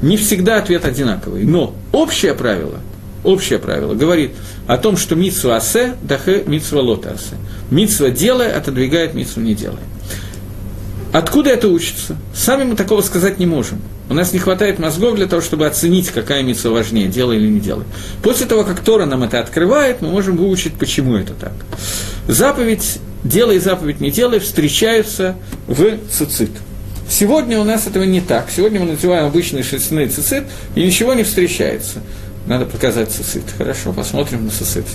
Не 0.02 0.16
всегда 0.16 0.58
ответ 0.58 0.84
одинаковый, 0.84 1.44
но 1.44 1.74
общее 1.92 2.34
правило, 2.34 2.80
общее 3.24 3.58
правило 3.58 3.94
говорит 3.94 4.32
о 4.66 4.76
том, 4.78 4.96
что 4.96 5.16
митсва 5.16 5.56
асе, 5.56 5.96
дахе 6.02 6.44
митсва 6.46 6.80
лота 6.80 7.12
асе. 7.12 7.36
Митсва 7.70 8.10
делая, 8.10 8.56
отодвигает 8.56 9.14
митсву 9.14 9.40
не 9.40 9.54
делая. 9.54 9.82
Откуда 11.12 11.50
это 11.50 11.68
учится? 11.68 12.16
Сами 12.34 12.64
мы 12.64 12.76
такого 12.76 13.00
сказать 13.00 13.38
не 13.38 13.46
можем. 13.46 13.80
У 14.08 14.14
нас 14.14 14.32
не 14.32 14.38
хватает 14.38 14.78
мозгов 14.78 15.16
для 15.16 15.26
того, 15.26 15.42
чтобы 15.42 15.66
оценить, 15.66 16.10
какая 16.10 16.42
митсва 16.42 16.70
важнее, 16.70 17.08
делай 17.08 17.38
или 17.38 17.48
не 17.48 17.58
делай. 17.58 17.84
После 18.22 18.46
того, 18.46 18.64
как 18.64 18.80
Тора 18.80 19.06
нам 19.06 19.24
это 19.24 19.40
открывает, 19.40 20.02
мы 20.02 20.10
можем 20.10 20.36
выучить, 20.36 20.74
почему 20.74 21.16
это 21.16 21.32
так. 21.32 21.54
Заповедь 22.28 22.98
делай 23.28 23.58
заповедь, 23.58 24.00
не 24.00 24.10
делай, 24.10 24.38
встречаются 24.38 25.36
в 25.66 25.98
цицит. 26.10 26.50
Сегодня 27.08 27.60
у 27.60 27.64
нас 27.64 27.86
этого 27.86 28.04
не 28.04 28.20
так. 28.20 28.48
Сегодня 28.54 28.80
мы 28.80 28.92
называем 28.92 29.26
обычный 29.26 29.62
шерстяной 29.62 30.08
цицит, 30.08 30.44
и 30.74 30.82
ничего 30.82 31.14
не 31.14 31.22
встречается. 31.22 32.00
Надо 32.46 32.64
показать 32.66 33.10
цицит. 33.10 33.44
Хорошо, 33.56 33.92
посмотрим 33.92 34.44
на 34.44 34.50
цицит. 34.50 34.86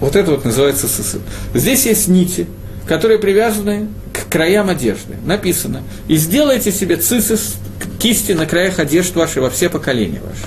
Вот 0.00 0.16
это 0.16 0.32
вот 0.32 0.44
называется 0.44 0.88
цицит. 0.88 1.20
Здесь 1.54 1.86
есть 1.86 2.08
нити, 2.08 2.46
которые 2.86 3.18
привязаны 3.18 3.88
к 4.12 4.30
краям 4.30 4.68
одежды. 4.68 5.16
Написано, 5.24 5.82
и 6.08 6.16
сделайте 6.16 6.72
себе 6.72 6.96
цицис, 6.96 7.54
кисти 7.98 8.32
на 8.32 8.46
краях 8.46 8.78
одежд 8.78 9.14
вашей 9.14 9.40
во 9.40 9.50
все 9.50 9.70
поколения 9.70 10.20
ваши. 10.20 10.44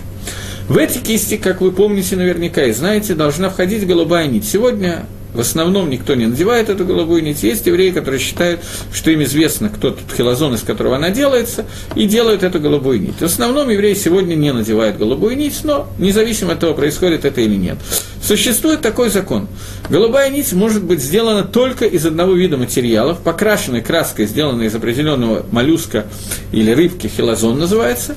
В 0.67 0.77
эти 0.77 0.99
кисти, 0.99 1.37
как 1.37 1.61
вы 1.61 1.71
помните 1.71 2.15
наверняка 2.15 2.65
и 2.65 2.73
знаете, 2.73 3.15
должна 3.15 3.49
входить 3.49 3.87
голубая 3.87 4.27
нить. 4.27 4.47
Сегодня 4.47 5.05
в 5.33 5.39
основном 5.39 5.89
никто 5.89 6.15
не 6.15 6.25
надевает 6.25 6.69
эту 6.69 6.85
голубую 6.85 7.23
нить. 7.23 7.43
Есть 7.43 7.67
евреи, 7.67 7.91
которые 7.91 8.19
считают, 8.19 8.61
что 8.93 9.11
им 9.11 9.23
известно, 9.23 9.69
кто 9.69 9.91
тот 9.91 10.15
хилозон, 10.15 10.55
из 10.55 10.61
которого 10.61 10.95
она 10.95 11.09
делается, 11.09 11.65
и 11.95 12.07
делают 12.07 12.43
эту 12.43 12.59
голубую 12.59 13.01
нить. 13.01 13.19
В 13.19 13.25
основном 13.25 13.69
евреи 13.69 13.93
сегодня 13.93 14.35
не 14.35 14.51
надевают 14.51 14.97
голубую 14.97 15.37
нить, 15.37 15.59
но 15.63 15.87
независимо 15.97 16.53
от 16.53 16.59
того, 16.59 16.73
происходит 16.73 17.25
это 17.25 17.41
или 17.41 17.55
нет. 17.55 17.77
Существует 18.23 18.81
такой 18.81 19.09
закон. 19.09 19.47
Голубая 19.89 20.29
нить 20.29 20.51
может 20.51 20.83
быть 20.83 21.01
сделана 21.01 21.43
только 21.43 21.85
из 21.85 22.05
одного 22.05 22.33
вида 22.33 22.57
материалов, 22.57 23.19
покрашенной 23.19 23.81
краской, 23.81 24.25
сделанной 24.25 24.65
из 24.65 24.75
определенного 24.75 25.45
моллюска 25.51 26.07
или 26.51 26.71
рыбки, 26.71 27.07
хилозон 27.07 27.59
называется. 27.59 28.15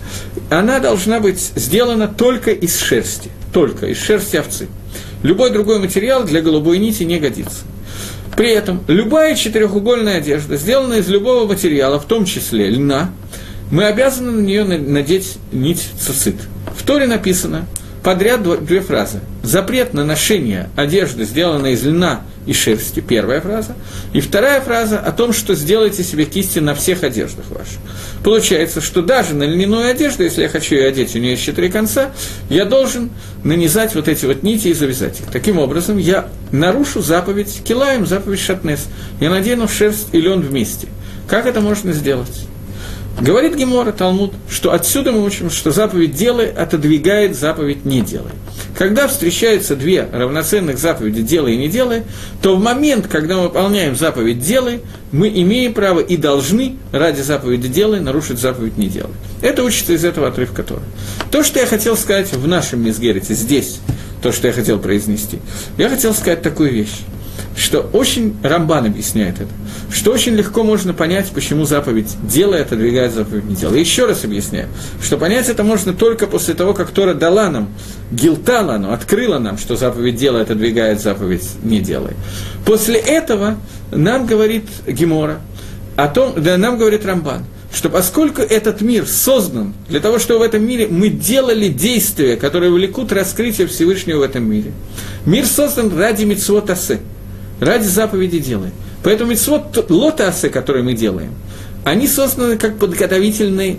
Она 0.48 0.80
должна 0.80 1.20
быть 1.20 1.52
сделана 1.54 2.08
только 2.08 2.50
из 2.50 2.80
шерсти, 2.80 3.30
только 3.52 3.86
из 3.86 4.02
шерсти 4.02 4.36
овцы. 4.36 4.68
Любой 5.22 5.50
другой 5.50 5.78
материал 5.78 6.24
для 6.24 6.40
голубой 6.40 6.78
нити 6.78 7.02
не 7.02 7.18
годится. 7.18 7.64
При 8.36 8.50
этом 8.50 8.80
любая 8.88 9.34
четырехугольная 9.34 10.18
одежда, 10.18 10.56
сделанная 10.56 11.00
из 11.00 11.08
любого 11.08 11.46
материала, 11.46 12.00
в 12.00 12.06
том 12.06 12.24
числе 12.24 12.70
льна, 12.70 13.10
мы 13.70 13.84
обязаны 13.84 14.32
на 14.32 14.40
нее 14.40 14.64
надеть 14.64 15.38
нить 15.52 15.88
цицит. 16.00 16.36
В 16.76 16.82
Торе 16.84 17.06
написано 17.06 17.66
подряд 18.02 18.42
две 18.64 18.80
фразы. 18.80 19.20
Запрет 19.42 19.94
на 19.94 20.04
ношение 20.04 20.68
одежды, 20.76 21.24
сделанной 21.24 21.72
из 21.72 21.84
льна 21.84 22.22
и 22.46 22.52
шерсти, 22.52 23.00
первая 23.00 23.40
фраза. 23.40 23.74
И 24.12 24.20
вторая 24.20 24.60
фраза 24.60 24.98
о 24.98 25.12
том, 25.12 25.32
что 25.32 25.54
сделайте 25.54 26.02
себе 26.02 26.24
кисти 26.24 26.58
на 26.58 26.74
всех 26.74 27.02
одеждах 27.02 27.46
ваших. 27.50 27.78
Получается, 28.24 28.80
что 28.80 29.02
даже 29.02 29.34
на 29.34 29.44
льняную 29.44 29.90
одежду, 29.90 30.22
если 30.22 30.42
я 30.42 30.48
хочу 30.48 30.74
ее 30.74 30.88
одеть, 30.88 31.14
у 31.14 31.18
нее 31.18 31.32
есть 31.32 31.42
четыре 31.42 31.70
конца, 31.70 32.10
я 32.48 32.64
должен 32.64 33.10
нанизать 33.44 33.94
вот 33.94 34.08
эти 34.08 34.26
вот 34.26 34.42
нити 34.42 34.68
и 34.68 34.74
завязать 34.74 35.20
их. 35.20 35.26
Таким 35.26 35.58
образом, 35.58 35.98
я 35.98 36.28
нарушу 36.52 37.02
заповедь 37.02 37.62
килаем, 37.64 38.06
заповедь 38.06 38.40
шатнес. 38.40 38.88
Я 39.20 39.30
надену 39.30 39.68
шерсть 39.68 40.08
и 40.12 40.20
лен 40.20 40.40
вместе. 40.40 40.88
Как 41.28 41.46
это 41.46 41.60
можно 41.60 41.92
сделать? 41.92 42.49
Говорит 43.18 43.54
Гемора, 43.54 43.92
Талмуд, 43.92 44.32
что 44.48 44.72
отсюда 44.72 45.12
мы 45.12 45.22
учим, 45.24 45.50
что 45.50 45.72
заповедь 45.72 46.14
«делай» 46.14 46.50
отодвигает 46.50 47.36
заповедь 47.36 47.84
«не 47.84 48.00
делай». 48.00 48.32
Когда 48.78 49.08
встречаются 49.08 49.76
две 49.76 50.08
равноценных 50.10 50.78
заповеди 50.78 51.20
«делай» 51.20 51.54
и 51.54 51.58
«не 51.58 51.68
делай», 51.68 52.04
то 52.40 52.56
в 52.56 52.62
момент, 52.62 53.08
когда 53.08 53.36
мы 53.36 53.42
выполняем 53.44 53.94
заповедь 53.94 54.40
«делай», 54.40 54.80
мы 55.12 55.28
имеем 55.28 55.74
право 55.74 56.00
и 56.00 56.16
должны 56.16 56.76
ради 56.92 57.20
заповеди 57.20 57.68
«делай» 57.68 58.00
нарушить 58.00 58.38
заповедь 58.38 58.78
«не 58.78 58.88
делай». 58.88 59.12
Это 59.42 59.64
учится 59.64 59.92
из 59.92 60.04
этого 60.04 60.28
отрывка 60.28 60.62
Тора. 60.62 60.82
То, 61.30 61.42
что 61.42 61.60
я 61.60 61.66
хотел 61.66 61.98
сказать 61.98 62.32
в 62.32 62.48
нашем 62.48 62.82
Мизгерите, 62.82 63.34
здесь, 63.34 63.80
то, 64.22 64.32
что 64.32 64.46
я 64.46 64.54
хотел 64.54 64.78
произнести, 64.78 65.40
я 65.76 65.90
хотел 65.90 66.14
сказать 66.14 66.40
такую 66.40 66.72
вещь 66.72 67.00
что 67.56 67.80
очень 67.92 68.36
Рамбан 68.42 68.86
объясняет 68.86 69.36
это, 69.40 69.50
что 69.92 70.12
очень 70.12 70.34
легко 70.34 70.62
можно 70.62 70.94
понять, 70.94 71.30
почему 71.34 71.64
заповедь 71.64 72.16
делает, 72.22 72.66
отодвигает 72.66 73.12
заповедь 73.12 73.44
не 73.44 73.56
делает. 73.56 73.80
Еще 73.80 74.06
раз 74.06 74.24
объясняю, 74.24 74.68
что 75.02 75.18
понять 75.18 75.48
это 75.48 75.64
можно 75.64 75.92
только 75.92 76.26
после 76.26 76.54
того, 76.54 76.74
как 76.74 76.90
Тора 76.90 77.14
дала 77.14 77.50
нам, 77.50 77.68
гилтала 78.10 78.78
нам, 78.78 78.92
открыла 78.92 79.38
нам, 79.38 79.58
что 79.58 79.76
заповедь 79.76 80.16
делает, 80.16 80.50
отодвигает 80.50 81.00
заповедь 81.00 81.48
не 81.62 81.80
делает. 81.80 82.16
После 82.64 82.98
этого 82.98 83.56
нам 83.90 84.26
говорит 84.26 84.64
Гемора, 84.86 85.40
о 85.96 86.08
том, 86.08 86.34
да, 86.36 86.56
нам 86.56 86.78
говорит 86.78 87.04
Рамбан, 87.04 87.44
что 87.72 87.90
поскольку 87.90 88.42
этот 88.42 88.80
мир 88.80 89.06
создан 89.06 89.74
для 89.88 90.00
того, 90.00 90.18
чтобы 90.18 90.40
в 90.40 90.42
этом 90.42 90.66
мире 90.66 90.86
мы 90.88 91.08
делали 91.08 91.68
действия, 91.68 92.36
которые 92.36 92.72
влекут 92.72 93.12
раскрытие 93.12 93.66
Всевышнего 93.66 94.20
в 94.20 94.22
этом 94.22 94.48
мире, 94.48 94.72
мир 95.26 95.44
создан 95.46 95.96
ради 95.96 96.24
митцвотасе– 96.24 97.00
ради 97.60 97.84
заповеди 97.84 98.38
делаем. 98.38 98.72
Поэтому 99.02 99.30
митцвот 99.30 99.90
лотасы, 99.90 100.50
которые 100.50 100.82
мы 100.82 100.94
делаем, 100.94 101.32
они 101.84 102.06
созданы 102.06 102.56
как 102.58 102.78
подготовительный 102.78 103.78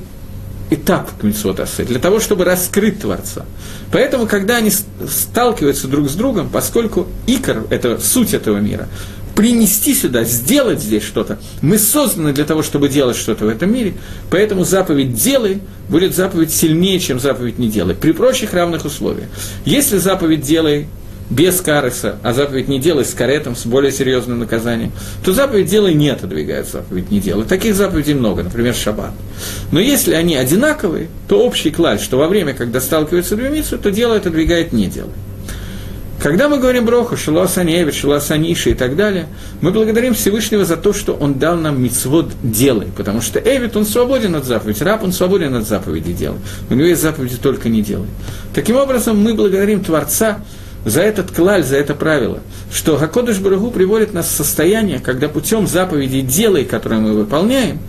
этап 0.72 1.12
к 1.20 1.24
митцвот 1.24 1.60
для 1.80 2.00
того, 2.00 2.20
чтобы 2.20 2.46
раскрыть 2.46 3.02
Творца. 3.02 3.46
Поэтому, 3.92 4.26
когда 4.26 4.58
они 4.58 4.72
сталкиваются 4.72 5.88
друг 5.88 6.10
с 6.10 6.14
другом, 6.14 6.50
поскольку 6.50 7.08
икор– 7.28 7.68
это 7.70 8.00
суть 8.00 8.34
этого 8.34 8.58
мира, 8.58 8.88
принести 9.36 9.94
сюда, 9.94 10.24
сделать 10.24 10.82
здесь 10.82 11.04
что-то, 11.04 11.40
мы 11.62 11.78
созданы 11.78 12.34
для 12.34 12.46
того, 12.46 12.64
чтобы 12.64 12.90
делать 12.90 13.18
что-то 13.18 13.46
в 13.46 13.50
этом 13.50 13.72
мире, 13.72 13.94
поэтому 14.30 14.64
заповедь 14.64 15.14
«делай» 15.14 15.62
будет 15.90 16.16
заповедь 16.16 16.54
сильнее, 16.54 17.00
чем 17.00 17.20
заповедь 17.20 17.60
«не 17.60 17.70
делай», 17.70 17.96
при 17.96 18.14
прочих 18.14 18.54
равных 18.54 18.86
условиях. 18.86 19.28
Если 19.66 19.98
заповедь 19.98 20.42
«делай» 20.42 20.88
без 21.32 21.62
карыса, 21.62 22.18
а 22.24 22.34
заповедь 22.34 22.68
не 22.68 22.80
делай 22.80 23.06
с 23.06 23.14
каретом, 23.14 23.56
с 23.56 23.66
более 23.66 23.92
серьезным 23.92 24.40
наказанием, 24.40 24.92
то 25.24 25.32
заповедь 25.32 25.68
делай 25.68 25.94
не 25.94 26.10
отодвигает 26.10 26.68
заповедь 26.68 27.10
не 27.10 27.20
делай. 27.20 27.46
Таких 27.46 27.74
заповедей 27.74 28.14
много, 28.14 28.44
например, 28.44 28.76
шаббат. 28.76 29.14
Но 29.72 29.80
если 29.80 30.14
они 30.14 30.36
одинаковые, 30.36 31.08
то 31.30 31.40
общий 31.44 31.72
клаль, 31.72 32.00
что 32.00 32.18
во 32.18 32.28
время, 32.28 32.54
когда 32.54 32.82
сталкиваются 32.82 33.38
две 33.38 33.50
митсвы, 33.50 33.78
то 33.78 33.92
делай 33.92 34.18
отодвигает 34.18 34.74
не 34.74 34.88
делай. 34.88 35.14
Когда 36.22 36.50
мы 36.50 36.60
говорим 36.60 36.86
Броху, 36.86 37.18
Шалуасаневич, 37.18 38.02
Шалуасаниши 38.02 38.72
и 38.72 38.74
так 38.76 38.96
далее, 38.96 39.26
мы 39.62 39.72
благодарим 39.72 40.14
Всевышнего 40.14 40.66
за 40.66 40.78
то, 40.78 40.94
что 40.94 41.14
Он 41.14 41.36
дал 41.36 41.56
нам 41.56 41.82
мицвод 41.82 42.30
делай, 42.44 42.90
потому 42.96 43.22
что 43.22 43.40
Эвид, 43.40 43.76
он 43.76 43.86
свободен 43.86 44.36
от 44.36 44.46
заповеди, 44.46 44.84
раб, 44.84 45.04
он 45.04 45.14
свободен 45.14 45.56
от 45.56 45.66
заповеди 45.66 46.14
делай. 46.14 46.38
У 46.70 46.76
него 46.76 46.90
есть 46.90 47.02
заповеди 47.02 47.38
только 47.38 47.70
не 47.70 47.82
делай. 47.82 48.08
Таким 48.54 48.76
образом, 48.76 49.18
мы 49.18 49.34
благодарим 49.34 49.84
Творца 49.84 50.42
за 50.86 51.02
этот 51.02 51.32
клаль, 51.32 51.64
за 51.64 51.78
это 51.78 51.94
правило, 51.94 52.40
что 52.72 52.98
Гакодыш 52.98 53.40
Барагу 53.40 53.72
приводит 53.72 54.14
нас 54.14 54.28
в 54.28 54.32
состояние, 54.32 55.00
когда 55.00 55.30
путем 55.30 55.68
заповедей 55.68 56.22
делай, 56.22 56.66
которые 56.66 57.00
мы 57.00 57.14
выполняем, 57.14 57.80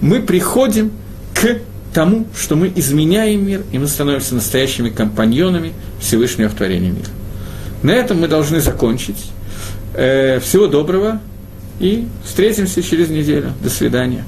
мы 0.00 0.20
приходим 0.20 0.92
к 1.34 1.58
тому, 1.94 2.26
что 2.36 2.56
мы 2.56 2.72
изменяем 2.74 3.46
мир, 3.46 3.62
и 3.72 3.78
мы 3.78 3.86
становимся 3.86 4.34
настоящими 4.34 4.90
компаньонами 4.90 5.72
Всевышнего 6.00 6.48
в 6.48 6.54
творении 6.54 6.90
мира. 6.90 7.10
На 7.82 7.92
этом 7.92 8.20
мы 8.20 8.28
должны 8.28 8.60
закончить. 8.60 9.30
Э, 9.94 10.40
всего 10.40 10.66
доброго 10.66 11.20
и 11.80 12.06
встретимся 12.24 12.82
через 12.82 13.08
неделю. 13.08 13.52
До 13.62 13.68
свидания. 13.68 14.24